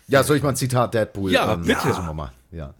Ja, 0.06 0.22
soll 0.22 0.36
ich 0.36 0.42
mal 0.42 0.50
ein 0.50 0.56
Zitat 0.56 0.94
Deadpool? 0.94 1.32
Ja, 1.32 1.54
ähm, 1.54 1.62
bitte. 1.62 1.80
versuchen 1.80 2.06
wir 2.06 2.14
mal. 2.14 2.32
Ja. 2.50 2.74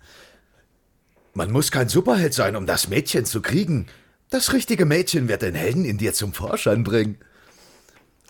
Man 1.35 1.51
muss 1.51 1.71
kein 1.71 1.89
Superheld 1.89 2.35
sein, 2.35 2.57
um 2.57 2.67
das 2.67 2.89
Mädchen 2.89 3.25
zu 3.25 3.41
kriegen. 3.41 3.87
Das 4.31 4.53
richtige 4.53 4.85
Mädchen 4.85 5.29
wird 5.29 5.43
den 5.43 5.55
Helden 5.55 5.85
in 5.85 5.99
dir 5.99 6.13
zum 6.13 6.33
Vorschein 6.33 6.85
bringen. 6.85 7.19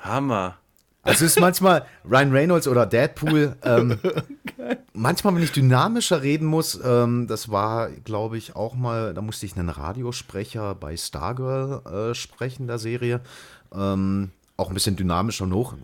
Hammer. 0.00 0.60
Also 1.03 1.25
es 1.25 1.33
ist 1.33 1.41
manchmal 1.41 1.87
Ryan 2.05 2.33
Reynolds 2.33 2.69
oder 2.69 2.85
Deadpool. 2.85 3.57
Ähm, 3.65 3.99
manchmal, 4.93 5.35
wenn 5.35 5.43
ich 5.43 5.53
dynamischer 5.53 6.23
reden 6.23 6.47
muss, 6.47 6.79
ähm, 6.85 7.27
das 7.27 7.51
war, 7.51 7.91
glaube 7.91 8.37
ich, 8.37 8.55
auch 8.55 8.75
mal, 8.75 9.15
da 9.15 9.23
musste 9.23 9.47
ich 9.47 9.57
einen 9.57 9.71
Radiosprecher 9.71 10.75
bei 10.75 10.97
Stargirl 10.97 12.11
äh, 12.11 12.15
sprechen, 12.15 12.67
der 12.67 12.79
Serie. 12.79 13.21
Ähm, 13.73 14.31
auch 14.57 14.69
ein 14.69 14.75
bisschen 14.75 14.97
dynamischer 14.97 15.47
noch. 15.47 15.75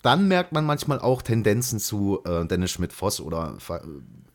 Dann 0.00 0.26
merkt 0.26 0.52
man 0.52 0.64
manchmal 0.64 0.98
auch 1.00 1.22
Tendenzen 1.22 1.78
zu 1.78 2.22
äh, 2.24 2.46
Dennis 2.46 2.72
Schmidt-Voss 2.72 3.20
oder 3.20 3.58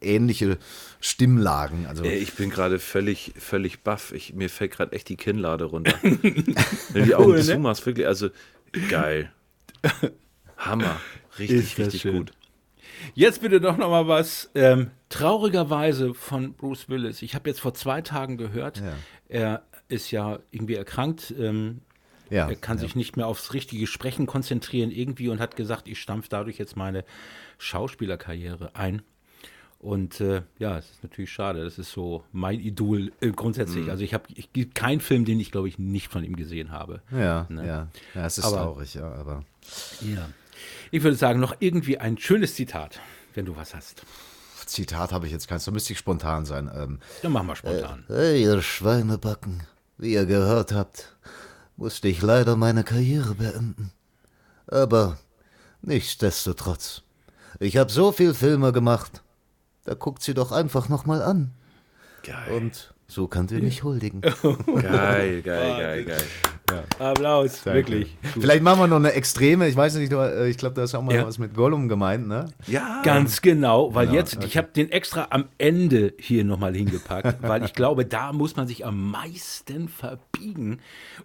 ähnliche 0.02 0.60
Stimmlagen. 1.02 1.88
Also 1.88 2.04
ich 2.04 2.36
bin 2.36 2.52
gerade 2.52 2.80
völlig, 2.80 3.34
völlig 3.38 3.82
baff. 3.82 4.14
Ich, 4.14 4.34
mir 4.34 4.50
fällt 4.50 4.72
gerade 4.72 4.92
echt 4.94 5.10
die 5.10 5.18
Kinnlade 5.18 5.66
runter. 5.66 5.96
Wenn 6.02 6.22
du 6.22 7.02
die 7.04 7.16
Augen 7.16 7.26
Cool, 7.32 7.38
ne? 7.38 7.44
zumachst, 7.44 7.86
wirklich, 7.86 8.08
also 8.08 8.30
geil. 8.90 9.32
Hammer. 10.58 11.00
Richtig, 11.40 11.78
richtig 11.78 12.02
schön. 12.02 12.18
gut. 12.18 12.32
Jetzt 13.14 13.42
bitte 13.42 13.62
doch 13.62 13.78
noch 13.78 13.90
mal 13.90 14.08
was. 14.08 14.50
Ähm, 14.56 14.90
traurigerweise 15.10 16.14
von 16.14 16.54
Bruce 16.54 16.90
Willis. 16.90 17.22
Ich 17.22 17.36
habe 17.36 17.50
jetzt 17.50 17.60
vor 17.60 17.74
zwei 17.74 18.02
Tagen 18.02 18.38
gehört, 18.38 18.80
Ja. 18.80 18.94
er 19.30 19.64
ist 19.88 20.10
ja 20.12 20.40
irgendwie 20.52 20.76
erkrankt. 20.76 21.34
Ähm, 21.38 21.82
ja, 22.30 22.50
er 22.50 22.56
kann 22.56 22.78
ja. 22.78 22.82
sich 22.82 22.96
nicht 22.96 23.16
mehr 23.16 23.28
aufs 23.28 23.54
richtige 23.54 23.88
Sprechen 23.88 24.26
konzentrieren 24.26 24.92
irgendwie 24.92 25.30
und 25.30 25.40
hat 25.40 25.56
gesagt, 25.56 25.88
ich 25.88 26.02
stampfe 26.02 26.28
dadurch 26.30 26.58
jetzt 26.58 26.76
meine 26.76 27.06
Schauspielerkarriere 27.58 28.76
ein. 28.76 29.02
Und 29.80 30.20
äh, 30.22 30.42
ja, 30.58 30.78
es 30.80 30.90
ist 30.90 31.04
natürlich 31.04 31.32
schade. 31.32 31.64
Das 31.64 31.78
ist 31.78 31.92
so 31.92 32.24
mein 32.32 32.60
Idol 32.60 33.12
äh, 33.22 33.30
grundsätzlich. 33.30 33.86
Mhm. 33.86 33.92
Also 33.92 34.04
ich 34.04 34.14
habe, 34.16 34.24
ich 34.34 34.50
keinen 34.74 35.02
Film, 35.02 35.24
den 35.24 35.40
ich 35.40 35.52
glaube 35.52 35.68
ich 35.68 35.78
nicht 35.78 36.08
von 36.08 36.24
ihm 36.24 36.36
gesehen 36.36 36.72
habe. 36.72 37.02
Ja, 37.12 37.46
Ne? 37.50 37.66
ja, 37.68 37.88
ja, 38.16 38.26
es 38.26 38.40
ist 38.40 38.46
Aber- 38.46 38.58
traurig, 38.58 38.96
ja, 38.96 39.12
aber 39.14 39.44
Ja. 40.02 40.30
Ich 40.92 41.04
würde 41.04 41.16
sagen, 41.18 41.40
noch 41.40 41.56
irgendwie 41.60 41.98
ein 41.98 42.18
schönes 42.18 42.56
Zitat, 42.56 43.00
wenn 43.34 43.46
du 43.46 43.56
was 43.56 43.74
hast. 43.76 44.04
Zitat 44.66 45.14
habe 45.14 45.26
ich 45.28 45.32
jetzt 45.32 45.48
keins, 45.48 45.64
da 45.64 45.72
müsste 45.72 45.94
ich 45.94 46.00
spontan 46.00 46.46
sein. 46.46 46.70
Ähm, 46.76 47.00
Dann 47.22 47.32
machen 47.32 47.48
wir 47.48 47.56
spontan. 47.56 48.04
Hey, 48.08 48.44
ihr 48.44 48.62
Schweinebacken. 48.62 49.64
Wie 49.98 50.14
ihr 50.14 50.26
gehört 50.26 50.74
habt, 50.74 51.16
musste 51.78 52.08
ich 52.10 52.22
leider 52.22 52.56
meine 52.58 52.84
Karriere 52.84 53.36
beenden. 53.36 53.92
Aber 54.68 55.18
nichtsdestotrotz. 55.82 57.02
Ich 57.60 57.78
habe 57.78 57.92
so 57.92 58.12
viel 58.12 58.34
Filme 58.34 58.72
gemacht. 58.74 59.24
Da 59.86 59.94
guckt 59.94 60.22
sie 60.22 60.34
doch 60.34 60.52
einfach 60.52 60.90
noch 60.90 61.06
mal 61.06 61.22
an. 61.22 61.52
Geil. 62.24 62.52
Und 62.52 62.94
So 63.08 63.28
könnt 63.28 63.52
ihr 63.52 63.62
mich 63.64 63.84
huldigen. 63.84 64.20
Geil, 64.22 65.42
geil, 65.42 65.44
geil, 65.44 66.04
geil. 66.04 66.24
Applaus, 67.00 67.66
wirklich. 67.66 68.18
Vielleicht 68.40 68.62
machen 68.62 68.80
wir 68.82 68.88
noch 68.88 68.98
eine 68.98 69.14
extreme, 69.14 69.68
ich 69.68 69.76
weiß 69.76 69.96
nicht, 69.96 70.12
äh, 70.12 70.48
ich 70.50 70.58
glaube, 70.58 70.76
da 70.76 70.84
ist 70.84 70.94
auch 70.96 71.02
mal 71.02 71.16
Ja. 71.16 71.26
was 71.26 71.38
mit 71.40 71.54
Gollum 71.54 71.88
gemeint, 71.88 72.28
ne? 72.28 72.48
Ja, 72.68 73.02
Ganz 73.04 73.42
genau, 73.42 73.94
weil 73.96 74.08
Genau, 74.08 74.18
jetzt, 74.20 74.44
ich 74.44 74.58
habe 74.58 74.68
den 74.76 74.92
extra 74.92 75.28
am 75.30 75.46
Ende 75.58 76.14
hier 76.20 76.44
nochmal 76.44 76.76
hingepackt, 76.76 77.38
weil 77.42 77.64
ich 77.64 77.74
glaube, 77.74 78.06
da 78.06 78.34
muss 78.34 78.56
man 78.56 78.68
sich 78.68 78.86
am 78.86 79.12
meisten 79.12 79.88
verbiegen, 79.88 80.80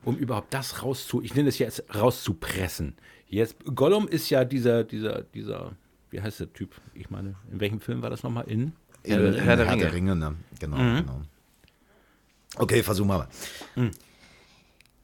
um 0.05 0.17
überhaupt 0.17 0.55
das 0.55 0.83
rauszu, 0.83 1.23
ich 1.23 1.35
nenne 1.35 1.49
es 1.49 1.59
jetzt 1.59 1.85
rauszupressen. 1.95 2.95
Jetzt, 3.27 3.57
Gollum 3.75 4.07
ist 4.09 4.31
ja 4.31 4.45
dieser, 4.45 4.85
dieser, 4.85 5.23
dieser, 5.23 5.73
wie 6.11 6.21
heißt 6.21 6.39
der 6.41 6.53
Typ? 6.53 6.75
Ich 6.95 7.11
meine, 7.11 7.35
in 7.51 7.59
welchem 7.61 7.81
Film 7.81 8.03
war 8.03 8.11
das 8.11 8.23
nochmal? 8.23 8.45
In? 8.47 8.73
In, 9.05 9.13
Herr 9.15 9.27
in 9.27 9.33
der 9.35 9.43
Herr 9.45 9.59
Ringe. 9.71 9.77
der 9.83 9.93
Ringe, 9.93 10.15
ne? 10.17 10.35
Genau, 10.61 10.77
Mhm. 10.77 10.97
genau. 10.99 11.21
Okay, 12.57 12.83
versuchen 12.83 13.09
wir 13.09 13.19
mal. 13.19 13.29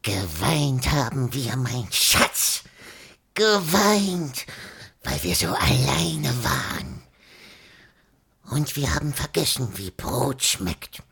Geweint 0.09 0.91
haben 0.91 1.35
wir, 1.35 1.55
mein 1.57 1.87
Schatz. 1.91 2.63
Geweint, 3.35 4.47
weil 5.05 5.23
wir 5.23 5.35
so 5.35 5.49
alleine 5.49 6.33
waren. 6.43 7.03
Und 8.51 8.75
wir 8.77 8.95
haben 8.95 9.13
vergessen, 9.13 9.69
wie 9.77 9.91
Brot 9.91 10.43
schmeckt, 10.43 11.03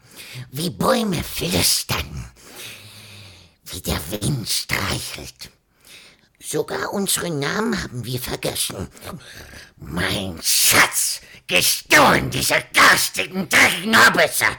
wie 0.51 0.71
Bäume 0.71 1.23
flüstern, 1.23 2.25
wie 3.67 3.83
der 3.83 4.01
Wind 4.13 4.49
streichelt. 4.49 5.51
Sogar 6.41 6.91
unsere 6.95 7.29
Namen 7.29 7.83
haben 7.83 8.03
wir 8.03 8.19
vergessen. 8.19 8.89
Mein 9.77 10.41
Schatz, 10.43 11.21
gestohlen, 11.47 12.31
diese 12.31 12.65
garstigen, 12.73 13.47
dreckigen 13.47 14.07
Hobbitzer. 14.07 14.57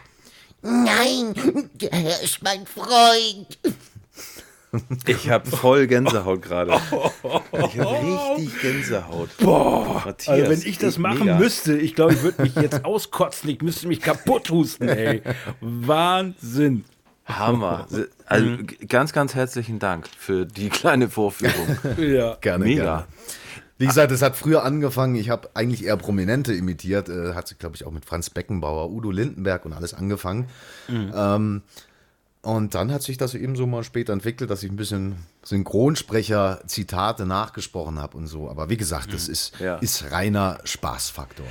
Nein, 0.61 1.71
er 1.79 2.21
ist 2.21 2.43
mein 2.43 2.67
Freund. 2.67 3.57
Ich 5.07 5.29
habe 5.29 5.49
voll 5.49 5.87
Gänsehaut 5.87 6.41
gerade. 6.41 6.71
Ich 6.73 7.79
habe 7.79 8.27
richtig 8.37 8.59
Gänsehaut. 8.61 9.29
Boah, 9.39 10.01
Matthias, 10.05 10.27
Also 10.39 10.51
wenn 10.51 10.61
ich 10.69 10.77
das 10.77 10.97
machen 10.97 11.19
mega. 11.19 11.37
müsste, 11.39 11.77
ich 11.77 11.95
glaube, 11.95 12.13
ich 12.13 12.21
würde 12.23 12.41
mich 12.41 12.55
jetzt 12.55 12.83
auskotzen, 12.85 13.49
ich 13.49 13.61
müsste 13.61 13.87
mich 13.87 14.01
kaputt 14.01 14.49
husten, 14.49 14.89
ey. 14.89 15.21
Wahnsinn. 15.61 16.83
Hammer. 17.25 17.87
Also 18.25 18.57
g- 18.57 18.85
ganz, 18.87 19.11
ganz 19.13 19.35
herzlichen 19.35 19.79
Dank 19.79 20.07
für 20.17 20.45
die 20.45 20.69
kleine 20.69 21.09
Vorführung. 21.09 21.77
Ja. 21.97 22.35
Gerne, 22.41 22.65
Mega. 22.65 22.83
gerne. 22.83 23.05
Wie 23.79 23.85
gesagt, 23.85 24.11
es 24.11 24.21
hat 24.21 24.35
früher 24.35 24.63
angefangen. 24.63 25.15
Ich 25.15 25.29
habe 25.29 25.49
eigentlich 25.53 25.85
eher 25.85 25.97
Prominente 25.97 26.51
imitiert. 26.53 27.09
Äh, 27.09 27.33
hat 27.35 27.47
sich, 27.47 27.59
glaube 27.59 27.75
ich, 27.75 27.85
auch 27.85 27.91
mit 27.91 28.05
Franz 28.05 28.29
Beckenbauer, 28.29 28.89
Udo 28.89 29.11
Lindenberg 29.11 29.65
und 29.65 29.73
alles 29.73 29.93
angefangen. 29.93 30.47
Ähm, 30.89 31.61
und 32.41 32.75
dann 32.75 32.91
hat 32.91 33.01
sich 33.03 33.17
das 33.17 33.33
eben 33.33 33.55
so 33.55 33.67
mal 33.67 33.83
später 33.83 34.13
entwickelt, 34.13 34.49
dass 34.49 34.63
ich 34.63 34.71
ein 34.71 34.75
bisschen 34.77 35.15
Synchronsprecher-Zitate 35.43 37.25
nachgesprochen 37.25 37.99
habe 37.99 38.17
und 38.17 38.27
so. 38.27 38.49
Aber 38.49 38.69
wie 38.69 38.77
gesagt, 38.77 39.13
das 39.13 39.27
ist, 39.27 39.59
Ja. 39.59 39.75
ist 39.77 40.11
reiner 40.11 40.59
Spaßfaktor. 40.63 41.45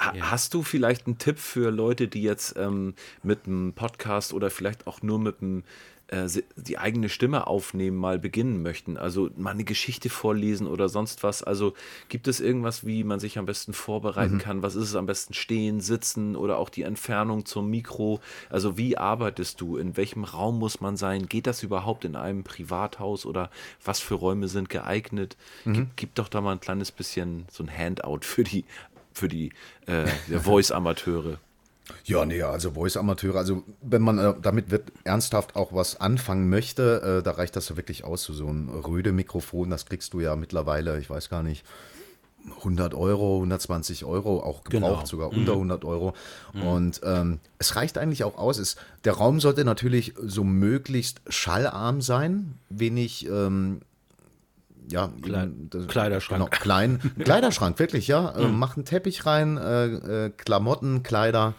Ha- 0.00 0.14
Hast 0.20 0.54
du 0.54 0.62
vielleicht 0.62 1.06
einen 1.06 1.18
Tipp 1.18 1.38
für 1.38 1.70
Leute, 1.70 2.08
die 2.08 2.22
jetzt 2.22 2.56
ähm, 2.56 2.94
mit 3.22 3.46
einem 3.46 3.72
Podcast 3.74 4.32
oder 4.32 4.50
vielleicht 4.50 4.86
auch 4.86 5.02
nur 5.02 5.18
mit 5.18 5.42
einem 5.42 5.62
äh, 6.08 6.26
die 6.56 6.76
eigene 6.76 7.08
Stimme 7.08 7.46
aufnehmen 7.46 7.96
mal 7.96 8.18
beginnen 8.18 8.62
möchten? 8.62 8.96
Also 8.96 9.30
mal 9.36 9.50
eine 9.50 9.62
Geschichte 9.64 10.08
vorlesen 10.10 10.66
oder 10.66 10.88
sonst 10.88 11.22
was. 11.22 11.42
Also 11.44 11.74
gibt 12.08 12.26
es 12.28 12.40
irgendwas, 12.40 12.84
wie 12.84 13.04
man 13.04 13.20
sich 13.20 13.38
am 13.38 13.46
besten 13.46 13.74
vorbereiten 13.74 14.38
kann? 14.38 14.62
Was 14.62 14.74
ist 14.74 14.88
es 14.88 14.96
am 14.96 15.06
besten 15.06 15.34
stehen, 15.34 15.80
sitzen 15.80 16.34
oder 16.34 16.58
auch 16.58 16.68
die 16.70 16.82
Entfernung 16.82 17.44
zum 17.46 17.70
Mikro? 17.70 18.18
Also 18.48 18.76
wie 18.76 18.96
arbeitest 18.98 19.60
du? 19.60 19.76
In 19.76 19.96
welchem 19.96 20.24
Raum 20.24 20.58
muss 20.58 20.80
man 20.80 20.96
sein? 20.96 21.26
Geht 21.28 21.46
das 21.46 21.62
überhaupt 21.62 22.04
in 22.04 22.16
einem 22.16 22.42
Privathaus 22.42 23.24
oder 23.24 23.50
was 23.84 24.00
für 24.00 24.14
Räume 24.14 24.48
sind 24.48 24.68
geeignet? 24.68 25.36
Gib, 25.64 25.96
gib 25.96 26.14
doch 26.16 26.28
da 26.28 26.40
mal 26.40 26.52
ein 26.52 26.60
kleines 26.60 26.90
bisschen 26.90 27.44
so 27.52 27.62
ein 27.62 27.70
Handout 27.70 28.20
für 28.22 28.42
die 28.42 28.64
für 29.20 29.28
die 29.28 29.52
äh, 29.86 30.06
Voice-Amateure. 30.38 31.38
Ja, 32.04 32.24
nee, 32.24 32.40
also 32.42 32.72
Voice-Amateure, 32.72 33.36
also 33.36 33.64
wenn 33.82 34.02
man 34.02 34.18
äh, 34.18 34.34
damit 34.40 34.70
wird 34.70 34.92
ernsthaft 35.04 35.56
auch 35.56 35.72
was 35.72 36.00
anfangen 36.00 36.48
möchte, 36.48 37.18
äh, 37.18 37.22
da 37.22 37.32
reicht 37.32 37.56
das 37.56 37.68
ja 37.68 37.76
wirklich 37.76 38.04
aus. 38.04 38.24
So, 38.24 38.46
ein 38.48 38.68
Röde-Mikrofon, 38.68 39.70
das 39.70 39.86
kriegst 39.86 40.12
du 40.14 40.20
ja 40.20 40.36
mittlerweile, 40.36 40.98
ich 41.00 41.10
weiß 41.10 41.28
gar 41.28 41.42
nicht, 41.42 41.64
100 42.58 42.94
Euro, 42.94 43.36
120 43.38 44.04
Euro, 44.04 44.40
auch 44.42 44.64
gebraucht 44.64 44.94
Genau. 45.00 45.04
sogar 45.04 45.28
unter 45.30 45.52
100 45.52 45.84
Euro. 45.84 46.14
Und 46.54 47.00
ähm, 47.04 47.38
es 47.58 47.76
reicht 47.76 47.98
eigentlich 47.98 48.24
auch 48.24 48.38
aus. 48.38 48.58
Es, 48.58 48.76
der 49.04 49.12
Raum 49.14 49.40
sollte 49.40 49.64
natürlich 49.64 50.14
so 50.22 50.42
möglichst 50.42 51.20
schallarm 51.28 52.00
sein, 52.00 52.54
wenig 52.70 53.26
ähm, 53.28 53.82
ja, 54.90 55.12
eben 55.24 55.68
das- 55.70 55.86
Kleiderschrank. 55.88 56.40
Genau, 56.40 56.50
klein. 56.50 57.00
Kleiderschrank, 57.18 57.78
wirklich, 57.78 58.08
ja. 58.08 58.30
Äh, 58.36 58.48
mach 58.48 58.76
einen 58.76 58.84
Teppich 58.84 59.26
rein, 59.26 59.56
äh, 59.56 60.26
äh, 60.26 60.30
Klamotten, 60.30 61.02
Kleider 61.02 61.54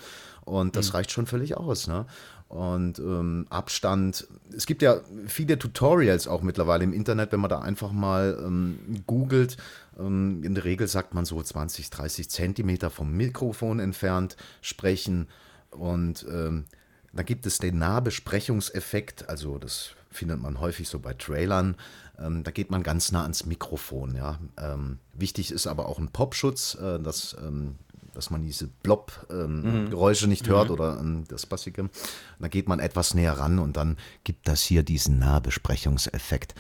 und 0.46 0.76
das 0.76 0.94
reicht 0.94 1.12
schon 1.12 1.26
völlig 1.28 1.56
aus. 1.58 1.88
Ne? 1.88 2.06
Und 2.48 3.00
ähm, 3.00 3.46
Abstand. 3.50 4.28
Es 4.54 4.66
gibt 4.66 4.82
ja 4.82 5.00
viele 5.28 5.58
Tutorials 5.58 6.28
auch 6.28 6.42
mittlerweile 6.42 6.84
im 6.84 6.92
Internet, 6.92 7.32
wenn 7.32 7.40
man 7.40 7.50
da 7.50 7.60
einfach 7.60 7.94
mal 7.94 8.38
ähm, 8.46 9.04
googelt. 9.08 9.56
Ähm, 9.98 10.44
in 10.44 10.54
der 10.56 10.66
Regel 10.66 10.88
sagt 10.90 11.14
man 11.14 11.24
so 11.24 11.42
20, 11.42 11.90
30 11.90 12.30
Zentimeter 12.30 12.90
vom 12.90 13.14
Mikrofon 13.16 13.80
entfernt 13.80 14.36
sprechen. 14.62 15.30
Und 15.70 16.26
ähm, 16.30 16.66
da 17.14 17.24
gibt 17.24 17.46
es 17.46 17.60
den 17.60 17.78
Nahbesprechungseffekt, 17.78 19.30
also 19.30 19.58
das 19.58 19.92
findet 20.10 20.42
man 20.42 20.60
häufig 20.60 20.90
so 20.90 21.00
bei 21.00 21.14
Trailern. 21.14 21.76
Ähm, 22.20 22.44
da 22.44 22.52
geht 22.52 22.72
man 22.72 22.84
ganz 22.84 23.12
nah 23.12 23.24
ans 23.24 23.46
Mikrofon. 23.46 24.16
Ja. 24.16 24.40
Ähm, 24.58 25.00
wichtig 25.14 25.52
ist 25.52 25.68
aber 25.68 25.88
auch 25.88 26.00
ein 26.00 26.10
Popschutz, 26.10 26.76
äh, 26.76 27.00
dass, 27.00 27.36
ähm, 27.46 27.76
dass 28.14 28.30
man 28.30 28.44
diese 28.44 28.68
Blob-Geräusche 28.84 30.28
nicht 30.28 30.48
hört 30.48 30.70
oder 30.70 30.98
ähm, 31.00 31.24
das 31.28 31.46
Bassige. 31.46 31.90
Da 32.40 32.48
geht 32.48 32.68
man 32.68 32.80
etwas 32.80 33.14
näher 33.14 33.34
ran 33.34 33.60
und 33.60 33.78
dann 33.78 33.98
gibt 34.24 34.48
das 34.48 34.62
hier 34.62 34.84
diesen 34.84 35.20
Nahbesprechungseffekt. 35.20 36.54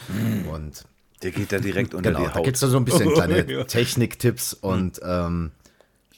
Und 0.52 0.86
Der 1.22 1.32
geht 1.32 1.52
da 1.52 1.60
direkt 1.60 1.94
unter 1.94 2.10
Genau, 2.12 2.22
die 2.22 2.28
da 2.30 2.36
Haut. 2.36 2.46
gibt 2.46 2.56
es 2.56 2.62
so 2.62 2.78
ein 2.78 2.86
bisschen 2.86 3.14
kleine 3.14 3.68
Techniktipps 3.68 4.54
und 4.54 5.00
ähm, 5.04 5.52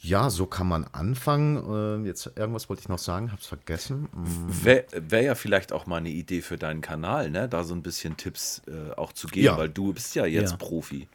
ja, 0.04 0.28
so 0.30 0.46
kann 0.46 0.68
man 0.68 0.84
anfangen. 0.92 2.02
Äh, 2.04 2.06
jetzt 2.06 2.30
irgendwas 2.36 2.68
wollte 2.68 2.80
ich 2.82 2.88
noch 2.88 2.98
sagen, 2.98 3.32
hab's 3.32 3.46
vergessen. 3.46 4.08
Mm, 4.12 4.64
Wäre 4.64 4.84
wär 4.92 5.22
ja 5.22 5.34
vielleicht 5.34 5.72
auch 5.72 5.86
mal 5.86 5.96
eine 5.96 6.10
Idee 6.10 6.42
für 6.42 6.58
deinen 6.58 6.80
Kanal, 6.82 7.30
ne? 7.30 7.48
da 7.48 7.64
so 7.64 7.74
ein 7.74 7.82
bisschen 7.82 8.16
Tipps 8.16 8.60
äh, 8.68 8.92
auch 8.92 9.12
zu 9.12 9.26
geben, 9.28 9.46
Ja. 9.46 9.56
weil 9.58 9.68
du 9.70 9.92
bist 9.92 10.14
ja 10.14 10.26
jetzt 10.26 10.50
Ja. 10.52 10.56
Profi. 10.56 11.08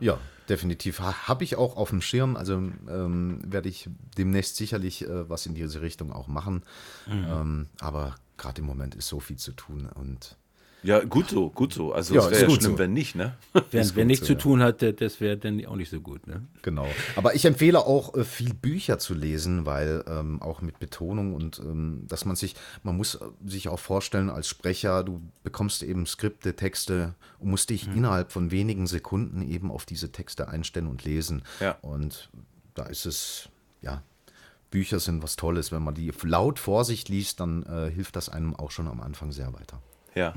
Ja, 0.00 0.18
definitiv. 0.48 1.00
Ha, 1.00 1.26
Habe 1.26 1.42
ich 1.42 1.56
auch 1.56 1.76
auf 1.76 1.90
dem 1.90 2.00
Schirm. 2.00 2.36
Also 2.36 2.52
ähm, 2.54 3.40
werde 3.44 3.68
ich 3.68 3.88
demnächst 4.16 4.54
sicherlich 4.54 5.02
äh, 5.04 5.28
was 5.28 5.46
in 5.46 5.54
diese 5.54 5.80
Richtung 5.80 6.12
auch 6.12 6.28
machen. 6.28 6.62
Ähm, 7.08 7.66
aber 7.80 8.14
gerade 8.36 8.60
im 8.60 8.66
Moment 8.66 8.94
ist 8.94 9.08
so 9.08 9.18
viel 9.18 9.36
zu 9.36 9.50
tun 9.50 9.88
und 9.92 10.36
Ja, 10.82 11.04
gut 11.04 11.28
so, 11.28 11.50
gut 11.50 11.72
so. 11.72 11.92
Also 11.92 12.14
Ja, 12.14 12.22
es 12.22 12.30
wäre 12.30 12.42
ja 12.42 12.50
schlimm, 12.50 12.72
so. 12.72 12.78
wenn 12.78 12.92
nicht, 12.92 13.14
ne? 13.14 13.36
Wer, 13.70 13.82
Ist 13.82 13.96
wer 13.96 14.04
nichts 14.04 14.26
so, 14.26 14.34
zu 14.34 14.38
tun 14.38 14.62
hat, 14.62 14.82
das 14.82 15.20
wäre 15.20 15.36
dann 15.36 15.64
auch 15.66 15.76
nicht 15.76 15.90
so 15.90 16.00
gut. 16.00 16.26
Ne? 16.26 16.46
Genau. 16.62 16.88
Aber 17.16 17.34
ich 17.34 17.44
empfehle 17.44 17.78
auch, 17.78 18.14
äh, 18.14 18.24
viel 18.24 18.54
Bücher 18.54 18.98
zu 18.98 19.14
lesen, 19.14 19.66
weil 19.66 20.04
ähm, 20.06 20.40
auch 20.40 20.62
mit 20.62 20.78
Betonung 20.78 21.34
und 21.34 21.58
ähm, 21.58 22.04
dass 22.08 22.24
man 22.24 22.36
sich, 22.36 22.54
man 22.82 22.96
muss 22.96 23.16
äh, 23.16 23.18
sich 23.46 23.68
auch 23.68 23.78
vorstellen, 23.78 24.30
als 24.30 24.48
Sprecher, 24.48 25.04
du 25.04 25.20
bekommst 25.42 25.82
eben 25.82 26.06
Skripte, 26.06 26.56
Texte 26.56 27.14
und 27.38 27.50
musst 27.50 27.70
dich 27.70 27.86
innerhalb 27.88 28.32
von 28.32 28.50
wenigen 28.50 28.86
Sekunden 28.86 29.42
eben 29.42 29.70
auf 29.70 29.84
diese 29.84 30.12
Texte 30.12 30.48
einstellen 30.48 30.86
und 30.86 31.04
lesen. 31.04 31.42
Ja. 31.60 31.72
Und 31.82 32.30
da 32.74 32.84
ist 32.84 33.06
es, 33.06 33.48
ja, 33.82 34.02
Bücher 34.70 35.00
sind 35.00 35.22
was 35.22 35.36
Tolles. 35.36 35.72
Wenn 35.72 35.82
man 35.82 35.94
die 35.94 36.12
laut 36.22 36.58
vor 36.58 36.84
sich 36.84 37.08
liest, 37.08 37.40
dann 37.40 37.64
äh, 37.64 37.90
hilft 37.90 38.16
das 38.16 38.28
einem 38.28 38.54
auch 38.54 38.70
schon 38.70 38.88
am 38.88 39.00
Anfang 39.00 39.32
sehr 39.32 39.52
weiter. 39.52 39.82
Ja. 40.14 40.34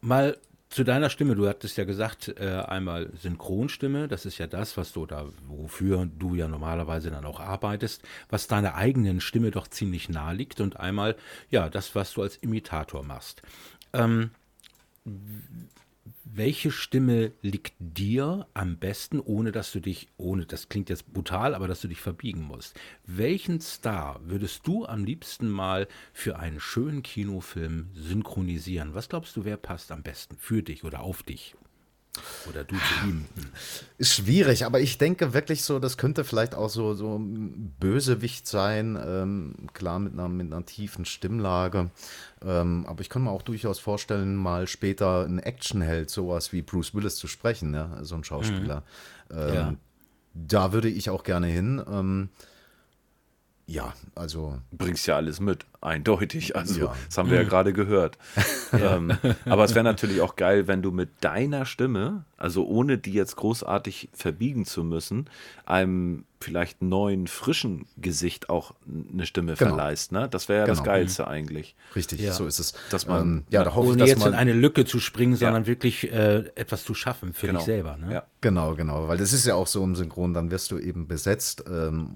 Mal 0.00 0.36
zu 0.68 0.84
deiner 0.84 1.10
Stimme, 1.10 1.34
du 1.34 1.48
hattest 1.48 1.78
ja 1.78 1.84
gesagt, 1.84 2.34
äh, 2.38 2.62
einmal 2.66 3.10
Synchronstimme, 3.16 4.08
das 4.08 4.26
ist 4.26 4.38
ja 4.38 4.46
das, 4.46 4.76
was 4.76 4.92
du 4.92 5.06
da, 5.06 5.26
wofür 5.46 6.06
du 6.06 6.34
ja 6.34 6.48
normalerweise 6.48 7.10
dann 7.10 7.24
auch 7.24 7.40
arbeitest, 7.40 8.02
was 8.28 8.46
deiner 8.46 8.74
eigenen 8.74 9.20
Stimme 9.20 9.50
doch 9.50 9.68
ziemlich 9.68 10.08
nahe 10.08 10.34
liegt 10.34 10.60
und 10.60 10.78
einmal, 10.78 11.16
ja, 11.50 11.70
das, 11.70 11.94
was 11.94 12.12
du 12.12 12.22
als 12.22 12.36
Imitator 12.36 13.02
machst. 13.04 13.42
Ähm, 13.92 14.30
welche 16.24 16.70
Stimme 16.70 17.32
liegt 17.42 17.74
dir 17.78 18.46
am 18.54 18.78
besten, 18.78 19.20
ohne 19.20 19.52
dass 19.52 19.72
du 19.72 19.80
dich, 19.80 20.08
ohne, 20.16 20.46
das 20.46 20.68
klingt 20.68 20.90
jetzt 20.90 21.12
brutal, 21.12 21.54
aber 21.54 21.68
dass 21.68 21.80
du 21.80 21.88
dich 21.88 22.00
verbiegen 22.00 22.42
musst? 22.42 22.78
Welchen 23.04 23.60
Star 23.60 24.20
würdest 24.24 24.66
du 24.66 24.86
am 24.86 25.04
liebsten 25.04 25.48
mal 25.48 25.88
für 26.12 26.38
einen 26.38 26.60
schönen 26.60 27.02
Kinofilm 27.02 27.90
synchronisieren? 27.94 28.94
Was 28.94 29.08
glaubst 29.08 29.36
du, 29.36 29.44
wer 29.44 29.56
passt 29.56 29.90
am 29.92 30.02
besten 30.02 30.36
für 30.38 30.62
dich 30.62 30.84
oder 30.84 31.00
auf 31.00 31.22
dich? 31.22 31.56
Oder 32.48 32.64
du 32.64 32.76
zu 32.76 33.08
ihm. 33.08 33.26
Ist 33.98 34.14
schwierig, 34.14 34.64
aber 34.64 34.80
ich 34.80 34.98
denke 34.98 35.32
wirklich 35.34 35.62
so, 35.64 35.78
das 35.78 35.96
könnte 35.96 36.24
vielleicht 36.24 36.54
auch 36.54 36.68
so, 36.68 36.94
so 36.94 37.18
ein 37.18 37.74
Bösewicht 37.80 38.46
sein, 38.46 38.98
ähm, 39.02 39.54
klar 39.72 39.98
mit 39.98 40.12
einer, 40.12 40.28
mit 40.28 40.52
einer 40.52 40.64
tiefen 40.64 41.04
Stimmlage. 41.04 41.90
Ähm, 42.44 42.84
aber 42.86 43.00
ich 43.00 43.08
kann 43.08 43.22
mir 43.24 43.30
auch 43.30 43.42
durchaus 43.42 43.78
vorstellen, 43.78 44.36
mal 44.36 44.66
später 44.66 45.24
ein 45.24 45.38
Actionheld, 45.38 46.10
sowas 46.10 46.52
wie 46.52 46.62
Bruce 46.62 46.94
Willis 46.94 47.16
zu 47.16 47.26
sprechen, 47.28 47.74
ja, 47.74 48.04
so 48.04 48.14
ein 48.14 48.24
Schauspieler. 48.24 48.82
Ähm, 49.30 49.54
Ja. 49.54 49.74
Da 50.34 50.72
würde 50.72 50.88
ich 50.88 51.08
auch 51.08 51.24
gerne 51.24 51.46
hin. 51.46 51.82
Ähm, 51.90 52.28
ja, 53.66 53.94
also 54.14 54.60
bringst 54.70 55.06
ja 55.06 55.16
alles 55.16 55.40
mit, 55.40 55.64
eindeutig. 55.86 56.56
Also, 56.56 56.80
Ja. 56.80 56.94
das 57.08 57.16
haben 57.18 57.30
wir 57.30 57.36
ja 57.38 57.44
gerade 57.48 57.72
gehört. 57.72 58.18
ähm, 58.72 59.12
aber 59.44 59.64
es 59.64 59.74
wäre 59.74 59.84
natürlich 59.84 60.20
auch 60.20 60.36
geil, 60.36 60.66
wenn 60.68 60.82
du 60.82 60.90
mit 60.90 61.10
deiner 61.22 61.64
Stimme, 61.64 62.24
also 62.36 62.66
ohne 62.66 62.98
die 62.98 63.12
jetzt 63.12 63.36
großartig 63.36 64.10
verbiegen 64.12 64.64
zu 64.66 64.84
müssen, 64.84 65.30
einem 65.64 66.24
vielleicht 66.38 66.82
neuen, 66.82 67.28
frischen 67.28 67.86
Gesicht 67.96 68.50
auch 68.50 68.74
eine 69.12 69.24
Stimme 69.24 69.54
Genau. 69.54 69.70
verleihst. 69.74 70.12
Ne? 70.12 70.28
Das 70.28 70.50
wäre 70.50 70.60
ja 70.60 70.66
das 70.66 70.78
Genau. 70.78 70.90
Geilste 70.90 71.26
eigentlich. 71.26 71.74
richtig, 71.96 72.20
Ja. 72.20 72.34
so 72.34 72.46
ist 72.46 72.58
es. 72.58 72.74
Dass 72.90 73.06
man- 73.06 73.22
ähm, 73.22 73.44
ja, 73.48 73.64
da 73.64 73.74
hoffe 73.74 73.86
ich, 73.86 73.92
Ohne 73.92 74.00
dass 74.00 74.10
jetzt 74.10 74.18
man, 74.18 74.28
in 74.28 74.34
eine 74.34 74.52
Lücke 74.52 74.84
zu 74.84 75.00
springen, 75.00 75.34
sondern 75.36 75.66
wirklich 75.66 76.12
äh, 76.12 76.44
etwas 76.54 76.84
zu 76.84 76.92
schaffen 76.94 77.32
für 77.32 77.46
Genau. 77.46 77.58
dich 77.60 77.64
selber. 77.66 77.96
Ne? 77.96 78.12
Ja. 78.12 78.22
Genau, 78.42 78.74
genau, 78.74 79.08
weil 79.08 79.16
das 79.16 79.32
ist 79.32 79.46
ja 79.46 79.54
auch 79.54 79.66
so 79.66 79.82
im 79.82 79.96
Synchron, 79.96 80.34
dann 80.34 80.50
wirst 80.50 80.70
du 80.72 80.78
eben 80.78 81.08
besetzt 81.08 81.64
ähm, 81.68 82.10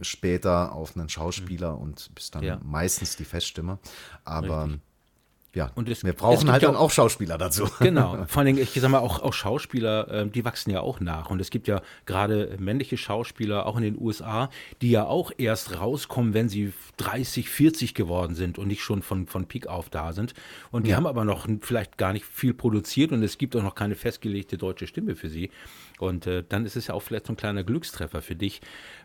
später 0.00 0.72
auf 0.72 0.96
einen 0.96 1.08
Schauspieler 1.08 1.78
und 1.78 2.10
bist 2.14 2.34
dann 2.34 2.42
Ja. 2.42 2.59
Meistens 2.62 3.16
die 3.16 3.24
Feststimme. 3.24 3.78
Aber 4.24 4.68
ja, 5.52 5.72
Und 5.74 5.88
es- 5.88 6.04
wir 6.04 6.12
brauchen 6.12 6.48
halt 6.52 6.62
ja 6.62 6.68
dann 6.68 6.76
auch- 6.76 6.92
Schauspieler 6.92 7.36
dazu. 7.36 7.64
Genau, 7.80 8.24
vor 8.28 8.38
allen 8.38 8.46
Dingen, 8.54 8.58
ich 8.62 8.70
sag 8.80 8.88
mal, 8.88 9.00
auch, 9.00 9.20
auch 9.20 9.32
Schauspieler, 9.32 10.06
ähm, 10.08 10.30
die 10.30 10.44
wachsen 10.44 10.70
ja 10.70 10.80
auch 10.80 11.00
nach. 11.00 11.28
Und 11.28 11.40
es 11.40 11.50
gibt 11.50 11.66
ja 11.66 11.82
gerade 12.06 12.56
männliche 12.60 12.96
Schauspieler, 12.96 13.66
auch 13.66 13.76
in 13.76 13.82
den 13.82 14.00
USA, 14.00 14.48
die 14.80 14.90
ja 14.92 15.06
auch 15.06 15.32
erst 15.38 15.80
rauskommen, 15.80 16.34
wenn 16.34 16.48
sie 16.48 16.72
30, 16.98 17.48
40 17.48 17.94
geworden 17.94 18.36
sind 18.36 18.58
und 18.58 18.68
nicht 18.68 18.82
schon 18.82 19.02
von, 19.02 19.26
von 19.26 19.46
Peak 19.46 19.66
auf 19.66 19.90
da 19.90 20.12
sind. 20.12 20.34
Und 20.70 20.86
die 20.86 20.94
haben 20.94 21.06
aber 21.08 21.24
noch 21.24 21.48
vielleicht 21.62 21.98
gar 21.98 22.12
nicht 22.12 22.26
viel 22.26 22.54
produziert 22.54 23.10
und 23.10 23.24
es 23.24 23.36
gibt 23.36 23.56
auch 23.56 23.62
noch 23.64 23.74
keine 23.74 23.96
festgelegte 23.96 24.56
deutsche 24.56 24.86
Stimme 24.86 25.16
für 25.16 25.28
sie. 25.28 25.50
Und 25.98 26.26
äh, 26.28 26.44
dann 26.48 26.64
ist 26.64 26.76
es 26.76 26.86
ja 26.86 26.94
auch 26.94 27.02
vielleicht 27.02 27.26
so 27.26 27.32
ein 27.32 27.36
kleiner 27.36 27.64
Glückstreffer 27.64 28.22
für 28.22 28.36
dich, 28.36 28.60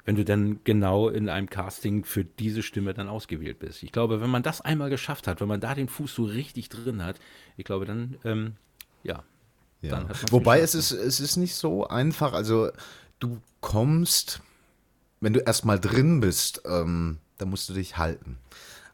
wenn 0.06 0.16
du 0.16 0.24
dann 0.24 0.60
genau 0.64 1.10
in 1.10 1.30
einem 1.30 1.50
Casting 1.50 2.06
für 2.06 2.24
diese 2.24 2.62
Stimme 2.64 2.94
dann 2.94 3.10
ausgewählt 3.10 3.60
bist. 3.60 3.82
Ich 3.84 3.92
glaube, 3.92 4.22
wenn 4.22 4.30
man 4.30 4.44
das 4.44 4.62
einmal 4.62 4.90
geschafft 4.90 5.28
hat, 5.28 5.42
wenn 5.42 5.48
man 5.48 5.60
da 5.60 5.74
den 5.74 5.90
Fuß 5.90 6.14
so 6.14 6.24
richtig 6.24 6.70
drin 6.70 7.04
hat, 7.04 7.20
ich 7.58 7.66
glaube, 7.66 7.86
dann, 7.86 8.18
ähm, 8.24 8.54
ja, 9.04 9.24
Ja. 9.82 9.90
dann 9.90 10.10
Wobei 10.30 10.60
es 10.60 10.76
ist, 10.76 10.92
es 10.92 11.20
ist 11.20 11.38
nicht 11.38 11.56
so 11.56 11.88
einfach. 11.88 12.34
Also 12.34 12.70
du 13.20 13.42
kommst, 13.62 14.42
wenn 15.22 15.34
du 15.34 15.40
erstmal 15.40 15.80
drin 15.80 16.20
bist, 16.20 16.62
ähm, 16.66 17.18
dann 17.40 17.50
musst 17.50 17.68
du 17.70 17.74
dich 17.74 17.98
halten. 17.98 18.38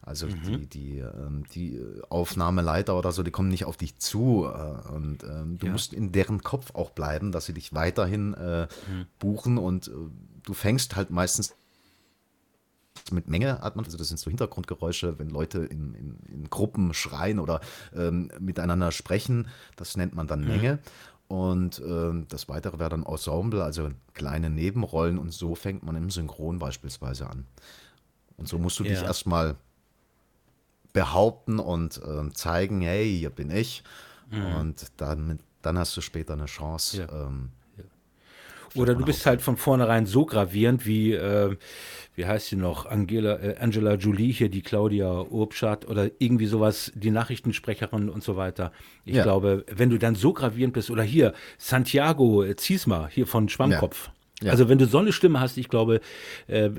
Also 0.03 0.27
Mhm. 0.27 0.33
die, 0.47 0.65
die, 0.67 0.97
ähm, 0.99 1.43
die 1.53 1.79
Aufnahmeleiter 2.09 2.97
oder 2.97 3.11
so, 3.11 3.21
die 3.23 3.31
kommen 3.31 3.49
nicht 3.49 3.65
auf 3.65 3.77
dich 3.77 3.97
zu. 3.99 4.45
Äh, 4.45 4.89
und 4.89 5.23
ähm, 5.23 5.57
du 5.59 5.67
Ja. 5.67 5.71
musst 5.73 5.93
in 5.93 6.11
deren 6.11 6.41
Kopf 6.41 6.73
auch 6.73 6.91
bleiben, 6.91 7.31
dass 7.31 7.45
sie 7.45 7.53
dich 7.53 7.73
weiterhin 7.73 8.33
äh, 8.33 8.67
Mhm. 8.87 9.05
buchen 9.19 9.57
und 9.57 9.87
äh, 9.87 9.91
du 10.43 10.53
fängst 10.53 10.95
halt 10.95 11.11
meistens 11.11 11.55
mit 13.11 13.27
Menge 13.29 13.59
hat 13.61 13.75
man, 13.75 13.85
also 13.85 13.97
das 13.97 14.07
sind 14.09 14.19
so 14.19 14.29
Hintergrundgeräusche, 14.29 15.17
wenn 15.19 15.29
Leute 15.29 15.59
in, 15.59 15.93
in, 15.95 16.17
in 16.31 16.49
Gruppen 16.49 16.93
schreien 16.93 17.39
oder 17.39 17.59
ähm, 17.95 18.31
miteinander 18.39 18.91
sprechen, 18.91 19.47
das 19.75 19.97
nennt 19.97 20.13
man 20.15 20.27
dann 20.27 20.45
Menge. 20.45 20.79
Und 21.27 21.81
ähm, 21.85 22.25
das 22.29 22.49
weitere 22.49 22.79
wäre 22.79 22.89
dann 22.89 23.03
Ensemble, 23.05 23.63
also 23.63 23.89
kleine 24.13 24.49
Nebenrollen 24.49 25.17
und 25.17 25.31
so 25.31 25.55
fängt 25.55 25.83
man 25.83 25.95
im 25.95 26.09
Synchron 26.09 26.59
beispielsweise 26.59 27.29
an. 27.29 27.45
Und 28.37 28.47
so 28.49 28.57
musst 28.59 28.79
du 28.79 28.83
dich 28.83 28.99
Ja. 28.99 29.05
erstmal 29.05 29.55
behaupten 30.93 31.59
und 31.59 32.01
ähm, 32.05 32.33
zeigen, 32.35 32.81
hey, 32.81 33.17
hier 33.17 33.29
bin 33.29 33.51
ich. 33.51 33.83
Und 34.33 34.91
dann, 34.95 35.39
dann 35.61 35.77
hast 35.77 35.97
du 35.97 36.01
später 36.01 36.33
eine 36.33 36.45
Chance. 36.45 36.99
Ja. 37.01 37.25
Ähm, 37.25 37.49
Oder 38.75 38.95
du 38.95 39.03
bist 39.03 39.25
halt 39.25 39.41
von 39.41 39.57
vornherein 39.57 40.05
so 40.05 40.25
gravierend 40.25 40.85
wie, 40.85 41.11
äh, 41.11 41.57
wie 42.15 42.25
heißt 42.25 42.47
sie 42.47 42.55
noch, 42.55 42.85
Angela, 42.85 43.37
äh, 43.41 43.57
Angela 43.59 43.95
Jolie 43.95 44.31
hier, 44.31 44.47
die 44.47 44.61
Claudia 44.61 45.23
Urbschat 45.23 45.85
oder 45.89 46.09
irgendwie 46.19 46.45
sowas, 46.45 46.93
die 46.95 47.11
Nachrichtensprecherin 47.11 48.07
und 48.09 48.23
so 48.23 48.37
weiter. 48.37 48.71
Ich 49.03 49.15
Ja. 49.15 49.23
glaube, 49.23 49.65
wenn 49.69 49.89
du 49.89 49.97
dann 49.99 50.15
so 50.15 50.31
gravierend 50.31 50.73
bist, 50.73 50.89
oder 50.89 51.03
hier, 51.03 51.33
Santiago 51.57 52.45
Ziesma, 52.53 53.09
hier 53.11 53.27
von 53.27 53.49
Schwammkopf. 53.49 54.07
Ja. 54.07 54.13
Ja. 54.41 54.51
Also 54.51 54.69
wenn 54.69 54.77
du 54.79 54.87
so 54.87 54.97
eine 54.97 55.11
Stimme 55.13 55.39
hast, 55.39 55.57
ich 55.57 55.69
glaube, 55.69 56.01
äh, 56.47 56.69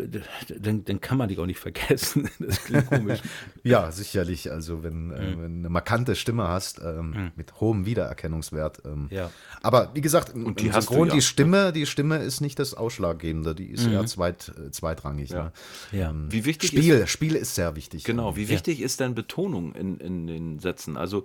dann, 0.58 0.84
dann 0.84 1.00
kann 1.00 1.16
man 1.18 1.28
dich 1.28 1.38
auch 1.38 1.46
nicht 1.46 1.60
vergessen. 1.60 2.28
Das 2.40 2.64
klingt 2.64 2.86
komisch. 2.86 3.20
Ja, 3.62 3.92
sicherlich. 3.92 4.50
Also 4.50 4.82
wenn, 4.82 5.06
Mhm. 5.06 5.12
äh, 5.12 5.18
wenn 5.18 5.36
du 5.36 5.58
eine 5.60 5.68
markante 5.68 6.16
Stimme 6.16 6.48
hast, 6.48 6.80
ähm, 6.84 7.30
mit 7.36 7.60
hohem 7.60 7.86
Wiedererkennungswert. 7.86 8.82
Ähm, 8.84 9.06
Ja. 9.10 9.30
Aber 9.62 9.90
wie 9.94 10.00
gesagt, 10.00 10.30
im, 10.34 10.46
Und 10.46 10.60
die 10.60 10.66
im 10.66 10.72
Synchron, 10.72 11.08
ja. 11.08 11.14
die 11.14 11.22
Stimme, 11.22 11.72
die 11.72 11.86
Stimme 11.86 12.18
ist 12.18 12.40
nicht 12.40 12.58
das 12.58 12.74
Ausschlaggebende, 12.74 13.54
die 13.54 13.66
ist 13.66 13.86
eher 13.86 14.04
zweit, 14.06 14.52
äh, 14.58 14.70
zweitrangig. 14.72 15.30
Ne? 15.30 15.52
Mhm. 15.92 15.98
Ja. 15.98 16.14
Wie 16.28 16.44
wichtig 16.44 16.70
Spiel, 16.70 16.94
ist 16.94 17.10
Spiel 17.10 17.36
ist 17.36 17.54
sehr 17.54 17.76
wichtig. 17.76 18.02
Genau, 18.04 18.34
wie 18.36 18.48
wichtig 18.48 18.80
ist 18.80 18.98
denn 19.00 19.14
Betonung 19.14 19.74
in, 19.74 19.98
in 19.98 20.26
den 20.26 20.58
Sätzen? 20.58 20.96
Also, 20.96 21.22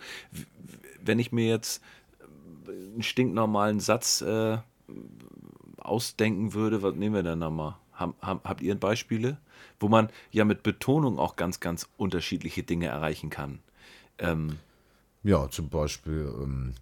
wenn 1.03 1.17
ich 1.17 1.31
mir 1.31 1.47
jetzt 1.49 1.81
einen 2.67 3.01
stinknormalen 3.01 3.79
Satz 3.79 4.21
äh, 4.21 4.57
ausdenken 5.87 6.53
würde, 6.53 6.81
was 6.83 6.95
nehmen 6.95 7.15
wir 7.15 7.23
denn 7.23 7.39
da 7.39 7.49
mal? 7.49 7.77
Hab, 7.93 8.15
hab, 8.21 8.47
habt 8.47 8.61
ihr 8.61 8.75
Beispiele? 8.75 9.37
Wo 9.79 9.87
man 9.87 10.09
ja 10.31 10.45
mit 10.45 10.63
Betonung 10.63 11.19
auch 11.19 11.35
ganz, 11.35 11.59
ganz 11.59 11.87
unterschiedliche 11.97 12.63
Dinge 12.63 12.87
erreichen 12.87 13.29
kann. 13.29 13.59
Ähm, 14.19 14.57
Ja, 15.23 15.49
zum 15.49 15.69
Beispiel 15.69 16.31
ähm, 16.41 16.73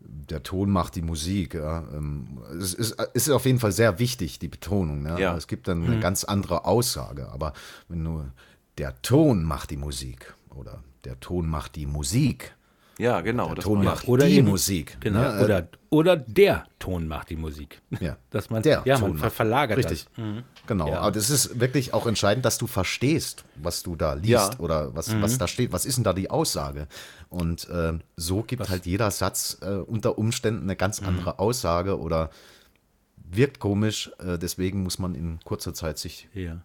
der 0.00 0.42
Ton 0.42 0.70
macht 0.70 0.96
die 0.96 1.02
Musik. 1.02 1.54
Ja. 1.54 1.84
Ähm, 1.92 2.38
es 2.58 2.74
ist, 2.74 3.00
ist 3.14 3.30
auf 3.30 3.46
jeden 3.46 3.58
Fall 3.58 3.72
sehr 3.72 3.98
wichtig, 3.98 4.38
die 4.38 4.48
Betonung. 4.48 5.02
Ne? 5.02 5.20
Ja. 5.20 5.36
Es 5.36 5.46
gibt 5.46 5.68
dann 5.68 5.84
eine 5.84 6.00
ganz 6.00 6.24
andere 6.24 6.64
Aussage. 6.64 7.28
Aber 7.30 7.52
wenn 7.88 8.02
nur 8.02 8.32
der 8.78 9.00
Ton 9.02 9.44
macht 9.44 9.70
die 9.70 9.76
Musik 9.76 10.34
oder 10.50 10.82
der 11.04 11.20
Ton 11.20 11.48
macht 11.48 11.76
die 11.76 11.86
Musik, 11.86 12.55
ja, 12.98 13.20
genau. 13.20 13.46
der 13.46 13.54
das 13.56 13.64
Ton 13.64 13.84
macht 13.84 14.08
Oder 14.08 14.26
die 14.26 14.36
eben- 14.36 14.48
Musik. 14.48 14.96
Genau. 15.00 15.20
ne? 15.20 15.38
Äh, 15.40 15.44
Oder, 15.44 15.68
oder 15.90 16.16
der 16.16 16.64
Ton 16.78 17.06
macht 17.08 17.30
die 17.30 17.36
Musik. 17.36 17.80
Ja. 18.00 18.16
Dass 18.30 18.50
man, 18.50 18.62
Der 18.62 18.82
ja, 18.84 18.98
Ton 18.98 19.10
man 19.10 19.18
ver 19.18 19.30
verlagert 19.30 19.78
Richtig. 19.78 20.06
das. 20.14 20.24
Mhm. 20.24 20.42
Genau, 20.66 20.88
Ja. 20.88 21.00
aber 21.00 21.12
das 21.12 21.30
ist 21.30 21.60
wirklich 21.60 21.94
auch 21.94 22.06
entscheidend, 22.06 22.44
dass 22.44 22.58
du 22.58 22.66
verstehst, 22.66 23.44
was 23.56 23.82
du 23.82 23.96
da 23.96 24.14
liest 24.14 24.28
Ja. 24.30 24.58
oder 24.58 24.94
was, 24.94 25.08
Mhm. 25.12 25.22
was 25.22 25.38
da 25.38 25.46
steht. 25.48 25.72
Was 25.72 25.84
ist 25.86 25.96
denn 25.96 26.04
da 26.04 26.12
die 26.12 26.30
Aussage? 26.30 26.88
Und 27.28 27.68
ähm, 27.72 28.00
so 28.16 28.42
gibt 28.42 28.68
halt 28.68 28.86
jeder 28.86 29.10
Satz 29.10 29.58
äh, 29.62 29.66
unter 29.76 30.18
Umständen 30.18 30.62
eine 30.64 30.76
ganz 30.76 31.00
Mhm. 31.00 31.08
andere 31.08 31.38
Aussage 31.38 31.98
oder 31.98 32.30
wirkt 33.28 33.58
komisch. 33.58 34.10
Äh, 34.18 34.38
deswegen 34.38 34.82
muss 34.82 34.98
man 34.98 35.14
in 35.14 35.40
kurzer 35.44 35.74
Zeit 35.74 35.98
sich 35.98 36.28
Ja. 36.34 36.62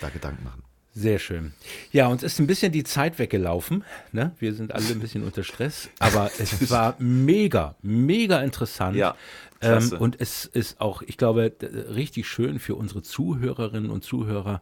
da 0.00 0.08
Gedanken 0.10 0.44
machen. 0.44 0.62
Sehr 0.98 1.18
schön. 1.18 1.52
Ja, 1.92 2.08
uns 2.08 2.22
ist 2.22 2.38
ein 2.38 2.46
bisschen 2.46 2.72
die 2.72 2.82
Zeit 2.82 3.18
weggelaufen. 3.18 3.84
Ne? 4.12 4.32
Wir 4.38 4.54
sind 4.54 4.72
alle 4.74 4.86
ein 4.86 4.98
bisschen 4.98 5.24
unter 5.24 5.44
Stress. 5.44 5.90
Aber 5.98 6.30
es 6.38 6.70
war 6.70 6.96
mega, 6.98 7.74
mega 7.82 8.40
interessant. 8.40 8.96
Ja, 8.96 9.14
ähm, 9.60 9.92
und 9.98 10.20
es 10.20 10.46
ist 10.46 10.80
auch, 10.80 11.02
ich 11.02 11.18
glaube, 11.18 11.52
richtig 11.94 12.26
schön 12.26 12.58
für 12.58 12.74
unsere 12.74 13.02
Zuhörerinnen 13.02 13.90
und 13.90 14.04
Zuhörer, 14.04 14.60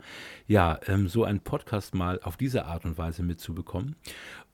ja, 0.48 0.80
ähm, 0.86 1.08
so 1.08 1.22
einen 1.22 1.40
Podcast 1.40 1.94
mal 1.94 2.20
auf 2.22 2.36
diese 2.36 2.64
Art 2.64 2.84
und 2.84 2.98
Weise 2.98 3.22
mitzubekommen. 3.22 3.94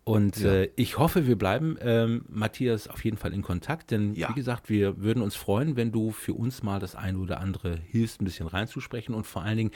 Und 0.05 0.42
äh, 0.42 0.70
ich 0.76 0.98
hoffe, 0.98 1.26
wir 1.26 1.36
bleiben, 1.36 1.76
ähm, 1.82 2.24
Matthias, 2.28 2.88
auf 2.88 3.05
jeden 3.05 3.16
Fall 3.16 3.32
in 3.32 3.42
Kontakt, 3.42 3.90
denn 3.90 4.14
Ja. 4.14 4.30
wie 4.30 4.34
gesagt, 4.34 4.68
wir 4.68 5.01
würden 5.01 5.22
uns 5.22 5.36
freuen, 5.36 5.76
wenn 5.76 5.92
du 5.92 6.11
für 6.11 6.34
uns 6.34 6.62
mal 6.62 6.80
das 6.80 6.96
eine 6.96 7.18
oder 7.18 7.38
andere 7.40 7.78
hilfst, 7.90 8.20
ein 8.20 8.24
bisschen 8.24 8.46
reinzusprechen 8.48 9.14
und 9.14 9.26
vor 9.26 9.42
allen 9.42 9.59
Dingen, 9.59 9.70